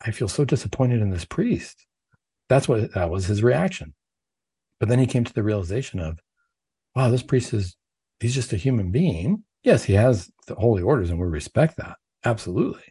I 0.00 0.10
feel 0.10 0.28
so 0.28 0.44
disappointed 0.44 1.00
in 1.00 1.10
this 1.10 1.24
priest. 1.24 1.86
That's 2.48 2.68
what 2.68 2.94
that 2.94 3.10
was 3.10 3.26
his 3.26 3.42
reaction. 3.42 3.94
But 4.78 4.88
then 4.88 4.98
he 4.98 5.06
came 5.06 5.24
to 5.24 5.32
the 5.32 5.42
realization 5.42 6.00
of, 6.00 6.20
wow, 6.94 7.08
this 7.08 7.22
priest 7.22 7.54
is 7.54 7.76
he's 8.20 8.34
just 8.34 8.52
a 8.52 8.56
human 8.58 8.90
being. 8.90 9.44
Yes, 9.62 9.84
he 9.84 9.94
has 9.94 10.30
the 10.46 10.54
holy 10.54 10.82
orders 10.82 11.10
and 11.10 11.18
we 11.18 11.26
respect 11.26 11.76
that. 11.78 11.96
Absolutely. 12.24 12.84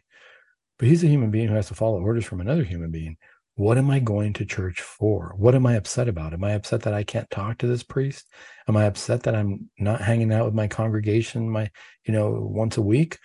But 0.78 0.88
he's 0.88 1.04
a 1.04 1.08
human 1.08 1.30
being 1.30 1.48
who 1.48 1.54
has 1.54 1.68
to 1.68 1.74
follow 1.74 2.00
orders 2.00 2.24
from 2.24 2.40
another 2.40 2.64
human 2.64 2.90
being. 2.90 3.16
What 3.54 3.78
am 3.78 3.90
I 3.90 4.00
going 4.00 4.34
to 4.34 4.44
church 4.44 4.82
for? 4.82 5.32
What 5.38 5.54
am 5.54 5.64
I 5.64 5.74
upset 5.74 6.08
about? 6.08 6.34
Am 6.34 6.44
I 6.44 6.52
upset 6.52 6.82
that 6.82 6.92
I 6.92 7.04
can't 7.04 7.30
talk 7.30 7.56
to 7.58 7.66
this 7.66 7.82
priest? 7.82 8.26
Am 8.68 8.76
I 8.76 8.84
upset 8.84 9.22
that 9.22 9.34
I'm 9.34 9.70
not 9.78 10.02
hanging 10.02 10.30
out 10.30 10.44
with 10.44 10.54
my 10.54 10.68
congregation, 10.68 11.48
my, 11.48 11.70
you 12.04 12.12
know, 12.12 12.30
once 12.30 12.76
a 12.76 12.82
week? 12.82 13.18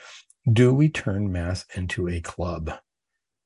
Do 0.49 0.73
we 0.73 0.89
turn 0.89 1.32
mass 1.32 1.65
into 1.75 2.08
a 2.08 2.21
club? 2.21 2.71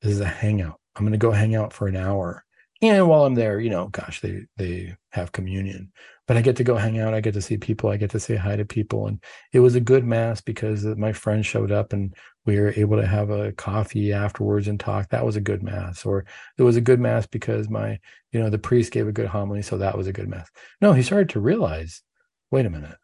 This 0.01 0.13
is 0.13 0.21
a 0.21 0.25
hangout. 0.25 0.79
I'm 0.95 1.03
going 1.03 1.11
to 1.11 1.17
go 1.17 1.31
hang 1.31 1.55
out 1.55 1.73
for 1.73 1.87
an 1.87 1.95
hour. 1.95 2.45
And 2.81 3.07
while 3.07 3.25
I'm 3.25 3.35
there, 3.35 3.59
you 3.59 3.69
know, 3.69 3.87
gosh, 3.87 4.21
they 4.21 4.45
they 4.57 4.95
have 5.11 5.31
communion 5.31 5.91
but 6.27 6.37
I 6.37 6.41
get 6.41 6.55
to 6.55 6.63
go 6.63 6.75
hang 6.75 6.99
out. 6.99 7.13
I 7.13 7.21
get 7.21 7.35
to 7.35 7.41
see 7.41 7.57
people. 7.57 7.89
I 7.89 7.97
get 7.97 8.09
to 8.11 8.19
say 8.19 8.35
hi 8.35 8.55
to 8.55 8.65
people. 8.65 9.07
And 9.07 9.21
it 9.53 9.59
was 9.59 9.75
a 9.75 9.79
good 9.79 10.03
mass 10.03 10.41
because 10.41 10.83
my 10.83 11.13
friend 11.13 11.45
showed 11.45 11.71
up 11.71 11.93
and 11.93 12.15
we 12.45 12.59
were 12.59 12.73
able 12.75 12.97
to 12.97 13.05
have 13.05 13.29
a 13.29 13.51
coffee 13.51 14.11
afterwards 14.11 14.67
and 14.67 14.79
talk. 14.79 15.09
That 15.09 15.25
was 15.25 15.35
a 15.35 15.41
good 15.41 15.61
mass. 15.61 16.05
Or 16.05 16.25
it 16.57 16.63
was 16.63 16.77
a 16.77 16.81
good 16.81 16.99
mass 16.99 17.27
because 17.27 17.69
my, 17.69 17.99
you 18.31 18.39
know, 18.39 18.49
the 18.49 18.57
priest 18.57 18.91
gave 18.91 19.07
a 19.07 19.11
good 19.11 19.27
homily. 19.27 19.61
So 19.61 19.77
that 19.77 19.97
was 19.97 20.07
a 20.07 20.13
good 20.13 20.27
mass. 20.27 20.49
No, 20.81 20.93
he 20.93 21.03
started 21.03 21.29
to 21.29 21.39
realize, 21.39 22.01
wait 22.49 22.65
a 22.65 22.71
minute, 22.71 22.97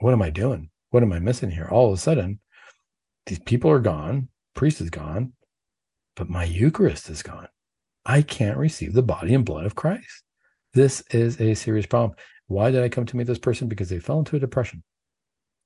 what 0.00 0.12
am 0.12 0.22
I 0.22 0.30
doing? 0.30 0.68
What 0.90 1.02
am 1.02 1.12
I 1.12 1.18
missing 1.18 1.50
here? 1.50 1.68
All 1.70 1.88
of 1.88 1.94
a 1.94 2.00
sudden, 2.00 2.40
these 3.26 3.38
people 3.40 3.70
are 3.70 3.80
gone, 3.80 4.28
priest 4.54 4.80
is 4.80 4.90
gone, 4.90 5.32
but 6.14 6.28
my 6.28 6.44
Eucharist 6.44 7.10
is 7.10 7.22
gone. 7.22 7.48
I 8.04 8.22
can't 8.22 8.56
receive 8.56 8.92
the 8.92 9.02
body 9.02 9.34
and 9.34 9.44
blood 9.44 9.66
of 9.66 9.74
Christ. 9.74 10.22
This 10.74 11.02
is 11.10 11.40
a 11.40 11.54
serious 11.54 11.86
problem. 11.86 12.16
Why 12.46 12.70
did 12.70 12.82
I 12.82 12.88
come 12.88 13.06
to 13.06 13.16
meet 13.16 13.26
this 13.26 13.38
person? 13.38 13.68
Because 13.68 13.88
they 13.88 13.98
fell 13.98 14.20
into 14.20 14.36
a 14.36 14.40
depression. 14.40 14.84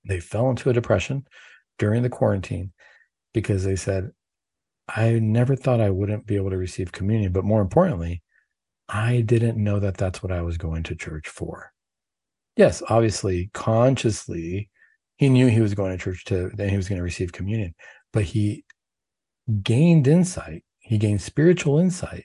They 0.06 0.20
fell 0.20 0.48
into 0.48 0.70
a 0.70 0.72
depression 0.72 1.26
during 1.78 2.02
the 2.02 2.08
quarantine 2.08 2.72
because 3.34 3.64
they 3.64 3.76
said, 3.76 4.12
I 4.88 5.18
never 5.18 5.54
thought 5.54 5.80
I 5.80 5.90
wouldn't 5.90 6.26
be 6.26 6.36
able 6.36 6.50
to 6.50 6.56
receive 6.56 6.90
communion. 6.90 7.32
But 7.32 7.44
more 7.44 7.60
importantly, 7.60 8.22
I 8.88 9.20
didn't 9.20 9.62
know 9.62 9.78
that 9.78 9.98
that's 9.98 10.22
what 10.22 10.32
I 10.32 10.42
was 10.42 10.56
going 10.56 10.82
to 10.84 10.96
church 10.96 11.28
for. 11.28 11.72
Yes, 12.56 12.82
obviously, 12.88 13.50
consciously, 13.52 14.70
he 15.20 15.28
knew 15.28 15.48
he 15.48 15.60
was 15.60 15.74
going 15.74 15.90
to 15.90 16.02
church 16.02 16.24
to, 16.24 16.50
then 16.54 16.70
he 16.70 16.78
was 16.78 16.88
going 16.88 16.96
to 16.96 17.02
receive 17.02 17.30
communion, 17.30 17.74
but 18.10 18.22
he 18.22 18.64
gained 19.62 20.08
insight, 20.08 20.64
he 20.78 20.96
gained 20.96 21.20
spiritual 21.20 21.78
insight 21.78 22.24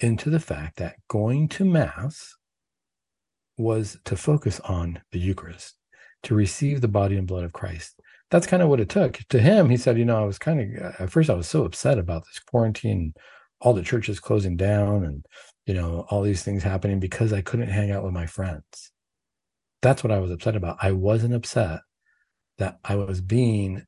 into 0.00 0.28
the 0.28 0.40
fact 0.40 0.76
that 0.78 0.96
going 1.06 1.46
to 1.46 1.64
Mass 1.64 2.34
was 3.56 3.96
to 4.06 4.16
focus 4.16 4.58
on 4.64 5.00
the 5.12 5.20
Eucharist, 5.20 5.76
to 6.24 6.34
receive 6.34 6.80
the 6.80 6.88
body 6.88 7.16
and 7.16 7.28
blood 7.28 7.44
of 7.44 7.52
Christ. 7.52 8.00
That's 8.28 8.48
kind 8.48 8.60
of 8.60 8.68
what 8.68 8.80
it 8.80 8.88
took. 8.88 9.20
To 9.28 9.38
him, 9.38 9.70
he 9.70 9.76
said, 9.76 9.96
you 9.96 10.04
know, 10.04 10.20
I 10.20 10.24
was 10.24 10.40
kind 10.40 10.76
of, 10.76 10.94
at 10.98 11.12
first, 11.12 11.30
I 11.30 11.34
was 11.34 11.46
so 11.46 11.64
upset 11.64 11.96
about 11.96 12.24
this 12.24 12.40
quarantine, 12.40 13.14
all 13.60 13.72
the 13.72 13.82
churches 13.82 14.18
closing 14.18 14.56
down, 14.56 15.04
and, 15.04 15.24
you 15.64 15.74
know, 15.74 16.06
all 16.08 16.22
these 16.22 16.42
things 16.42 16.64
happening 16.64 16.98
because 16.98 17.32
I 17.32 17.40
couldn't 17.40 17.68
hang 17.68 17.92
out 17.92 18.02
with 18.02 18.12
my 18.12 18.26
friends. 18.26 18.90
That's 19.80 20.02
what 20.02 20.10
I 20.10 20.18
was 20.18 20.32
upset 20.32 20.56
about. 20.56 20.78
I 20.82 20.90
wasn't 20.90 21.34
upset 21.34 21.82
that 22.62 22.78
I 22.84 22.94
was 22.94 23.20
being, 23.20 23.84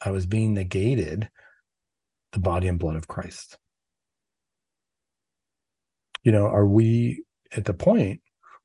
I 0.00 0.12
was 0.12 0.24
being 0.24 0.54
negated 0.54 1.28
the 2.30 2.38
body 2.38 2.68
and 2.68 2.78
blood 2.78 2.94
of 2.94 3.08
Christ. 3.08 3.58
You 6.22 6.30
know, 6.30 6.46
are 6.46 6.64
we 6.64 7.24
at 7.56 7.64
the 7.64 7.74
point 7.74 8.20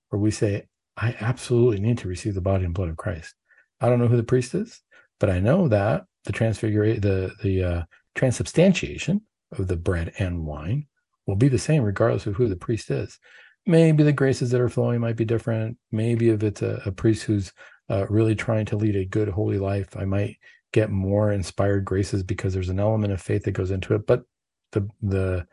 where 0.09 0.19
we 0.19 0.29
say, 0.29 0.67
I 0.97 1.15
absolutely 1.19 1.79
need 1.79 1.97
to 1.99 2.07
receive 2.07 2.35
the 2.35 2.41
body 2.41 2.63
and 2.63 2.75
blood 2.75 2.89
of 2.89 2.97
Christ. 2.97 3.33
I 3.81 3.89
don't 3.89 3.97
know 3.97 4.07
who 4.07 4.17
the 4.17 4.23
priest 4.23 4.53
is, 4.53 4.81
but 5.19 5.31
I 5.31 5.39
know 5.39 5.67
that 5.69 6.03
the 6.25 6.31
transfiguration, 6.31 7.01
the 7.01 7.31
the 7.41 7.63
uh, 7.63 7.83
transubstantiation 8.13 9.21
of 9.57 9.67
the 9.67 9.77
bread 9.77 10.13
and 10.19 10.45
wine 10.45 10.85
will 11.25 11.37
be 11.37 11.47
the 11.47 11.57
same 11.57 11.81
regardless 11.81 12.27
of 12.27 12.35
who 12.35 12.47
the 12.47 12.55
priest 12.55 12.91
is. 12.91 13.17
Maybe 13.65 14.03
the 14.03 14.13
graces 14.13 14.51
that 14.51 14.61
are 14.61 14.69
flowing 14.69 14.99
might 14.99 15.15
be 15.15 15.25
different. 15.25 15.77
Maybe 15.91 16.29
if 16.29 16.43
it's 16.43 16.61
a, 16.61 16.83
a 16.85 16.91
priest 16.91 17.23
who's 17.23 17.51
uh, 17.89 18.05
really 18.09 18.35
trying 18.35 18.65
to 18.67 18.77
lead 18.77 18.95
a 18.95 19.05
good 19.05 19.29
holy 19.29 19.57
life, 19.57 19.95
I 19.97 20.05
might 20.05 20.37
get 20.71 20.91
more 20.91 21.31
inspired 21.31 21.85
graces 21.85 22.23
because 22.23 22.53
there's 22.53 22.69
an 22.69 22.79
element 22.79 23.13
of 23.13 23.21
faith 23.21 23.43
that 23.43 23.51
goes 23.51 23.71
into 23.71 23.95
it. 23.95 24.05
But 24.05 24.23
the 24.71 24.87
the 25.01 25.47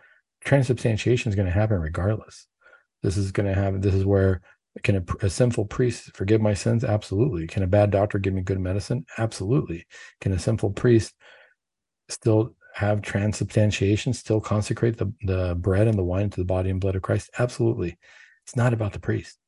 transubstantiation 0.45 1.30
is 1.30 1.37
going 1.37 1.47
to 1.47 1.53
happen 1.53 1.80
regardless. 1.80 2.47
This 3.03 3.16
is 3.16 3.32
going 3.32 3.47
to 3.47 3.55
have, 3.55 3.82
this 3.82 3.95
is 3.95 4.05
where 4.05 4.41
can 4.82 4.97
a, 4.97 5.26
a, 5.26 5.30
sinful 5.30 5.66
priest 5.66 6.14
forgive 6.14 6.41
my 6.41 6.55
sins? 6.55 6.84
Absolutely. 6.84 7.47
Can 7.47 7.62
a 7.62 7.66
bad 7.66 7.91
doctor 7.91 8.18
give 8.18 8.34
me 8.34 8.43
good 8.43 8.61
medicine? 8.61 9.07
Absolutely. 9.18 9.87
Can 10.20 10.32
a 10.32 10.39
sinful 10.39 10.70
priest 10.72 11.14
still 12.09 12.55
have 12.74 13.03
transubstantiation, 13.03 14.12
still 14.12 14.41
consecrate 14.41 14.99
the, 14.99 15.12
the 15.22 15.55
bread 15.57 15.89
and 15.89 15.99
the 15.99 16.05
wine 16.05 16.30
to 16.30 16.41
the 16.41 16.45
body 16.45 16.70
and 16.70 16.80
blood 16.80 16.95
of 16.95 17.03
Christ? 17.03 17.30
Absolutely. 17.39 17.99
It's 18.45 18.57
not 18.57 18.72
about 18.72 18.93
the 18.93 19.01
priest. 19.01 19.39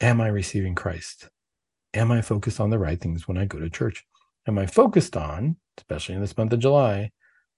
Am 0.00 0.20
I 0.20 0.28
receiving 0.28 0.74
Christ? 0.74 1.28
Am 1.92 2.12
I 2.12 2.22
focused 2.22 2.60
on 2.60 2.70
the 2.70 2.78
right 2.78 3.00
things 3.00 3.26
when 3.26 3.36
I 3.36 3.46
go 3.46 3.58
to 3.58 3.68
church? 3.68 4.04
Am 4.46 4.58
I 4.58 4.66
focused 4.66 5.16
on, 5.16 5.56
especially 5.76 6.14
in 6.14 6.20
this 6.20 6.36
month 6.36 6.52
of 6.52 6.60
July, 6.60 7.10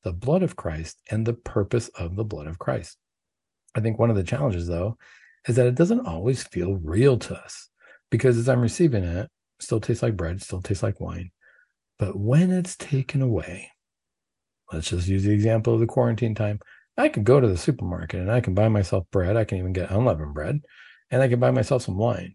the 0.05 0.13
blood 0.13 0.43
of 0.43 0.57
Christ 0.57 0.99
and 1.11 1.27
the 1.27 1.35
purpose 1.35 1.89
of 1.89 2.17
the 2.17 2.25
blood 2.25 2.47
of 2.47 2.59
Christ? 2.59 2.97
I 3.75 3.81
think 3.81 3.99
one 3.99 4.11
of 4.11 4.17
the 4.17 4.25
challenges, 4.25 4.67
though, 4.67 4.97
is 5.47 5.57
that 5.57 5.67
it 5.67 5.75
doesn't 5.75 6.07
always 6.07 6.43
feel 6.45 6.77
real 6.77 7.19
to 7.19 7.35
us 7.35 7.69
because 8.11 8.39
as 8.39 8.49
I'm 8.49 8.61
receiving 8.61 9.05
it, 9.05 9.25
it 9.25 9.31
still 9.61 9.81
tastes 9.81 10.03
like 10.03 10.17
bread, 10.17 10.43
still 10.43 10.63
tastes 10.63 10.83
like 10.83 11.01
wine. 11.01 11.31
But 11.99 12.17
when 12.17 12.51
it's 12.51 12.77
taken 12.77 13.23
away, 13.23 13.71
let's 14.73 14.91
just 14.91 15.09
use 15.09 15.25
the 15.25 15.33
example 15.33 15.75
of 15.75 15.81
the 15.81 15.87
quarantine 15.87 16.35
time. 16.35 16.59
I 16.97 17.09
can 17.09 17.23
go 17.23 17.41
to 17.41 17.49
the 17.49 17.57
supermarket 17.57 18.21
and 18.21 18.31
I 18.31 18.41
can 18.41 18.55
buy 18.55 18.69
myself 18.69 19.07
bread. 19.11 19.37
I 19.37 19.45
can 19.45 19.59
even 19.59 19.73
get 19.73 19.91
unleavened 19.91 20.35
bread 20.35 20.61
and 21.11 21.23
I 21.23 21.29
can 21.29 21.41
buy 21.41 21.51
myself 21.51 21.83
some 21.83 21.97
wine. 21.97 22.35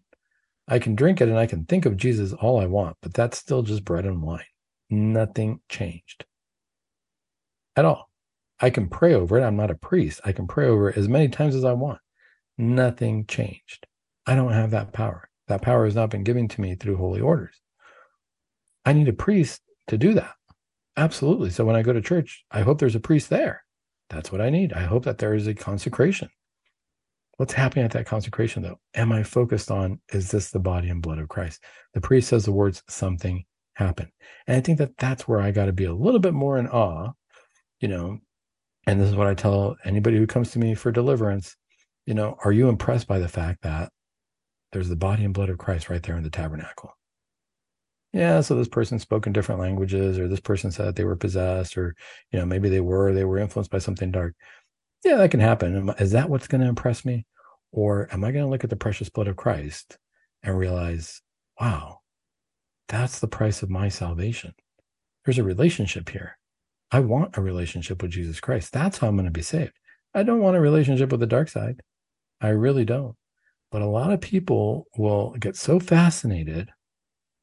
I 0.68 0.78
can 0.78 0.94
drink 0.94 1.20
it 1.20 1.28
and 1.28 1.38
I 1.38 1.46
can 1.46 1.64
think 1.64 1.86
of 1.86 1.96
Jesus 1.96 2.34
all 2.34 2.60
I 2.60 2.66
want, 2.66 2.98
but 3.00 3.14
that's 3.14 3.38
still 3.38 3.62
just 3.62 3.84
bread 3.84 4.04
and 4.04 4.22
wine. 4.22 4.44
Nothing 4.90 5.60
changed 5.68 6.26
at 7.74 7.86
all. 7.86 8.10
I 8.60 8.70
can 8.70 8.88
pray 8.88 9.14
over 9.14 9.38
it. 9.38 9.44
I'm 9.44 9.56
not 9.56 9.70
a 9.70 9.74
priest. 9.74 10.20
I 10.24 10.32
can 10.32 10.46
pray 10.46 10.66
over 10.66 10.90
it 10.90 10.96
as 10.96 11.08
many 11.08 11.28
times 11.28 11.54
as 11.54 11.64
I 11.64 11.72
want. 11.72 12.00
Nothing 12.58 13.24
changed. 13.26 13.86
I 14.26 14.34
don't 14.34 14.52
have 14.52 14.70
that 14.72 14.92
power. 14.92 15.30
That 15.46 15.62
power 15.62 15.86
has 15.86 15.94
not 15.94 16.10
been 16.10 16.24
given 16.24 16.48
to 16.48 16.60
me 16.60 16.74
through 16.74 16.96
holy 16.96 17.20
orders. 17.20 17.60
I 18.84 18.92
need 18.92 19.08
a 19.08 19.12
priest 19.12 19.62
to 19.86 19.96
do 19.96 20.12
that. 20.14 20.34
Absolutely. 20.96 21.50
So 21.50 21.64
when 21.64 21.76
I 21.76 21.82
go 21.82 21.92
to 21.92 22.00
church, 22.02 22.44
I 22.50 22.60
hope 22.60 22.78
there's 22.78 22.96
a 22.96 23.00
priest 23.00 23.30
there. 23.30 23.64
That's 24.10 24.32
what 24.32 24.40
I 24.40 24.50
need. 24.50 24.72
I 24.72 24.82
hope 24.82 25.04
that 25.04 25.18
there 25.18 25.34
is 25.34 25.46
a 25.46 25.54
consecration. 25.54 26.28
What's 27.38 27.52
happening 27.52 27.84
at 27.84 27.92
that 27.92 28.06
consecration, 28.06 28.64
though? 28.64 28.80
Am 28.96 29.12
I 29.12 29.22
focused 29.22 29.70
on 29.70 30.00
is 30.12 30.32
this 30.32 30.50
the 30.50 30.58
body 30.58 30.90
and 30.90 31.00
blood 31.00 31.18
of 31.18 31.28
Christ? 31.28 31.62
The 31.94 32.00
priest 32.00 32.28
says 32.28 32.44
the 32.44 32.52
words, 32.52 32.82
something 32.88 33.44
happened. 33.74 34.08
And 34.48 34.56
I 34.56 34.60
think 34.60 34.78
that 34.78 34.96
that's 34.98 35.28
where 35.28 35.40
I 35.40 35.52
got 35.52 35.66
to 35.66 35.72
be 35.72 35.84
a 35.84 35.94
little 35.94 36.18
bit 36.18 36.34
more 36.34 36.58
in 36.58 36.66
awe, 36.66 37.12
you 37.80 37.86
know. 37.86 38.18
And 38.88 39.00
this 39.00 39.08
is 39.08 39.14
what 39.14 39.28
I 39.28 39.34
tell 39.34 39.76
anybody 39.84 40.16
who 40.18 40.26
comes 40.26 40.50
to 40.50 40.58
me 40.58 40.74
for 40.74 40.90
deliverance. 40.90 41.56
You 42.06 42.14
know, 42.14 42.36
are 42.44 42.50
you 42.50 42.68
impressed 42.68 43.06
by 43.06 43.20
the 43.20 43.28
fact 43.28 43.62
that 43.62 43.92
there's 44.72 44.88
the 44.88 44.96
body 44.96 45.24
and 45.24 45.32
blood 45.32 45.48
of 45.48 45.58
Christ 45.58 45.88
right 45.88 46.02
there 46.02 46.16
in 46.16 46.24
the 46.24 46.30
tabernacle? 46.30 46.98
yeah 48.12 48.40
so 48.40 48.54
this 48.54 48.68
person 48.68 48.98
spoke 48.98 49.26
in 49.26 49.32
different 49.32 49.60
languages 49.60 50.18
or 50.18 50.28
this 50.28 50.40
person 50.40 50.70
said 50.70 50.94
they 50.94 51.04
were 51.04 51.16
possessed 51.16 51.76
or 51.76 51.94
you 52.32 52.38
know 52.38 52.46
maybe 52.46 52.68
they 52.68 52.80
were 52.80 53.12
they 53.12 53.24
were 53.24 53.38
influenced 53.38 53.70
by 53.70 53.78
something 53.78 54.10
dark 54.10 54.34
yeah 55.04 55.16
that 55.16 55.30
can 55.30 55.40
happen. 55.40 55.90
Is 55.98 56.12
that 56.12 56.30
what's 56.30 56.48
going 56.48 56.60
to 56.60 56.68
impress 56.68 57.04
me? 57.04 57.26
Or 57.70 58.08
am 58.12 58.24
i 58.24 58.32
going 58.32 58.44
to 58.44 58.50
look 58.50 58.64
at 58.64 58.70
the 58.70 58.76
precious 58.76 59.08
blood 59.10 59.28
of 59.28 59.36
christ 59.36 59.98
and 60.42 60.58
realize 60.58 61.20
wow 61.60 61.98
that's 62.88 63.18
the 63.18 63.28
price 63.28 63.62
of 63.62 63.68
my 63.68 63.90
salvation. 63.90 64.54
There's 65.24 65.38
a 65.38 65.44
relationship 65.44 66.08
here. 66.08 66.38
I 66.90 67.00
want 67.00 67.36
a 67.36 67.42
relationship 67.42 68.02
with 68.02 68.12
jesus 68.12 68.40
christ. 68.40 68.72
That's 68.72 68.98
how 68.98 69.08
i'm 69.08 69.16
going 69.16 69.26
to 69.26 69.30
be 69.30 69.42
saved. 69.42 69.72
I 70.14 70.22
don't 70.22 70.40
want 70.40 70.56
a 70.56 70.60
relationship 70.60 71.10
with 71.10 71.20
the 71.20 71.26
dark 71.26 71.48
side. 71.48 71.82
I 72.40 72.48
really 72.48 72.84
don't. 72.84 73.14
But 73.70 73.82
a 73.82 73.86
lot 73.86 74.12
of 74.12 74.20
people 74.20 74.86
will 74.96 75.32
get 75.38 75.56
so 75.56 75.78
fascinated 75.78 76.70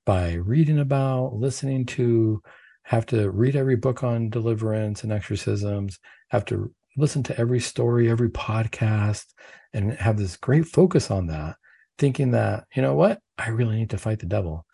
by 0.06 0.34
reading 0.34 0.80
about, 0.80 1.34
listening 1.36 1.86
to, 1.86 2.41
have 2.84 3.06
to 3.08 3.30
read 3.30 3.56
every 3.56 3.76
book 3.76 4.03
on 4.03 4.30
deliverance 4.30 5.03
and 5.03 5.12
exorcisms, 5.12 5.99
have 6.30 6.45
to 6.45 6.74
listen 6.98 7.24
to 7.24 7.39
every 7.39 7.60
story, 7.60 8.10
every 8.10 8.30
podcast, 8.30 9.26
and 9.74 9.93
have 9.93 10.18
this 10.18 10.38
great 10.38 10.66
focus 10.66 11.12
on 11.12 11.28
that, 11.28 11.56
thinking 11.98 12.32
that, 12.32 12.66
you 12.76 12.82
know 12.82 12.96
what, 12.96 13.20
I 13.38 13.50
really 13.50 13.76
need 13.76 13.89
to 13.91 13.98
fight 13.98 14.20
the 14.20 14.26
devil. 14.26 14.66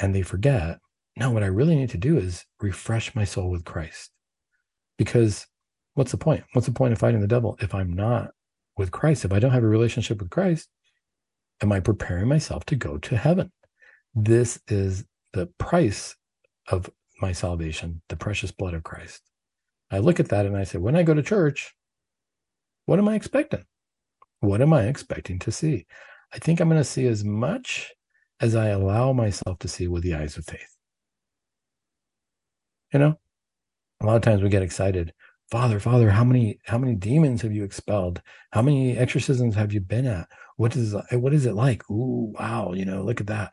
And 0.00 0.14
they 0.14 0.22
forget, 0.22 0.78
no, 1.16 1.30
what 1.30 1.42
I 1.42 1.46
really 1.46 1.74
need 1.74 1.90
to 1.90 1.98
do 1.98 2.16
is 2.16 2.44
refresh 2.60 3.14
my 3.14 3.24
soul 3.24 3.50
with 3.50 3.64
Christ. 3.64 4.10
Because 4.96 5.46
what's 5.94 6.12
the 6.12 6.16
point? 6.16 6.44
What's 6.52 6.66
the 6.66 6.72
point 6.72 6.92
of 6.92 6.98
fighting 6.98 7.20
the 7.20 7.26
devil 7.26 7.56
if 7.60 7.74
I'm 7.74 7.92
not 7.92 8.30
with 8.76 8.90
Christ? 8.90 9.24
If 9.24 9.32
I 9.32 9.38
don't 9.38 9.50
have 9.50 9.64
a 9.64 9.68
relationship 9.68 10.20
with 10.20 10.30
Christ, 10.30 10.68
am 11.60 11.72
I 11.72 11.80
preparing 11.80 12.28
myself 12.28 12.64
to 12.66 12.76
go 12.76 12.98
to 12.98 13.16
heaven? 13.16 13.52
This 14.14 14.60
is 14.68 15.04
the 15.32 15.46
price 15.58 16.16
of 16.68 16.88
my 17.20 17.32
salvation, 17.32 18.00
the 18.08 18.16
precious 18.16 18.52
blood 18.52 18.74
of 18.74 18.84
Christ. 18.84 19.22
I 19.90 19.98
look 19.98 20.20
at 20.20 20.28
that 20.28 20.46
and 20.46 20.56
I 20.56 20.64
say, 20.64 20.78
when 20.78 20.96
I 20.96 21.02
go 21.02 21.14
to 21.14 21.22
church, 21.22 21.74
what 22.86 22.98
am 22.98 23.08
I 23.08 23.14
expecting? 23.14 23.64
What 24.40 24.60
am 24.60 24.72
I 24.72 24.84
expecting 24.84 25.38
to 25.40 25.52
see? 25.52 25.86
I 26.32 26.38
think 26.38 26.60
I'm 26.60 26.68
going 26.68 26.80
to 26.80 26.84
see 26.84 27.06
as 27.06 27.24
much 27.24 27.94
as 28.40 28.54
I 28.54 28.68
allow 28.68 29.12
myself 29.12 29.58
to 29.60 29.68
see 29.68 29.88
with 29.88 30.02
the 30.02 30.14
eyes 30.14 30.36
of 30.36 30.44
faith. 30.44 30.76
You 32.92 32.98
know, 32.98 33.18
a 34.00 34.06
lot 34.06 34.16
of 34.16 34.22
times 34.22 34.42
we 34.42 34.48
get 34.48 34.62
excited. 34.62 35.12
Father, 35.50 35.80
Father, 35.80 36.10
how 36.10 36.24
many 36.24 36.60
how 36.64 36.78
many 36.78 36.94
demons 36.94 37.42
have 37.42 37.52
you 37.52 37.64
expelled? 37.64 38.20
How 38.52 38.62
many 38.62 38.96
exorcisms 38.96 39.54
have 39.54 39.72
you 39.72 39.80
been 39.80 40.06
at? 40.06 40.28
What 40.56 40.76
is 40.76 40.94
what 41.12 41.32
is 41.32 41.46
it 41.46 41.54
like? 41.54 41.88
Ooh, 41.90 42.32
wow, 42.38 42.72
you 42.74 42.84
know, 42.84 43.02
look 43.02 43.20
at 43.20 43.26
that. 43.28 43.52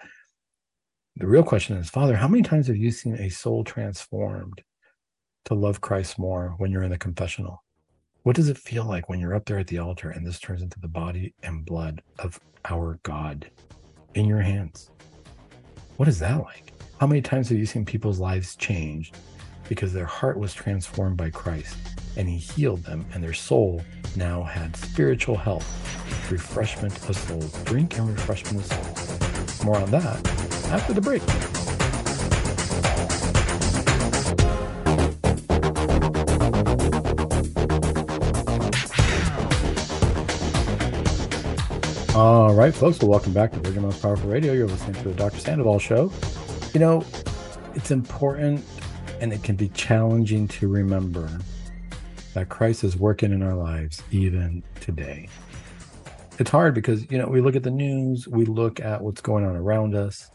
The 1.16 1.28
real 1.28 1.44
question 1.44 1.78
is, 1.78 1.90
Father, 1.90 2.16
how 2.18 2.28
many 2.28 2.44
times 2.44 2.68
have 2.68 2.76
you 2.76 2.92
seen 2.92 3.16
a 3.16 3.30
soul 3.30 3.64
transformed 3.64 4.62
to 5.46 5.54
love 5.54 5.82
Christ 5.82 6.20
more 6.20 6.56
when 6.58 6.72
you're 6.72 6.84
in 6.84 6.92
the 6.92 6.98
confessional? 6.98 7.64
What 8.24 8.36
does 8.36 8.50
it 8.50 8.58
feel 8.58 8.84
like 8.86 9.08
when 9.08 9.20
you're 9.20 9.36
up 9.36 9.46
there 9.46 9.60
at 9.60 9.68
the 9.68 9.78
altar 9.78 10.10
and 10.10 10.26
this 10.26 10.40
turns 10.40 10.62
into 10.62 10.80
the 10.80 10.88
body 10.88 11.34
and 11.44 11.66
blood 11.66 12.02
of 12.20 12.40
our 12.66 13.00
God 13.04 13.50
in 14.16 14.26
your 14.26 14.42
hands? 14.42 14.90
What 15.98 16.10
is 16.10 16.20
that 16.20 16.44
like? 16.44 16.74
How 17.00 17.06
many 17.06 17.22
times 17.22 17.50
have 17.50 17.60
you 17.60 17.66
seen 17.68 17.86
people's 17.86 18.20
lives 18.20 18.56
changed 18.56 19.16
because 19.70 19.94
their 19.94 20.06
heart 20.06 20.38
was 20.38 20.54
transformed 20.54 21.18
by 21.18 21.30
Christ 21.30 21.78
and 22.18 22.28
he 22.28 22.38
healed 22.38 22.84
them 22.84 23.06
and 23.14 23.24
their 23.24 23.34
soul 23.34 23.84
now 24.16 24.42
had 24.42 24.76
spiritual 24.76 25.38
health, 25.38 26.32
refreshment 26.32 26.98
of 27.08 27.16
souls, 27.16 27.52
drink 27.64 28.00
and 28.00 28.10
refreshment 28.10 28.60
of 28.60 28.66
souls. 28.66 29.64
More 29.64 29.78
on 29.78 29.92
that 29.92 30.28
after 30.72 30.94
the 30.94 31.02
break. 31.02 31.22
All 42.16 42.54
right, 42.54 42.74
folks. 42.74 43.02
Well, 43.02 43.10
welcome 43.10 43.34
back 43.34 43.52
to 43.52 43.60
Virgin 43.60 43.82
Most 43.82 44.02
Powerful 44.02 44.30
Radio. 44.30 44.54
You're 44.54 44.68
listening 44.70 44.94
to 45.04 45.10
the 45.10 45.14
Dr. 45.16 45.38
Sandoval 45.38 45.80
Show. 45.80 46.10
You 46.74 46.80
know, 46.80 47.04
it's 47.74 47.92
important 47.92 48.64
and 49.20 49.34
it 49.34 49.44
can 49.44 49.58
be 49.58 49.68
challenging 49.68 50.48
to 50.48 50.70
remember 50.70 51.30
that 52.34 52.48
Christ 52.48 52.86
is 52.86 52.96
working 52.96 53.34
in 53.34 53.44
our 53.44 53.54
lives 53.54 54.02
even 54.12 54.64
today. 54.80 55.28
It's 56.40 56.50
hard 56.50 56.74
because, 56.74 57.06
you 57.12 57.18
know, 57.18 57.28
we 57.28 57.42
look 57.42 57.58
at 57.58 57.64
the 57.64 57.70
news, 57.70 58.30
we 58.30 58.46
look 58.46 58.80
at 58.80 59.02
what's 59.02 59.20
going 59.20 59.44
on 59.44 59.58
around 59.58 59.94
us, 59.94 60.32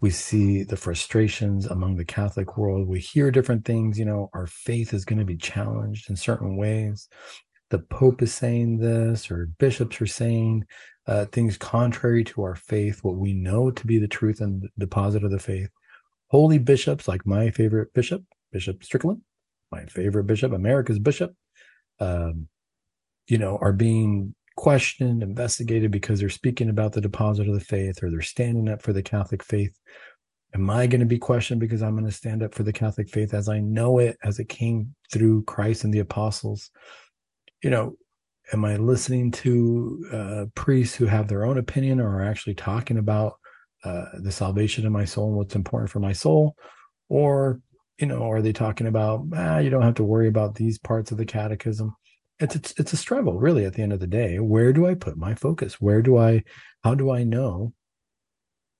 we 0.00 0.08
see 0.08 0.62
the 0.62 0.76
frustrations 0.78 1.66
among 1.66 1.96
the 1.96 2.04
Catholic 2.06 2.56
world. 2.56 2.88
We 2.88 2.98
hear 2.98 3.30
different 3.30 3.66
things. 3.66 3.98
You 3.98 4.06
know, 4.06 4.30
our 4.32 4.46
faith 4.46 4.94
is 4.94 5.04
going 5.04 5.18
to 5.18 5.26
be 5.26 5.36
challenged 5.36 6.08
in 6.08 6.16
certain 6.16 6.56
ways. 6.56 7.10
The 7.70 7.78
Pope 7.78 8.22
is 8.22 8.34
saying 8.34 8.78
this, 8.78 9.30
or 9.30 9.48
bishops 9.58 10.00
are 10.00 10.06
saying 10.06 10.64
uh, 11.06 11.26
things 11.26 11.56
contrary 11.56 12.24
to 12.24 12.42
our 12.42 12.56
faith, 12.56 13.02
what 13.02 13.16
we 13.16 13.32
know 13.32 13.70
to 13.70 13.86
be 13.86 13.98
the 13.98 14.08
truth 14.08 14.40
and 14.40 14.62
the 14.62 14.68
deposit 14.78 15.24
of 15.24 15.30
the 15.30 15.38
faith. 15.38 15.70
Holy 16.28 16.58
bishops, 16.58 17.08
like 17.08 17.26
my 17.26 17.50
favorite 17.50 17.92
bishop, 17.94 18.22
Bishop 18.52 18.84
Strickland, 18.84 19.22
my 19.72 19.84
favorite 19.86 20.24
bishop, 20.24 20.52
America's 20.52 20.98
bishop, 20.98 21.32
um, 22.00 22.48
you 23.28 23.38
know, 23.38 23.58
are 23.60 23.72
being 23.72 24.34
questioned, 24.56 25.22
investigated 25.22 25.90
because 25.90 26.20
they're 26.20 26.28
speaking 26.28 26.68
about 26.68 26.92
the 26.92 27.00
deposit 27.00 27.48
of 27.48 27.54
the 27.54 27.60
faith 27.64 28.02
or 28.02 28.10
they're 28.10 28.20
standing 28.20 28.68
up 28.68 28.82
for 28.82 28.92
the 28.92 29.02
Catholic 29.02 29.42
faith. 29.42 29.76
Am 30.54 30.68
I 30.68 30.86
going 30.86 31.00
to 31.00 31.06
be 31.06 31.18
questioned 31.18 31.60
because 31.60 31.82
I'm 31.82 31.94
going 31.94 32.04
to 32.04 32.12
stand 32.12 32.42
up 32.42 32.54
for 32.54 32.64
the 32.64 32.72
Catholic 32.72 33.08
faith 33.08 33.32
as 33.32 33.48
I 33.48 33.60
know 33.60 33.98
it, 33.98 34.18
as 34.24 34.38
it 34.40 34.48
came 34.48 34.94
through 35.12 35.44
Christ 35.44 35.84
and 35.84 35.94
the 35.94 36.00
apostles? 36.00 36.70
You 37.62 37.70
know, 37.70 37.96
am 38.52 38.64
I 38.64 38.76
listening 38.76 39.30
to 39.32 40.06
uh, 40.12 40.44
priests 40.54 40.96
who 40.96 41.06
have 41.06 41.28
their 41.28 41.44
own 41.44 41.58
opinion 41.58 42.00
or 42.00 42.16
are 42.16 42.24
actually 42.24 42.54
talking 42.54 42.98
about 42.98 43.34
uh, 43.84 44.06
the 44.18 44.32
salvation 44.32 44.86
of 44.86 44.92
my 44.92 45.04
soul 45.04 45.28
and 45.28 45.36
what's 45.36 45.56
important 45.56 45.90
for 45.90 46.00
my 46.00 46.12
soul? 46.12 46.56
Or, 47.08 47.60
you 47.98 48.06
know, 48.06 48.30
are 48.30 48.42
they 48.42 48.52
talking 48.52 48.86
about, 48.86 49.26
ah, 49.34 49.58
you 49.58 49.70
don't 49.70 49.82
have 49.82 49.94
to 49.94 50.04
worry 50.04 50.28
about 50.28 50.54
these 50.54 50.78
parts 50.78 51.10
of 51.10 51.18
the 51.18 51.26
catechism? 51.26 51.94
it's 52.40 52.56
a, 52.56 52.60
it's 52.78 52.92
a 52.92 52.96
struggle 52.96 53.38
really 53.38 53.66
at 53.66 53.74
the 53.74 53.82
end 53.82 53.92
of 53.92 54.00
the 54.00 54.06
day. 54.06 54.38
Where 54.38 54.72
do 54.72 54.86
i 54.86 54.94
put 54.94 55.16
my 55.16 55.34
focus? 55.34 55.80
Where 55.80 56.02
do 56.02 56.16
i 56.16 56.42
how 56.82 56.94
do 56.94 57.10
i 57.10 57.22
know 57.22 57.72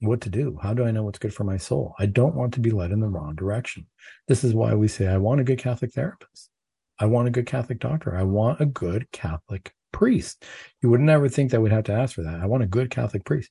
what 0.01 0.23
to 0.23 0.31
do? 0.31 0.59
How 0.63 0.73
do 0.73 0.85
i 0.85 0.91
know 0.91 1.03
what's 1.03 1.19
good 1.19 1.35
for 1.35 1.45
my 1.45 1.59
soul? 1.59 1.95
I 1.99 2.07
don't 2.07 2.35
want 2.35 2.55
to 2.55 2.61
be 2.61 2.71
led 2.71 2.91
in 2.91 3.01
the 3.01 3.09
wrong 3.09 3.35
direction. 3.35 3.87
This 4.29 4.45
is 4.45 4.55
why 4.55 4.75
we 4.75 4.89
say 4.89 5.07
i 5.07 5.19
want 5.19 5.41
a 5.41 5.45
good 5.45 5.59
catholic 5.59 5.93
therapist 5.93 6.50
i 7.01 7.07
want 7.07 7.29
a 7.29 7.31
good 7.31 7.47
catholic 7.47 7.79
doctor 7.79 8.17
i 8.17 8.23
want 8.23 8.61
a 8.61 8.67
good 8.67 9.11
catholic 9.13 9.75
priest 9.93 10.45
you 10.83 10.89
would 10.89 11.01
never 11.01 11.29
think 11.29 11.51
that 11.51 11.61
we'd 11.61 11.73
have 11.73 11.85
to 11.85 11.93
ask 11.93 12.15
for 12.15 12.23
that 12.23 12.41
i 12.41 12.47
want 12.47 12.63
a 12.63 12.67
good 12.67 12.91
catholic 12.91 13.25
priest 13.25 13.51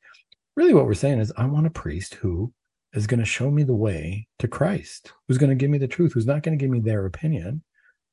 really 0.55 0.73
what 0.73 0.85
we're 0.85 0.93
saying 0.93 1.19
is 1.19 1.33
i 1.37 1.45
want 1.45 1.67
a 1.67 1.71
priest 1.71 2.15
who 2.15 2.51
is 2.93 3.05
going 3.05 3.19
to 3.19 3.25
show 3.25 3.51
me 3.51 3.63
the 3.63 3.75
way 3.75 4.25
to 4.39 4.47
christ 4.47 5.11
who's 5.27 5.37
going 5.37 5.49
to 5.49 5.55
give 5.55 5.69
me 5.69 5.77
the 5.77 5.87
truth 5.87 6.13
who's 6.13 6.25
not 6.25 6.41
going 6.41 6.57
to 6.57 6.61
give 6.61 6.71
me 6.71 6.79
their 6.79 7.05
opinion 7.05 7.61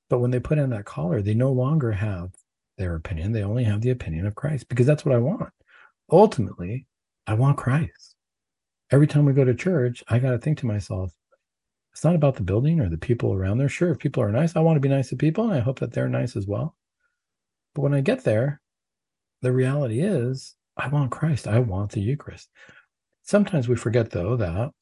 but 0.08 0.20
when 0.20 0.30
they 0.30 0.40
put 0.40 0.58
in 0.58 0.70
that 0.70 0.84
collar, 0.84 1.20
they 1.20 1.34
no 1.34 1.50
longer 1.50 1.92
have 1.92 2.30
their 2.78 2.94
opinion. 2.94 3.32
They 3.32 3.42
only 3.42 3.64
have 3.64 3.80
the 3.80 3.90
opinion 3.90 4.26
of 4.26 4.34
Christ 4.34 4.68
because 4.68 4.86
that's 4.86 5.04
what 5.04 5.14
I 5.14 5.18
want. 5.18 5.52
Ultimately, 6.10 6.86
I 7.26 7.34
want 7.34 7.56
Christ. 7.56 8.14
Every 8.92 9.08
time 9.08 9.24
we 9.24 9.32
go 9.32 9.44
to 9.44 9.54
church, 9.54 10.04
I 10.08 10.20
got 10.20 10.30
to 10.30 10.38
think 10.38 10.58
to 10.58 10.66
myself, 10.66 11.12
It's 11.96 12.04
not 12.04 12.14
about 12.14 12.34
the 12.34 12.42
building 12.42 12.78
or 12.78 12.90
the 12.90 12.98
people 12.98 13.32
around 13.32 13.56
there. 13.56 13.70
Sure, 13.70 13.90
if 13.90 13.98
people 13.98 14.22
are 14.22 14.30
nice, 14.30 14.54
I 14.54 14.60
want 14.60 14.76
to 14.76 14.80
be 14.80 14.88
nice 14.90 15.08
to 15.08 15.16
people 15.16 15.44
and 15.44 15.54
I 15.54 15.60
hope 15.60 15.78
that 15.78 15.94
they're 15.94 16.10
nice 16.10 16.36
as 16.36 16.46
well. 16.46 16.76
But 17.74 17.80
when 17.80 17.94
I 17.94 18.02
get 18.02 18.22
there, 18.22 18.60
the 19.40 19.50
reality 19.50 20.02
is 20.02 20.56
I 20.76 20.88
want 20.88 21.10
Christ. 21.10 21.48
I 21.48 21.58
want 21.58 21.92
the 21.92 22.02
Eucharist. 22.02 22.50
Sometimes 23.22 23.66
we 23.66 23.76
forget, 23.76 24.10
though, 24.10 24.36
that 24.36 24.72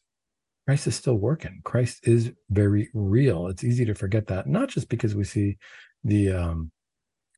Christ 0.67 0.89
is 0.89 0.97
still 0.97 1.15
working. 1.15 1.61
Christ 1.63 2.01
is 2.03 2.33
very 2.51 2.89
real. 2.93 3.47
It's 3.47 3.63
easy 3.63 3.85
to 3.85 3.95
forget 3.95 4.27
that, 4.27 4.49
not 4.49 4.69
just 4.69 4.89
because 4.89 5.15
we 5.15 5.23
see 5.23 5.57
the 6.03 6.33
um, 6.33 6.73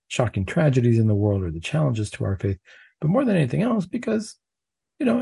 shocking 0.09 0.47
tragedies 0.47 0.99
in 0.99 1.07
the 1.07 1.15
world 1.15 1.43
or 1.43 1.51
the 1.51 1.61
challenges 1.61 2.11
to 2.13 2.25
our 2.25 2.37
faith, 2.37 2.57
but 3.03 3.11
more 3.11 3.27
than 3.27 3.37
anything 3.37 3.61
else, 3.61 3.85
because, 3.85 4.37
you 4.99 5.05
know, 5.05 5.21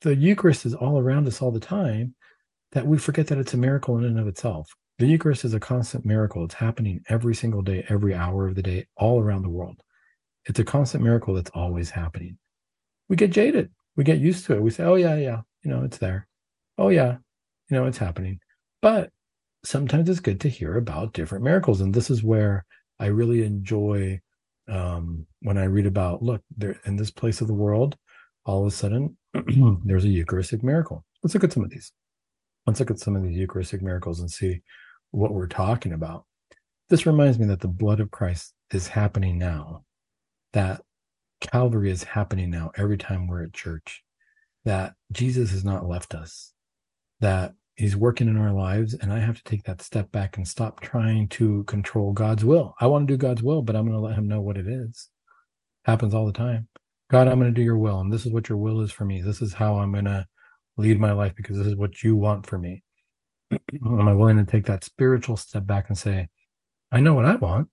the 0.00 0.16
Eucharist 0.16 0.66
is 0.66 0.74
all 0.74 0.98
around 0.98 1.28
us 1.28 1.40
all 1.40 1.52
the 1.52 1.60
time, 1.60 2.16
that 2.72 2.86
we 2.86 2.98
forget 2.98 3.26
that 3.28 3.38
it's 3.38 3.54
a 3.54 3.58
miracle 3.58 3.98
in 3.98 4.04
and 4.04 4.18
of 4.18 4.26
itself. 4.26 4.74
The 4.98 5.06
Eucharist 5.06 5.44
is 5.44 5.54
a 5.54 5.60
constant 5.60 6.04
miracle. 6.04 6.44
It's 6.44 6.54
happening 6.54 7.00
every 7.08 7.34
single 7.34 7.62
day, 7.62 7.84
every 7.88 8.14
hour 8.14 8.46
of 8.46 8.54
the 8.54 8.62
day, 8.62 8.86
all 8.96 9.20
around 9.20 9.42
the 9.42 9.48
world. 9.48 9.80
It's 10.44 10.58
a 10.58 10.64
constant 10.64 11.02
miracle 11.02 11.34
that's 11.34 11.50
always 11.54 11.90
happening. 11.90 12.38
We 13.08 13.16
get 13.16 13.30
jaded. 13.30 13.70
We 13.96 14.04
get 14.04 14.18
used 14.18 14.46
to 14.46 14.54
it. 14.54 14.62
We 14.62 14.70
say, 14.70 14.84
oh, 14.84 14.94
yeah, 14.94 15.16
yeah, 15.16 15.40
you 15.62 15.70
know, 15.70 15.84
it's 15.84 15.98
there. 15.98 16.28
Oh, 16.78 16.88
yeah, 16.88 17.16
you 17.68 17.76
know, 17.76 17.86
it's 17.86 17.98
happening. 17.98 18.40
But 18.82 19.10
sometimes 19.64 20.08
it's 20.08 20.20
good 20.20 20.40
to 20.40 20.48
hear 20.48 20.76
about 20.76 21.12
different 21.12 21.44
miracles. 21.44 21.80
And 21.80 21.92
this 21.92 22.10
is 22.10 22.22
where 22.22 22.64
I 22.98 23.06
really 23.06 23.42
enjoy 23.44 24.20
um, 24.68 25.26
when 25.40 25.58
I 25.58 25.64
read 25.64 25.86
about, 25.86 26.22
look, 26.22 26.42
there 26.56 26.78
in 26.84 26.96
this 26.96 27.10
place 27.10 27.40
of 27.40 27.48
the 27.48 27.54
world, 27.54 27.96
all 28.44 28.62
of 28.62 28.68
a 28.68 28.70
sudden, 28.70 29.16
there's 29.84 30.04
a 30.04 30.08
Eucharistic 30.08 30.62
miracle. 30.62 31.04
Let's 31.22 31.34
look 31.34 31.44
at 31.44 31.52
some 31.52 31.64
of 31.64 31.70
these. 31.70 31.92
Let's 32.66 32.80
look 32.80 32.90
at 32.90 32.98
some 32.98 33.16
of 33.16 33.22
these 33.22 33.36
Eucharistic 33.36 33.82
miracles 33.82 34.20
and 34.20 34.30
see 34.30 34.62
what 35.10 35.32
we're 35.32 35.48
talking 35.48 35.92
about. 35.92 36.24
This 36.88 37.06
reminds 37.06 37.38
me 37.38 37.46
that 37.46 37.60
the 37.60 37.68
blood 37.68 38.00
of 38.00 38.10
Christ 38.10 38.54
is 38.72 38.88
happening 38.88 39.38
now 39.38 39.84
that 40.52 40.82
Calvary 41.40 41.90
is 41.90 42.04
happening 42.04 42.50
now 42.50 42.70
every 42.76 42.98
time 42.98 43.26
we're 43.26 43.44
at 43.44 43.52
church, 43.52 44.02
that 44.64 44.94
Jesus 45.12 45.50
has 45.52 45.64
not 45.64 45.88
left 45.88 46.14
us, 46.14 46.52
that 47.20 47.54
he's 47.76 47.96
working 47.96 48.28
in 48.28 48.36
our 48.36 48.52
lives. 48.52 48.94
And 48.94 49.12
I 49.12 49.20
have 49.20 49.36
to 49.36 49.44
take 49.44 49.64
that 49.64 49.80
step 49.80 50.12
back 50.12 50.36
and 50.36 50.46
stop 50.46 50.80
trying 50.80 51.28
to 51.28 51.64
control 51.64 52.12
God's 52.12 52.44
will. 52.44 52.74
I 52.80 52.86
want 52.86 53.08
to 53.08 53.14
do 53.14 53.18
God's 53.18 53.42
will, 53.42 53.62
but 53.62 53.74
I'm 53.74 53.86
going 53.86 53.96
to 53.96 54.04
let 54.04 54.16
him 54.16 54.28
know 54.28 54.40
what 54.40 54.58
it 54.58 54.66
is. 54.66 55.08
Happens 55.84 56.14
all 56.14 56.26
the 56.26 56.32
time. 56.32 56.68
God, 57.10 57.26
I'm 57.26 57.40
going 57.40 57.52
to 57.52 57.58
do 57.58 57.64
your 57.64 57.78
will. 57.78 58.00
And 58.00 58.12
this 58.12 58.26
is 58.26 58.32
what 58.32 58.48
your 58.48 58.58
will 58.58 58.82
is 58.82 58.92
for 58.92 59.04
me. 59.04 59.22
This 59.22 59.40
is 59.40 59.54
how 59.54 59.78
I'm 59.78 59.92
going 59.92 60.04
to 60.04 60.26
lead 60.80 61.00
my 61.00 61.12
life 61.12 61.34
because 61.36 61.56
this 61.58 61.66
is 61.66 61.76
what 61.76 62.02
you 62.02 62.16
want 62.16 62.46
for 62.46 62.58
me. 62.58 62.82
Am 63.52 64.08
I 64.08 64.14
willing 64.14 64.38
to 64.38 64.44
take 64.44 64.66
that 64.66 64.84
spiritual 64.84 65.36
step 65.36 65.66
back 65.66 65.86
and 65.88 65.98
say, 65.98 66.28
I 66.90 67.00
know 67.00 67.14
what 67.14 67.24
I 67.24 67.36
want 67.36 67.68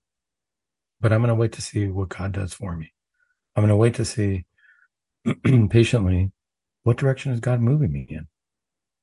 but 1.00 1.12
I'm 1.12 1.20
going 1.20 1.28
to 1.28 1.34
wait 1.34 1.52
to 1.52 1.62
see 1.62 1.86
what 1.86 2.08
God 2.08 2.32
does 2.32 2.52
for 2.52 2.76
me. 2.76 2.92
I'm 3.54 3.62
going 3.62 3.68
to 3.70 3.76
wait 3.76 3.94
to 3.94 4.04
see 4.04 4.44
patiently 5.70 6.32
what 6.82 6.96
direction 6.96 7.32
is 7.32 7.40
God 7.40 7.60
moving 7.60 7.92
me 7.92 8.06
in. 8.08 8.26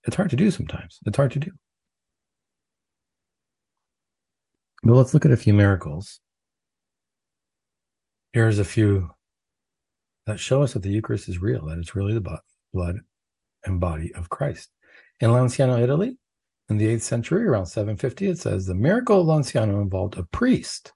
It's 0.05 0.15
hard 0.15 0.29
to 0.31 0.35
do 0.35 0.51
sometimes. 0.51 0.99
It's 1.05 1.17
hard 1.17 1.31
to 1.31 1.39
do. 1.39 1.51
But 4.83 4.93
let's 4.93 5.13
look 5.13 5.25
at 5.25 5.31
a 5.31 5.37
few 5.37 5.53
miracles. 5.53 6.19
Here's 8.33 8.59
a 8.59 8.65
few 8.65 9.09
that 10.25 10.39
show 10.39 10.61
us 10.61 10.73
that 10.73 10.83
the 10.83 10.89
Eucharist 10.89 11.29
is 11.29 11.41
real, 11.41 11.65
that 11.67 11.77
it's 11.77 11.95
really 11.95 12.13
the 12.13 12.39
blood 12.73 12.99
and 13.66 13.80
body 13.80 14.13
of 14.16 14.30
Christ. 14.30 14.70
In 15.20 15.32
Lanciano, 15.32 15.82
Italy, 15.82 16.18
in 16.70 16.78
the 16.78 16.88
8th 16.88 17.01
century, 17.01 17.45
around 17.45 17.68
750, 17.68 18.28
it 18.28 18.39
says 18.39 18.66
the 18.66 18.76
miracle 18.76 19.22
of 19.22 19.28
Lanciano 19.28 19.82
involved 19.82 20.18
a 20.18 20.24
priest 20.24 20.93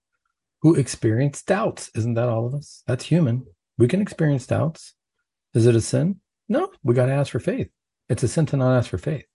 who 0.61 0.75
experienced 0.75 1.45
doubts. 1.45 1.89
Isn't 1.95 2.15
that 2.15 2.29
all 2.29 2.45
of 2.45 2.53
us? 2.53 2.83
That's 2.87 3.05
human. 3.05 3.45
We 3.77 3.87
can 3.87 4.01
experience 4.01 4.45
doubts. 4.47 4.93
Is 5.53 5.65
it 5.65 5.75
a 5.75 5.81
sin? 5.81 6.19
No, 6.47 6.69
we 6.83 6.95
got 6.95 7.05
to 7.05 7.13
ask 7.13 7.31
for 7.31 7.39
faith. 7.39 7.69
It's 8.09 8.23
a 8.23 8.27
sin 8.27 8.45
to 8.47 8.57
not 8.57 8.75
ask 8.75 8.89
for 8.89 8.97
faith. 8.97 9.25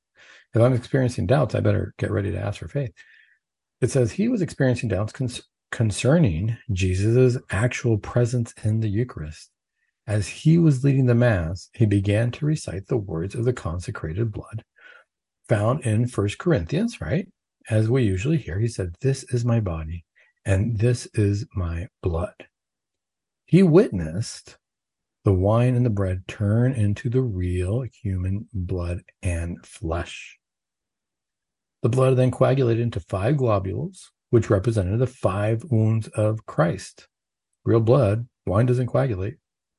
If 0.55 0.61
I'm 0.61 0.72
experiencing 0.72 1.26
doubts, 1.26 1.55
I 1.55 1.61
better 1.61 1.95
get 1.99 2.11
ready 2.11 2.30
to 2.32 2.39
ask 2.39 2.59
for 2.61 2.68
faith. 2.68 2.93
It 3.80 3.91
says 3.91 4.12
he 4.12 4.28
was 4.28 4.43
experiencing 4.43 4.89
doubts 4.89 5.12
con- 5.12 5.30
concerning 5.70 6.57
Jesus' 6.72 7.39
actual 7.51 7.99
presence 7.99 8.55
in 8.62 8.80
the 8.80 8.89
Eucharist. 8.89 9.51
As 10.07 10.28
he 10.28 10.59
was 10.59 10.84
leading 10.84 11.07
the 11.07 11.14
Mass, 11.14 11.70
he 11.72 11.86
began 11.86 12.30
to 12.32 12.46
recite 12.46 12.86
the 12.86 12.96
words 12.96 13.34
of 13.34 13.44
the 13.44 13.52
consecrated 13.52 14.32
blood 14.32 14.64
found 15.48 15.80
in 15.80 16.07
First 16.07 16.38
Corinthians, 16.38 17.00
right? 17.00 17.28
As 17.70 17.88
we 17.88 18.02
usually 18.02 18.36
hear, 18.36 18.59
he 18.59 18.68
said, 18.68 18.94
This 19.00 19.24
is 19.24 19.44
my 19.44 19.61
body 19.61 20.05
and 20.44 20.78
this 20.78 21.07
is 21.14 21.46
my 21.55 21.88
blood. 22.02 22.34
He 23.46 23.62
witnessed 23.62 24.59
the 25.24 25.32
wine 25.32 25.74
and 25.74 25.86
the 25.86 25.90
bread 25.90 26.28
turn 26.28 26.72
into 26.72 27.09
the 27.09 27.22
real 27.22 27.82
human 27.82 28.46
blood 28.52 29.02
and 29.22 29.64
flesh. 29.64 30.38
The 31.82 31.88
blood 31.88 32.16
then 32.16 32.30
coagulated 32.30 32.82
into 32.82 33.00
five 33.00 33.36
globules, 33.36 34.11
which 34.30 34.50
represented 34.50 34.98
the 34.98 35.07
five 35.07 35.64
wounds 35.70 36.09
of 36.09 36.44
Christ. 36.46 37.09
Real 37.64 37.80
blood, 37.80 38.26
wine 38.46 38.66
doesn't 38.66 38.86
coagulate, 38.86 39.36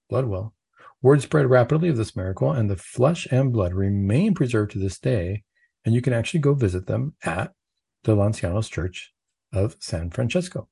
blood 0.09 0.25
will. 0.25 0.53
Word 1.01 1.21
spread 1.21 1.49
rapidly 1.49 1.89
of 1.89 1.97
this 1.97 2.15
miracle, 2.15 2.51
and 2.51 2.69
the 2.69 2.77
flesh 2.77 3.27
and 3.31 3.53
blood 3.53 3.73
remain 3.73 4.33
preserved 4.33 4.71
to 4.71 4.79
this 4.79 4.99
day. 4.99 5.43
And 5.85 5.93
you 5.93 6.01
can 6.01 6.13
actually 6.13 6.39
go 6.39 6.55
visit 6.55 6.87
them 6.87 7.13
at 7.23 7.51
the 8.05 8.15
Lancianos 8.15 8.69
Church 8.69 9.13
of 9.53 9.75
San 9.79 10.09
Francesco. 10.09 10.67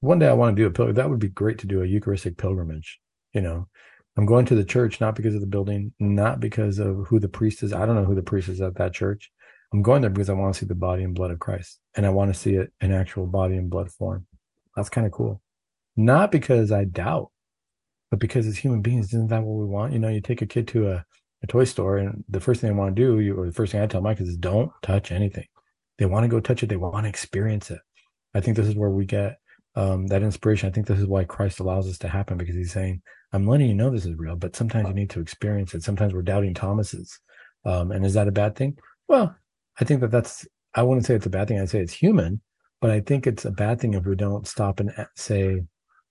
One 0.00 0.18
day 0.18 0.28
I 0.28 0.34
want 0.34 0.54
to 0.54 0.62
do 0.62 0.66
a 0.66 0.70
pilgrimage. 0.70 0.96
That 0.96 1.08
would 1.08 1.20
be 1.20 1.28
great 1.28 1.58
to 1.60 1.66
do 1.66 1.82
a 1.82 1.86
Eucharistic 1.86 2.36
pilgrimage. 2.36 3.00
You 3.32 3.40
know, 3.40 3.68
I'm 4.16 4.26
going 4.26 4.44
to 4.46 4.54
the 4.54 4.64
church 4.64 5.00
not 5.00 5.16
because 5.16 5.34
of 5.34 5.40
the 5.40 5.46
building, 5.46 5.94
not 5.98 6.38
because 6.38 6.78
of 6.78 7.06
who 7.08 7.18
the 7.18 7.28
priest 7.28 7.62
is. 7.62 7.72
I 7.72 7.86
don't 7.86 7.96
know 7.96 8.04
who 8.04 8.14
the 8.14 8.22
priest 8.22 8.48
is 8.48 8.60
at 8.60 8.76
that 8.76 8.92
church. 8.92 9.30
I'm 9.72 9.82
going 9.82 10.02
there 10.02 10.10
because 10.10 10.30
I 10.30 10.34
want 10.34 10.54
to 10.54 10.60
see 10.60 10.66
the 10.66 10.74
body 10.74 11.02
and 11.02 11.14
blood 11.14 11.30
of 11.30 11.40
Christ, 11.40 11.80
and 11.96 12.06
I 12.06 12.10
want 12.10 12.32
to 12.32 12.38
see 12.38 12.54
it 12.54 12.72
in 12.80 12.92
actual 12.92 13.26
body 13.26 13.56
and 13.56 13.70
blood 13.70 13.90
form. 13.90 14.26
That's 14.76 14.90
kind 14.90 15.06
of 15.06 15.12
cool. 15.12 15.40
Not 15.96 16.30
because 16.30 16.70
I 16.70 16.84
doubt, 16.84 17.30
but 18.14 18.20
because 18.20 18.46
as 18.46 18.56
human 18.56 18.80
beings, 18.80 19.06
isn't 19.06 19.30
that 19.30 19.42
what 19.42 19.58
we 19.58 19.66
want? 19.66 19.92
You 19.92 19.98
know, 19.98 20.08
you 20.08 20.20
take 20.20 20.40
a 20.40 20.46
kid 20.46 20.68
to 20.68 20.88
a, 20.88 21.04
a 21.42 21.48
toy 21.48 21.64
store, 21.64 21.98
and 21.98 22.22
the 22.28 22.38
first 22.38 22.60
thing 22.60 22.70
they 22.70 22.76
want 22.76 22.94
to 22.94 23.02
do, 23.02 23.18
you, 23.18 23.34
or 23.34 23.44
the 23.44 23.52
first 23.52 23.72
thing 23.72 23.80
I 23.80 23.88
tell 23.88 24.02
my 24.02 24.14
kids 24.14 24.28
is, 24.28 24.36
don't 24.36 24.70
touch 24.82 25.10
anything. 25.10 25.48
They 25.98 26.06
want 26.06 26.22
to 26.22 26.28
go 26.28 26.38
touch 26.38 26.62
it. 26.62 26.68
They 26.68 26.76
want 26.76 27.06
to 27.06 27.08
experience 27.08 27.72
it. 27.72 27.80
I 28.32 28.40
think 28.40 28.56
this 28.56 28.68
is 28.68 28.76
where 28.76 28.90
we 28.90 29.04
get 29.04 29.38
um, 29.74 30.06
that 30.06 30.22
inspiration. 30.22 30.68
I 30.68 30.72
think 30.72 30.86
this 30.86 31.00
is 31.00 31.06
why 31.06 31.24
Christ 31.24 31.58
allows 31.58 31.86
this 31.86 31.98
to 31.98 32.08
happen 32.08 32.38
because 32.38 32.54
he's 32.54 32.70
saying, 32.70 33.02
I'm 33.32 33.48
letting 33.48 33.66
you 33.66 33.74
know 33.74 33.90
this 33.90 34.06
is 34.06 34.14
real, 34.14 34.36
but 34.36 34.54
sometimes 34.54 34.86
you 34.86 34.94
need 34.94 35.10
to 35.10 35.20
experience 35.20 35.74
it. 35.74 35.82
Sometimes 35.82 36.14
we're 36.14 36.22
doubting 36.22 36.54
Thomas's. 36.54 37.18
Um, 37.64 37.90
and 37.90 38.06
is 38.06 38.14
that 38.14 38.28
a 38.28 38.32
bad 38.32 38.54
thing? 38.54 38.78
Well, 39.08 39.34
I 39.80 39.84
think 39.84 40.02
that 40.02 40.12
that's, 40.12 40.46
I 40.72 40.84
wouldn't 40.84 41.04
say 41.04 41.16
it's 41.16 41.26
a 41.26 41.30
bad 41.30 41.48
thing. 41.48 41.58
I'd 41.58 41.68
say 41.68 41.80
it's 41.80 41.92
human, 41.92 42.42
but 42.80 42.92
I 42.92 43.00
think 43.00 43.26
it's 43.26 43.44
a 43.44 43.50
bad 43.50 43.80
thing 43.80 43.94
if 43.94 44.06
we 44.06 44.14
don't 44.14 44.46
stop 44.46 44.78
and 44.78 44.92
say, 45.16 45.62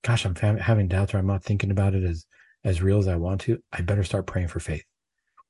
gosh, 0.03 0.25
I'm 0.25 0.35
having 0.35 0.87
doubts 0.87 1.13
or 1.13 1.17
I'm 1.17 1.27
not 1.27 1.43
thinking 1.43 1.71
about 1.71 1.95
it 1.95 2.03
as, 2.03 2.25
as 2.63 2.81
real 2.81 2.99
as 2.99 3.07
I 3.07 3.15
want 3.15 3.41
to. 3.41 3.59
I 3.71 3.81
better 3.81 4.03
start 4.03 4.27
praying 4.27 4.49
for 4.49 4.59
faith. 4.59 4.83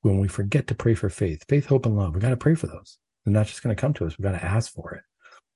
When 0.01 0.19
we 0.19 0.27
forget 0.27 0.67
to 0.67 0.75
pray 0.75 0.93
for 0.95 1.09
faith, 1.09 1.43
faith, 1.47 1.65
hope, 1.65 1.85
and 1.85 1.97
love, 1.97 2.13
we 2.13 2.21
got 2.21 2.29
to 2.29 2.37
pray 2.37 2.55
for 2.55 2.67
those. 2.67 2.97
They're 3.25 3.33
not 3.33 3.47
just 3.47 3.63
going 3.63 3.75
to 3.75 3.79
come 3.79 3.93
to 3.95 4.05
us. 4.05 4.17
We 4.17 4.23
got 4.23 4.33
to 4.33 4.43
ask 4.43 4.71
for 4.71 4.93
it. 4.93 5.01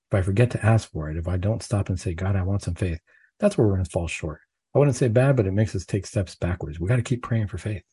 If 0.10 0.18
I 0.18 0.22
forget 0.22 0.52
to 0.52 0.66
ask 0.66 0.89
for 0.91 1.10
it, 1.10 1.18
if 1.18 1.28
I 1.28 1.38
don't 1.38 1.62
stop 1.62 1.89
and 1.89 2.00
say, 2.00 2.14
God, 2.14 2.36
I 2.36 2.43
want 2.43 2.64
some 2.64 2.76
faith, 2.76 3.00
that's 3.39 3.58
where 3.58 3.68
we're 3.68 3.74
going 3.74 3.84
to 3.84 3.89
fall 3.89 4.08
short. 4.08 4.39
I 4.74 4.80
wouldn't 4.80 4.95
say 4.98 5.10
bad, 5.10 5.36
but 5.36 5.45
it 5.45 5.54
makes 5.54 5.76
us 5.76 5.86
take 5.86 6.06
steps 6.06 6.36
backwards. 6.36 6.80
We 6.80 6.88
got 6.88 6.95
to 6.95 7.02
keep 7.02 7.24
praying 7.24 7.48
for 7.48 7.58
faith. 7.58 7.84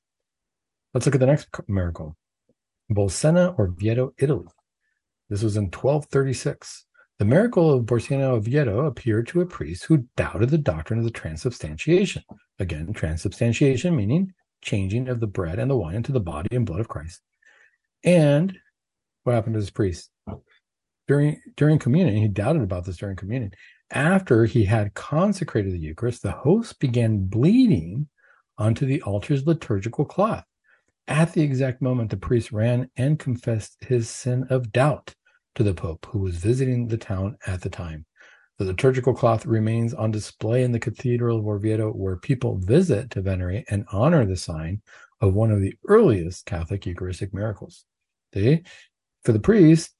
Let's 0.92 1.06
look 1.06 1.16
at 1.16 1.20
the 1.20 1.26
next 1.26 1.48
miracle. 1.66 2.16
Bolsena 2.90 3.58
or 3.58 3.68
Orvieto, 3.68 4.12
Italy. 4.18 4.46
This 5.28 5.42
was 5.42 5.56
in 5.56 5.64
1236. 5.64 6.86
The 7.18 7.24
miracle 7.24 7.72
of 7.72 7.86
Bolsena 7.86 8.32
Orvieto 8.32 8.86
appeared 8.86 9.28
to 9.28 9.40
a 9.40 9.46
priest 9.46 9.84
who 9.84 10.08
doubted 10.16 10.50
the 10.50 10.58
doctrine 10.58 10.98
of 10.98 11.04
the 11.04 11.12
transubstantiation. 11.12 12.24
Again, 12.58 12.92
transubstantiation 12.92 13.94
meaning 13.94 14.32
changing 14.62 15.08
of 15.08 15.20
the 15.20 15.26
bread 15.26 15.58
and 15.58 15.70
the 15.70 15.76
wine 15.76 15.94
into 15.94 16.10
the 16.10 16.20
body 16.20 16.48
and 16.56 16.66
blood 16.66 16.80
of 16.80 16.88
Christ. 16.88 17.20
And 18.02 18.58
what 19.22 19.34
happened 19.34 19.54
to 19.54 19.60
this 19.60 19.70
priest? 19.70 20.10
During 21.06 21.40
during 21.56 21.78
communion, 21.78 22.16
he 22.16 22.28
doubted 22.28 22.62
about 22.62 22.84
this 22.84 22.96
during 22.96 23.16
communion. 23.16 23.52
After 23.90 24.44
he 24.44 24.64
had 24.64 24.94
consecrated 24.94 25.72
the 25.72 25.78
Eucharist, 25.78 26.22
the 26.22 26.32
host 26.32 26.80
began 26.80 27.26
bleeding 27.26 28.08
onto 28.58 28.86
the 28.86 29.02
altar's 29.02 29.46
liturgical 29.46 30.04
cloth. 30.04 30.44
At 31.06 31.32
the 31.32 31.42
exact 31.42 31.82
moment, 31.82 32.10
the 32.10 32.16
priest 32.16 32.50
ran 32.50 32.90
and 32.96 33.18
confessed 33.18 33.84
his 33.84 34.08
sin 34.08 34.46
of 34.48 34.72
doubt 34.72 35.14
to 35.54 35.62
the 35.62 35.74
Pope, 35.74 36.06
who 36.10 36.18
was 36.18 36.36
visiting 36.36 36.88
the 36.88 36.96
town 36.96 37.36
at 37.46 37.62
the 37.62 37.70
time. 37.70 38.06
The 38.58 38.64
liturgical 38.64 39.14
cloth 39.14 39.46
remains 39.46 39.94
on 39.94 40.10
display 40.10 40.62
in 40.62 40.72
the 40.72 40.78
Cathedral 40.78 41.38
of 41.38 41.44
Orvieto, 41.44 41.92
where 41.94 42.16
people 42.16 42.58
visit 42.58 43.10
to 43.10 43.20
venerate 43.20 43.64
and 43.68 43.84
honor 43.90 44.24
the 44.24 44.36
sign 44.36 44.80
of 45.20 45.34
one 45.34 45.50
of 45.50 45.60
the 45.60 45.74
earliest 45.88 46.46
Catholic 46.46 46.86
Eucharistic 46.86 47.34
miracles. 47.34 47.84
See, 48.32 48.62
for 49.24 49.32
the 49.32 49.40
priest, 49.40 49.90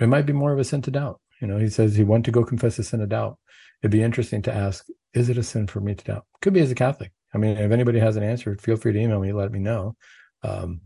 it 0.00 0.08
might 0.08 0.26
be 0.26 0.32
more 0.32 0.52
of 0.52 0.58
a 0.58 0.64
sin 0.64 0.82
to 0.82 0.90
doubt. 0.90 1.20
You 1.40 1.46
know, 1.46 1.58
he 1.58 1.68
says 1.68 1.94
he 1.94 2.04
went 2.04 2.24
to 2.26 2.30
go 2.30 2.44
confess 2.44 2.78
a 2.78 2.84
sin 2.84 3.00
of 3.00 3.08
doubt. 3.08 3.38
It'd 3.82 3.90
be 3.90 4.02
interesting 4.02 4.42
to 4.42 4.54
ask, 4.54 4.86
is 5.14 5.28
it 5.28 5.38
a 5.38 5.42
sin 5.42 5.66
for 5.66 5.80
me 5.80 5.94
to 5.94 6.04
doubt? 6.04 6.26
Could 6.42 6.54
be 6.54 6.60
as 6.60 6.70
a 6.70 6.74
Catholic. 6.74 7.12
I 7.34 7.38
mean, 7.38 7.56
if 7.56 7.70
anybody 7.70 7.98
has 7.98 8.16
an 8.16 8.22
answer, 8.22 8.56
feel 8.56 8.76
free 8.76 8.92
to 8.92 8.98
email 8.98 9.20
me, 9.20 9.32
let 9.32 9.52
me 9.52 9.58
know. 9.58 9.96
Um, 10.42 10.82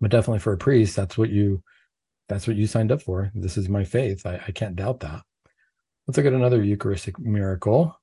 but 0.00 0.10
definitely 0.10 0.40
for 0.40 0.52
a 0.52 0.58
priest, 0.58 0.96
that's 0.96 1.18
what 1.18 1.30
you 1.30 1.62
that's 2.30 2.46
what 2.46 2.56
you 2.56 2.68
signed 2.68 2.92
up 2.92 3.02
for. 3.02 3.32
This 3.34 3.58
is 3.58 3.68
my 3.68 3.82
faith. 3.82 4.24
I, 4.24 4.40
I 4.46 4.52
can't 4.52 4.76
doubt 4.76 5.00
that. 5.00 5.22
Let's 6.06 6.16
look 6.16 6.26
at 6.26 6.32
another 6.32 6.62
Eucharistic 6.62 7.18
miracle. 7.18 7.96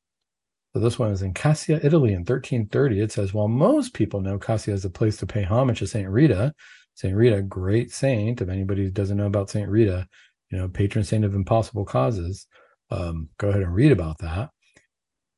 So 0.74 0.82
this 0.82 1.00
one 1.00 1.12
is 1.12 1.22
in 1.22 1.34
Cascia, 1.34 1.84
Italy 1.84 2.10
in 2.10 2.20
1330. 2.20 3.00
It 3.00 3.12
says, 3.14 3.34
while 3.34 3.48
most 3.48 3.94
people 3.94 4.20
know 4.20 4.38
Cascia 4.38 4.74
as 4.74 4.84
a 4.84 4.90
place 4.90 5.16
to 5.18 5.26
pay 5.26 5.44
homage 5.44 5.80
to 5.80 5.88
Saint 5.88 6.10
Rita, 6.10 6.54
Saint 6.94 7.16
Rita, 7.16 7.42
great 7.42 7.92
saint. 7.92 8.42
If 8.42 8.50
anybody 8.50 8.90
doesn't 8.90 9.16
know 9.16 9.28
about 9.28 9.50
Saint 9.50 9.70
Rita, 9.70 10.06
you 10.52 10.58
know, 10.58 10.68
patron 10.68 11.06
saint 11.06 11.24
of 11.24 11.34
impossible 11.34 11.86
causes, 11.86 12.48
um, 12.92 13.30
go 13.38 13.48
ahead 13.48 13.62
and 13.62 13.74
read 13.74 13.94
about 13.94 14.18
that. 14.18 14.50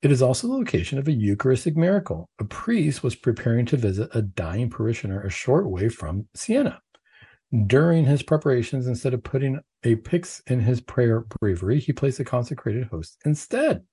It 0.01 0.11
is 0.11 0.23
also 0.23 0.47
the 0.47 0.53
location 0.53 0.97
of 0.97 1.07
a 1.07 1.11
Eucharistic 1.11 1.77
miracle. 1.77 2.27
A 2.39 2.43
priest 2.43 3.03
was 3.03 3.15
preparing 3.15 3.67
to 3.67 3.77
visit 3.77 4.09
a 4.15 4.23
dying 4.23 4.71
parishioner 4.71 5.21
a 5.21 5.29
short 5.29 5.69
way 5.69 5.89
from 5.89 6.27
Siena. 6.33 6.81
During 7.65 8.05
his 8.05 8.21
preparations, 8.21 8.85
instead 8.85 9.13
of 9.13 9.23
putting 9.23 9.59
a 9.83 9.95
pyx 9.95 10.41
in 10.47 10.59
his 10.59 10.81
prayer 10.81 11.21
breviary, 11.21 11.79
he 11.79 11.93
placed 11.93 12.19
a 12.19 12.25
consecrated 12.25 12.87
host 12.87 13.17
instead. 13.25 13.83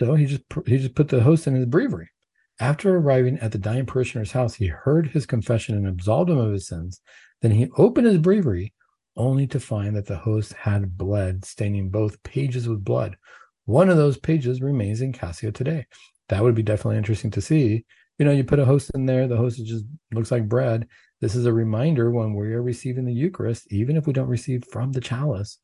So 0.00 0.14
he 0.14 0.26
just 0.26 0.42
he 0.66 0.78
just 0.78 0.94
put 0.94 1.08
the 1.08 1.22
host 1.22 1.46
in 1.46 1.54
his 1.54 1.66
breviary. 1.66 2.10
After 2.58 2.96
arriving 2.96 3.38
at 3.38 3.52
the 3.52 3.58
dying 3.58 3.86
parishioner's 3.86 4.32
house, 4.32 4.54
he 4.54 4.66
heard 4.66 5.08
his 5.08 5.26
confession 5.26 5.76
and 5.76 5.86
absolved 5.86 6.30
him 6.30 6.38
of 6.38 6.52
his 6.52 6.66
sins. 6.66 7.00
Then 7.40 7.52
he 7.52 7.70
opened 7.76 8.06
his 8.06 8.18
breviary, 8.18 8.74
only 9.16 9.46
to 9.46 9.60
find 9.60 9.94
that 9.96 10.06
the 10.06 10.16
host 10.16 10.52
had 10.52 10.98
bled, 10.98 11.44
staining 11.44 11.88
both 11.88 12.22
pages 12.22 12.68
with 12.68 12.84
blood. 12.84 13.16
One 13.64 13.88
of 13.88 13.96
those 13.96 14.18
pages 14.18 14.60
remains 14.60 15.00
in 15.00 15.12
Cascia 15.12 15.54
today. 15.54 15.86
That 16.28 16.42
would 16.42 16.54
be 16.54 16.62
definitely 16.62 16.98
interesting 16.98 17.30
to 17.32 17.40
see. 17.40 17.84
You 18.18 18.24
know, 18.24 18.32
you 18.32 18.44
put 18.44 18.58
a 18.58 18.64
host 18.64 18.90
in 18.94 19.06
there, 19.06 19.26
the 19.26 19.36
host 19.36 19.64
just 19.64 19.84
looks 20.12 20.30
like 20.30 20.48
bread. 20.48 20.86
This 21.20 21.34
is 21.34 21.44
a 21.44 21.52
reminder 21.52 22.10
when 22.10 22.34
we 22.34 22.54
are 22.54 22.62
receiving 22.62 23.04
the 23.04 23.12
Eucharist, 23.12 23.70
even 23.70 23.96
if 23.96 24.06
we 24.06 24.12
don't 24.12 24.28
receive 24.28 24.64
from 24.64 24.92
the 24.92 25.00
chalice, 25.00 25.58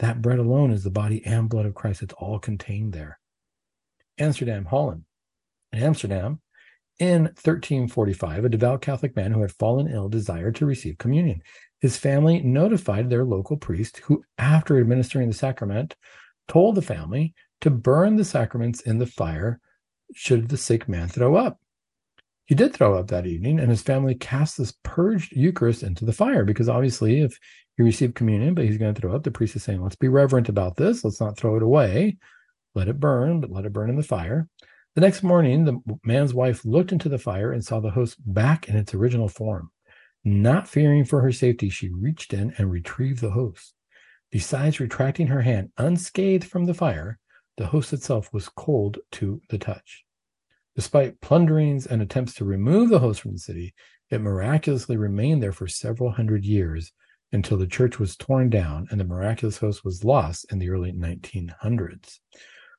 that 0.00 0.20
bread 0.22 0.38
alone 0.38 0.72
is 0.72 0.82
the 0.82 0.90
body 0.90 1.24
and 1.24 1.48
blood 1.48 1.66
of 1.66 1.74
Christ. 1.74 2.02
It's 2.02 2.14
all 2.14 2.38
contained 2.38 2.92
there. 2.92 3.18
Amsterdam, 4.18 4.64
Holland. 4.64 5.04
In 5.72 5.82
Amsterdam, 5.82 6.40
in 6.98 7.22
1345, 7.22 8.44
a 8.44 8.48
devout 8.48 8.80
Catholic 8.80 9.14
man 9.14 9.30
who 9.30 9.42
had 9.42 9.52
fallen 9.52 9.86
ill 9.86 10.08
desired 10.08 10.56
to 10.56 10.66
receive 10.66 10.98
communion. 10.98 11.42
His 11.80 11.96
family 11.96 12.40
notified 12.40 13.08
their 13.08 13.24
local 13.24 13.56
priest, 13.56 13.98
who, 13.98 14.24
after 14.36 14.80
administering 14.80 15.28
the 15.28 15.34
sacrament, 15.34 15.94
told 16.48 16.74
the 16.74 16.82
family 16.82 17.34
to 17.60 17.70
burn 17.70 18.16
the 18.16 18.24
sacraments 18.24 18.80
in 18.80 18.98
the 18.98 19.06
fire 19.06 19.60
should 20.12 20.48
the 20.48 20.56
sick 20.56 20.88
man 20.88 21.06
throw 21.06 21.36
up. 21.36 21.60
He 22.48 22.54
did 22.54 22.72
throw 22.72 22.98
up 22.98 23.08
that 23.08 23.26
evening, 23.26 23.60
and 23.60 23.68
his 23.68 23.82
family 23.82 24.14
cast 24.14 24.56
this 24.56 24.72
purged 24.82 25.36
Eucharist 25.36 25.82
into 25.82 26.06
the 26.06 26.14
fire 26.14 26.46
because 26.46 26.66
obviously, 26.66 27.20
if 27.20 27.38
he 27.76 27.82
received 27.82 28.14
communion, 28.14 28.54
but 28.54 28.64
he's 28.64 28.78
going 28.78 28.94
to 28.94 28.98
throw 28.98 29.14
up, 29.14 29.22
the 29.22 29.30
priest 29.30 29.54
is 29.54 29.62
saying, 29.62 29.82
Let's 29.82 29.96
be 29.96 30.08
reverent 30.08 30.48
about 30.48 30.76
this. 30.76 31.04
Let's 31.04 31.20
not 31.20 31.36
throw 31.36 31.56
it 31.56 31.62
away. 31.62 32.16
Let 32.74 32.88
it 32.88 32.98
burn, 32.98 33.42
but 33.42 33.50
let 33.50 33.66
it 33.66 33.74
burn 33.74 33.90
in 33.90 33.96
the 33.96 34.02
fire. 34.02 34.48
The 34.94 35.02
next 35.02 35.22
morning, 35.22 35.66
the 35.66 35.78
man's 36.04 36.32
wife 36.32 36.64
looked 36.64 36.90
into 36.90 37.10
the 37.10 37.18
fire 37.18 37.52
and 37.52 37.62
saw 37.62 37.80
the 37.80 37.90
host 37.90 38.16
back 38.24 38.66
in 38.66 38.76
its 38.76 38.94
original 38.94 39.28
form. 39.28 39.70
Not 40.24 40.68
fearing 40.68 41.04
for 41.04 41.20
her 41.20 41.32
safety, 41.32 41.68
she 41.68 41.90
reached 41.90 42.32
in 42.32 42.54
and 42.56 42.70
retrieved 42.70 43.20
the 43.20 43.32
host. 43.32 43.74
Besides 44.32 44.80
retracting 44.80 45.26
her 45.26 45.42
hand 45.42 45.70
unscathed 45.76 46.44
from 46.44 46.64
the 46.64 46.74
fire, 46.74 47.18
the 47.58 47.66
host 47.66 47.92
itself 47.92 48.32
was 48.32 48.48
cold 48.48 48.96
to 49.12 49.42
the 49.50 49.58
touch. 49.58 50.06
Despite 50.78 51.20
plunderings 51.20 51.86
and 51.86 52.00
attempts 52.00 52.34
to 52.34 52.44
remove 52.44 52.88
the 52.88 53.00
host 53.00 53.20
from 53.20 53.32
the 53.32 53.40
city, 53.40 53.74
it 54.10 54.20
miraculously 54.20 54.96
remained 54.96 55.42
there 55.42 55.50
for 55.50 55.66
several 55.66 56.12
hundred 56.12 56.44
years 56.44 56.92
until 57.32 57.56
the 57.56 57.66
church 57.66 57.98
was 57.98 58.14
torn 58.14 58.48
down 58.48 58.86
and 58.88 59.00
the 59.00 59.04
miraculous 59.04 59.58
host 59.58 59.84
was 59.84 60.04
lost 60.04 60.46
in 60.52 60.60
the 60.60 60.70
early 60.70 60.92
1900s. 60.92 62.20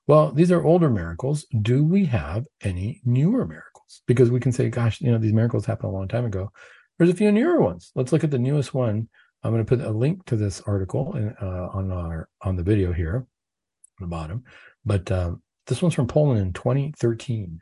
Well, 0.08 0.32
these 0.32 0.50
are 0.50 0.64
older 0.64 0.90
miracles. 0.90 1.46
Do 1.62 1.84
we 1.84 2.06
have 2.06 2.46
any 2.62 3.02
newer 3.04 3.46
miracles? 3.46 4.02
Because 4.08 4.32
we 4.32 4.40
can 4.40 4.54
say, 4.54 4.70
gosh, 4.70 5.02
you 5.02 5.12
know, 5.12 5.18
these 5.18 5.34
miracles 5.34 5.66
happened 5.66 5.92
a 5.92 5.94
long 5.98 6.08
time 6.08 6.24
ago. 6.24 6.54
There's 6.98 7.10
a 7.10 7.16
few 7.16 7.34
newer 7.34 7.60
ones. 7.60 7.92
Let's 7.96 8.14
look 8.14 8.24
at 8.24 8.32
the 8.32 8.40
newest 8.40 8.74
one. 8.74 9.10
I'm 9.44 9.52
going 9.52 9.66
to 9.66 9.78
put 9.78 9.86
a 9.86 9.92
link 9.92 10.26
to 10.28 10.38
this 10.38 10.62
article 10.62 11.18
in, 11.18 11.36
uh, 11.42 11.68
on 11.74 11.92
our 11.92 12.30
on 12.44 12.56
the 12.56 12.64
video 12.64 12.94
here 12.94 13.16
on 13.18 13.26
the 14.00 14.08
bottom. 14.08 14.46
But 14.86 15.12
um, 15.12 15.42
this 15.68 15.82
one's 15.82 15.96
from 15.96 16.08
Poland 16.08 16.40
in 16.40 16.54
2013 16.54 17.60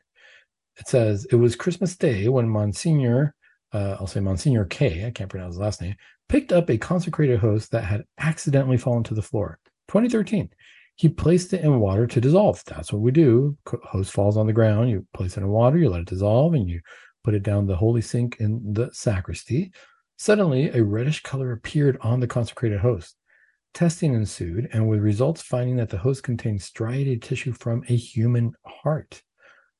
it 0.78 0.88
says 0.88 1.26
it 1.32 1.36
was 1.36 1.56
Christmas 1.56 1.96
Day 1.96 2.28
when 2.28 2.48
Monsignor, 2.48 3.34
uh, 3.74 3.98
I'll 4.00 4.08
say 4.08 4.20
Monsignor 4.20 4.66
K, 4.66 5.06
I 5.06 5.12
can't 5.12 5.30
pronounce 5.30 5.56
his 5.56 5.62
last 5.62 5.82
name, 5.82 5.96
picked 6.30 6.52
up 6.52 6.70
a 6.70 6.78
consecrated 6.78 7.40
host 7.40 7.72
that 7.72 7.84
had 7.84 8.04
accidentally 8.20 8.78
fallen 8.78 9.04
to 9.04 9.14
the 9.14 9.22
floor. 9.22 9.60
2013. 9.88 10.50
He 10.96 11.10
placed 11.10 11.54
it 11.54 11.62
in 11.62 11.80
water 11.80 12.08
to 12.08 12.22
dissolve. 12.22 12.64
That's 12.66 12.92
what 12.92 13.04
we 13.04 13.12
do. 13.12 13.56
Host 13.84 14.12
falls 14.12 14.36
on 14.36 14.48
the 14.48 14.54
ground. 14.54 14.90
You 14.90 15.06
place 15.14 15.38
it 15.38 15.42
in 15.42 15.48
water, 15.48 15.78
you 15.78 15.90
let 15.90 16.02
it 16.02 16.08
dissolve, 16.08 16.56
and 16.56 16.68
you 16.68 16.82
put 17.24 17.36
it 17.36 17.44
down 17.44 17.68
the 17.68 17.76
holy 17.76 18.02
sink 18.02 18.38
in 18.40 18.74
the 18.74 18.90
sacristy. 18.94 19.72
Suddenly, 20.18 20.70
a 20.70 20.84
reddish 20.84 21.22
color 21.22 21.52
appeared 21.52 22.00
on 22.02 22.20
the 22.20 22.28
consecrated 22.28 22.80
host. 22.80 23.16
Testing 23.76 24.16
ensued, 24.16 24.70
and 24.74 24.90
with 24.90 25.00
results 25.00 25.44
finding 25.44 25.76
that 25.76 25.90
the 25.90 26.00
host 26.00 26.24
contained 26.24 26.64
striated 26.64 27.22
tissue 27.22 27.54
from 27.54 27.84
a 27.90 27.96
human 27.96 28.54
heart. 28.66 29.22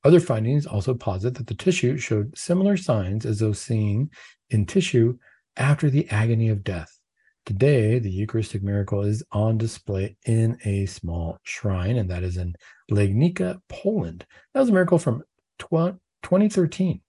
Other 0.08 0.22
findings 0.22 0.66
also 0.66 0.94
posit 0.94 1.34
that 1.36 1.48
the 1.48 1.54
tissue 1.54 1.98
showed 1.98 2.38
similar 2.38 2.78
signs 2.78 3.26
as 3.26 3.40
those 3.40 3.60
seen 3.60 4.10
in 4.50 4.66
tissue 4.66 5.18
after 5.58 5.90
the 5.90 6.08
agony 6.10 6.48
of 6.48 6.64
death. 6.64 6.98
Today, 7.46 8.00
the 8.00 8.10
Eucharistic 8.10 8.64
miracle 8.64 9.02
is 9.02 9.22
on 9.34 9.58
display 9.58 10.16
in 10.26 10.58
a 10.64 10.86
small 10.86 11.40
shrine, 11.44 11.98
and 11.98 12.10
that 12.10 12.24
is 12.24 12.38
in 12.38 12.56
Legnica, 12.90 13.60
Poland. 13.68 14.26
That 14.54 14.62
was 14.62 14.70
a 14.70 14.72
miracle 14.72 14.98
from 14.98 15.24
2013. 15.60 17.02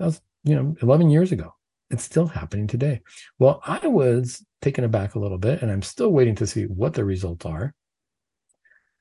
That 0.00 0.06
was, 0.06 0.20
you 0.42 0.56
know, 0.56 0.74
11 0.82 1.10
years 1.10 1.30
ago. 1.30 1.54
It's 1.90 2.02
still 2.02 2.26
happening 2.26 2.66
today. 2.66 3.02
Well, 3.38 3.62
I 3.64 3.86
was 3.86 4.44
taken 4.62 4.82
aback 4.82 5.14
a 5.14 5.20
little 5.20 5.38
bit, 5.38 5.62
and 5.62 5.70
I'm 5.70 5.82
still 5.82 6.10
waiting 6.10 6.34
to 6.34 6.46
see 6.48 6.64
what 6.64 6.94
the 6.94 7.04
results 7.04 7.46
are. 7.46 7.72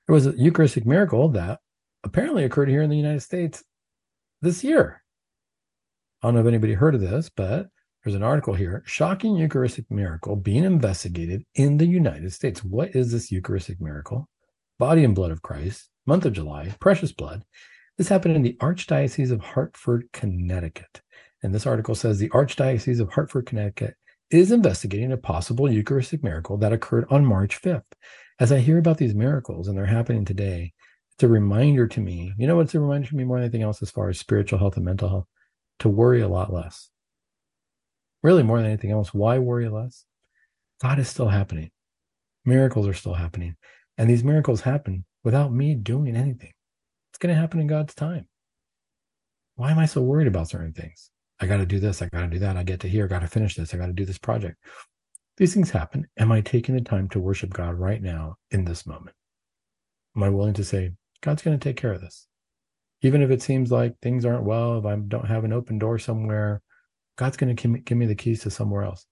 There 0.05 0.13
was 0.13 0.27
a 0.27 0.37
Eucharistic 0.37 0.85
miracle 0.85 1.29
that 1.29 1.59
apparently 2.03 2.43
occurred 2.43 2.69
here 2.69 2.81
in 2.81 2.89
the 2.89 2.97
United 2.97 3.21
States 3.21 3.63
this 4.41 4.63
year. 4.63 5.03
I 6.21 6.27
don't 6.27 6.35
know 6.35 6.41
if 6.41 6.47
anybody 6.47 6.73
heard 6.73 6.95
of 6.95 7.01
this, 7.01 7.29
but 7.29 7.67
there's 8.03 8.15
an 8.15 8.23
article 8.23 8.53
here 8.53 8.83
shocking 8.85 9.35
Eucharistic 9.35 9.89
miracle 9.89 10.35
being 10.35 10.63
investigated 10.63 11.43
in 11.55 11.77
the 11.77 11.85
United 11.85 12.31
States. 12.33 12.63
What 12.63 12.95
is 12.95 13.11
this 13.11 13.31
Eucharistic 13.31 13.81
miracle? 13.81 14.29
Body 14.77 15.03
and 15.03 15.13
blood 15.13 15.31
of 15.31 15.41
Christ, 15.41 15.89
month 16.05 16.25
of 16.25 16.33
July, 16.33 16.73
precious 16.79 17.11
blood. 17.11 17.43
This 17.97 18.07
happened 18.07 18.35
in 18.35 18.41
the 18.41 18.57
Archdiocese 18.61 19.31
of 19.31 19.41
Hartford, 19.41 20.07
Connecticut. 20.13 21.01
And 21.43 21.53
this 21.53 21.67
article 21.67 21.95
says 21.95 22.17
the 22.17 22.29
Archdiocese 22.29 23.01
of 23.01 23.11
Hartford, 23.11 23.45
Connecticut 23.45 23.95
is 24.31 24.51
investigating 24.51 25.11
a 25.11 25.17
possible 25.17 25.71
Eucharistic 25.71 26.23
miracle 26.23 26.57
that 26.57 26.73
occurred 26.73 27.05
on 27.09 27.25
March 27.25 27.61
5th. 27.61 27.83
As 28.39 28.51
I 28.51 28.59
hear 28.59 28.77
about 28.77 28.97
these 28.97 29.15
miracles 29.15 29.67
and 29.67 29.77
they're 29.77 29.85
happening 29.85 30.23
today, 30.23 30.73
it's 31.19 31.25
a 31.25 31.27
reminder 31.27 31.85
to 31.85 31.99
me. 31.99 32.33
You 32.37 32.47
know 32.47 32.55
what's 32.55 32.73
a 32.73 32.79
reminder 32.79 33.09
to 33.09 33.15
me 33.17 33.25
more 33.25 33.35
than 33.35 33.43
anything 33.43 33.61
else 33.61 33.81
as 33.81 33.91
far 33.91 34.07
as 34.07 34.17
spiritual 34.17 34.57
health 34.57 34.77
and 34.77 34.85
mental 34.85 35.09
health? 35.09 35.27
To 35.79 35.89
worry 35.89 36.21
a 36.21 36.29
lot 36.29 36.53
less. 36.53 36.89
Really, 38.23 38.41
more 38.41 38.55
than 38.55 38.67
anything 38.67 38.91
else, 38.91 39.13
why 39.13 39.37
worry 39.37 39.67
less? 39.67 40.05
God 40.81 40.97
is 40.97 41.09
still 41.09 41.27
happening. 41.27 41.71
Miracles 42.45 42.87
are 42.87 42.93
still 42.93 43.15
happening. 43.15 43.57
And 43.97 44.09
these 44.09 44.23
miracles 44.23 44.61
happen 44.61 45.03
without 45.25 45.51
me 45.51 45.75
doing 45.75 46.15
anything. 46.15 46.53
It's 47.11 47.17
going 47.17 47.35
to 47.35 47.41
happen 47.41 47.59
in 47.59 47.67
God's 47.67 47.93
time. 47.93 48.25
Why 49.57 49.71
am 49.71 49.79
I 49.79 49.87
so 49.87 50.01
worried 50.01 50.27
about 50.27 50.47
certain 50.47 50.71
things? 50.71 51.11
I 51.41 51.47
got 51.47 51.57
to 51.57 51.65
do 51.65 51.81
this. 51.81 52.01
I 52.01 52.07
got 52.07 52.21
to 52.21 52.27
do 52.27 52.39
that. 52.39 52.55
I 52.55 52.63
get 52.63 52.79
to 52.79 52.87
here. 52.87 53.03
I 53.03 53.07
got 53.09 53.23
to 53.23 53.27
finish 53.27 53.57
this. 53.57 53.73
I 53.73 53.77
got 53.77 53.87
to 53.87 53.93
do 53.93 54.05
this 54.05 54.17
project. 54.17 54.55
These 55.35 55.53
things 55.53 55.69
happen. 55.69 56.07
Am 56.17 56.31
I 56.31 56.39
taking 56.39 56.75
the 56.75 56.81
time 56.81 57.09
to 57.09 57.19
worship 57.19 57.49
God 57.49 57.75
right 57.75 58.01
now 58.01 58.37
in 58.51 58.63
this 58.63 58.87
moment? 58.87 59.17
Am 60.15 60.23
I 60.23 60.29
willing 60.29 60.53
to 60.53 60.63
say, 60.63 60.93
God's 61.21 61.41
going 61.41 61.57
to 61.57 61.63
take 61.63 61.77
care 61.77 61.93
of 61.93 62.01
this. 62.01 62.27
Even 63.01 63.21
if 63.21 63.31
it 63.31 63.41
seems 63.41 63.71
like 63.71 63.95
things 64.01 64.25
aren't 64.25 64.43
well, 64.43 64.77
if 64.77 64.85
I 64.85 64.95
don't 64.95 65.27
have 65.27 65.43
an 65.43 65.53
open 65.53 65.79
door 65.79 65.99
somewhere, 65.99 66.61
God's 67.17 67.37
going 67.37 67.55
to 67.55 67.79
give 67.79 67.97
me 67.97 68.05
the 68.05 68.15
keys 68.15 68.41
to 68.43 68.49
somewhere 68.49 68.83
else. 68.83 69.05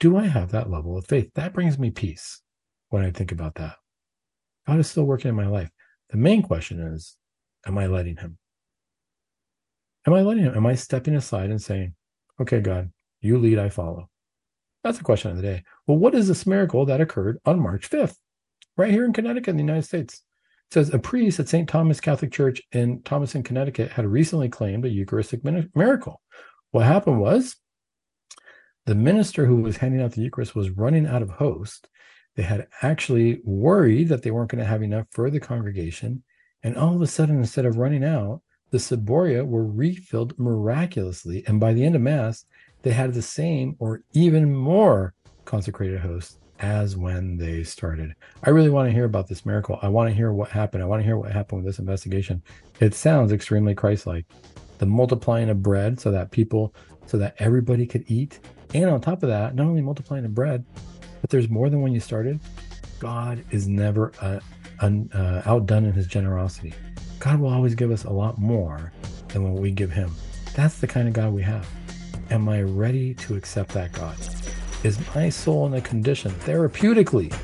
Do 0.00 0.16
I 0.16 0.26
have 0.26 0.52
that 0.52 0.70
level 0.70 0.96
of 0.96 1.06
faith? 1.06 1.30
That 1.34 1.52
brings 1.52 1.78
me 1.78 1.90
peace 1.90 2.40
when 2.88 3.04
I 3.04 3.10
think 3.10 3.32
about 3.32 3.56
that. 3.56 3.76
God 4.66 4.78
is 4.78 4.88
still 4.88 5.04
working 5.04 5.28
in 5.28 5.34
my 5.34 5.46
life. 5.46 5.70
The 6.10 6.16
main 6.16 6.42
question 6.42 6.80
is, 6.80 7.16
am 7.66 7.78
I 7.78 7.86
letting 7.86 8.16
him? 8.16 8.38
Am 10.06 10.14
I 10.14 10.22
letting 10.22 10.44
him? 10.44 10.56
Am 10.56 10.66
I 10.66 10.74
stepping 10.74 11.16
aside 11.16 11.50
and 11.50 11.60
saying, 11.60 11.94
okay, 12.40 12.60
God, 12.60 12.90
you 13.20 13.38
lead, 13.38 13.58
I 13.58 13.68
follow? 13.68 14.08
That's 14.84 14.98
the 14.98 15.04
question 15.04 15.32
of 15.32 15.36
the 15.36 15.42
day. 15.42 15.64
Well, 15.86 15.98
what 15.98 16.14
is 16.14 16.28
this 16.28 16.46
miracle 16.46 16.86
that 16.86 17.00
occurred 17.00 17.38
on 17.44 17.60
March 17.60 17.90
5th, 17.90 18.16
right 18.76 18.92
here 18.92 19.04
in 19.04 19.12
Connecticut, 19.12 19.48
in 19.48 19.56
the 19.56 19.64
United 19.64 19.82
States? 19.82 20.22
Says 20.70 20.92
a 20.92 20.98
priest 20.98 21.40
at 21.40 21.48
St. 21.48 21.68
Thomas 21.68 22.00
Catholic 22.00 22.30
Church 22.30 22.60
in 22.72 23.00
Thomaston, 23.02 23.42
Connecticut, 23.42 23.92
had 23.92 24.06
recently 24.06 24.50
claimed 24.50 24.84
a 24.84 24.90
Eucharistic 24.90 25.42
miracle. 25.74 26.20
What 26.72 26.84
happened 26.84 27.20
was 27.20 27.56
the 28.84 28.94
minister 28.94 29.46
who 29.46 29.56
was 29.56 29.78
handing 29.78 30.02
out 30.02 30.12
the 30.12 30.22
Eucharist 30.22 30.54
was 30.54 30.70
running 30.70 31.06
out 31.06 31.22
of 31.22 31.30
host. 31.30 31.88
They 32.36 32.42
had 32.42 32.68
actually 32.82 33.40
worried 33.44 34.08
that 34.08 34.22
they 34.22 34.30
weren't 34.30 34.50
going 34.50 34.62
to 34.62 34.68
have 34.68 34.82
enough 34.82 35.06
for 35.10 35.30
the 35.30 35.40
congregation. 35.40 36.22
And 36.62 36.76
all 36.76 36.94
of 36.94 37.02
a 37.02 37.06
sudden, 37.06 37.38
instead 37.38 37.64
of 37.64 37.78
running 37.78 38.04
out, 38.04 38.42
the 38.70 38.78
ciboria 38.78 39.46
were 39.46 39.66
refilled 39.66 40.38
miraculously. 40.38 41.44
And 41.46 41.58
by 41.58 41.72
the 41.72 41.84
end 41.84 41.96
of 41.96 42.02
Mass, 42.02 42.44
they 42.82 42.92
had 42.92 43.14
the 43.14 43.22
same 43.22 43.74
or 43.78 44.02
even 44.12 44.54
more 44.54 45.14
consecrated 45.46 46.00
hosts 46.00 46.38
as 46.60 46.96
when 46.96 47.36
they 47.36 47.62
started. 47.64 48.14
I 48.42 48.50
really 48.50 48.70
want 48.70 48.88
to 48.88 48.92
hear 48.92 49.04
about 49.04 49.28
this 49.28 49.46
miracle. 49.46 49.78
I 49.82 49.88
want 49.88 50.08
to 50.08 50.14
hear 50.14 50.32
what 50.32 50.50
happened. 50.50 50.82
I 50.82 50.86
want 50.86 51.00
to 51.00 51.06
hear 51.06 51.16
what 51.16 51.32
happened 51.32 51.62
with 51.62 51.72
this 51.72 51.78
investigation. 51.78 52.42
It 52.80 52.94
sounds 52.94 53.32
extremely 53.32 53.74
Christ 53.74 54.06
like. 54.06 54.26
The 54.78 54.86
multiplying 54.86 55.50
of 55.50 55.62
bread 55.62 55.98
so 56.00 56.10
that 56.12 56.30
people, 56.30 56.74
so 57.06 57.18
that 57.18 57.34
everybody 57.38 57.86
could 57.86 58.04
eat. 58.06 58.38
And 58.74 58.90
on 58.90 59.00
top 59.00 59.22
of 59.22 59.28
that, 59.28 59.54
not 59.54 59.66
only 59.66 59.82
multiplying 59.82 60.24
of 60.24 60.34
bread, 60.34 60.64
but 61.20 61.30
there's 61.30 61.48
more 61.48 61.68
than 61.68 61.80
when 61.80 61.92
you 61.92 62.00
started. 62.00 62.38
God 62.98 63.44
is 63.50 63.66
never 63.66 64.12
uh, 64.20 64.40
un, 64.80 65.10
uh, 65.14 65.42
outdone 65.46 65.84
in 65.84 65.92
his 65.92 66.06
generosity. 66.06 66.74
God 67.18 67.40
will 67.40 67.52
always 67.52 67.74
give 67.74 67.90
us 67.90 68.04
a 68.04 68.10
lot 68.10 68.38
more 68.38 68.92
than 69.28 69.42
what 69.42 69.60
we 69.60 69.70
give 69.70 69.90
him. 69.90 70.12
That's 70.54 70.78
the 70.78 70.86
kind 70.86 71.08
of 71.08 71.14
God 71.14 71.32
we 71.32 71.42
have. 71.42 71.68
Am 72.30 72.48
I 72.48 72.62
ready 72.62 73.14
to 73.14 73.36
accept 73.36 73.70
that 73.70 73.92
God? 73.92 74.16
Is 74.84 74.96
my 75.12 75.28
soul 75.28 75.66
in 75.66 75.74
a 75.74 75.80
condition 75.80 76.30
therapeutically 76.30 77.34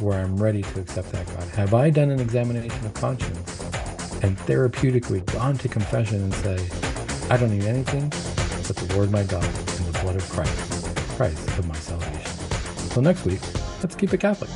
where 0.00 0.20
I'm 0.20 0.36
ready 0.36 0.62
to 0.62 0.80
accept 0.80 1.10
that 1.10 1.26
God? 1.26 1.48
Have 1.48 1.74
I 1.74 1.90
done 1.90 2.10
an 2.10 2.20
examination 2.20 2.86
of 2.86 2.94
conscience 2.94 3.60
and 4.22 4.38
therapeutically 4.38 5.26
gone 5.32 5.58
to 5.58 5.68
confession 5.68 6.22
and 6.22 6.34
say, 6.34 6.68
I 7.28 7.38
don't 7.38 7.50
need 7.50 7.64
anything 7.64 8.08
but 8.08 8.76
the 8.76 8.94
Lord 8.94 9.10
my 9.10 9.24
God 9.24 9.44
and 9.44 9.86
the 9.92 9.98
blood 10.00 10.14
of 10.14 10.30
Christ, 10.30 10.86
Christ 11.16 11.48
of 11.58 11.66
my 11.66 11.74
salvation? 11.74 12.32
Until 12.84 13.02
next 13.02 13.24
week, 13.24 13.40
let's 13.82 13.96
keep 13.96 14.14
it 14.14 14.20
Catholic. 14.20 14.50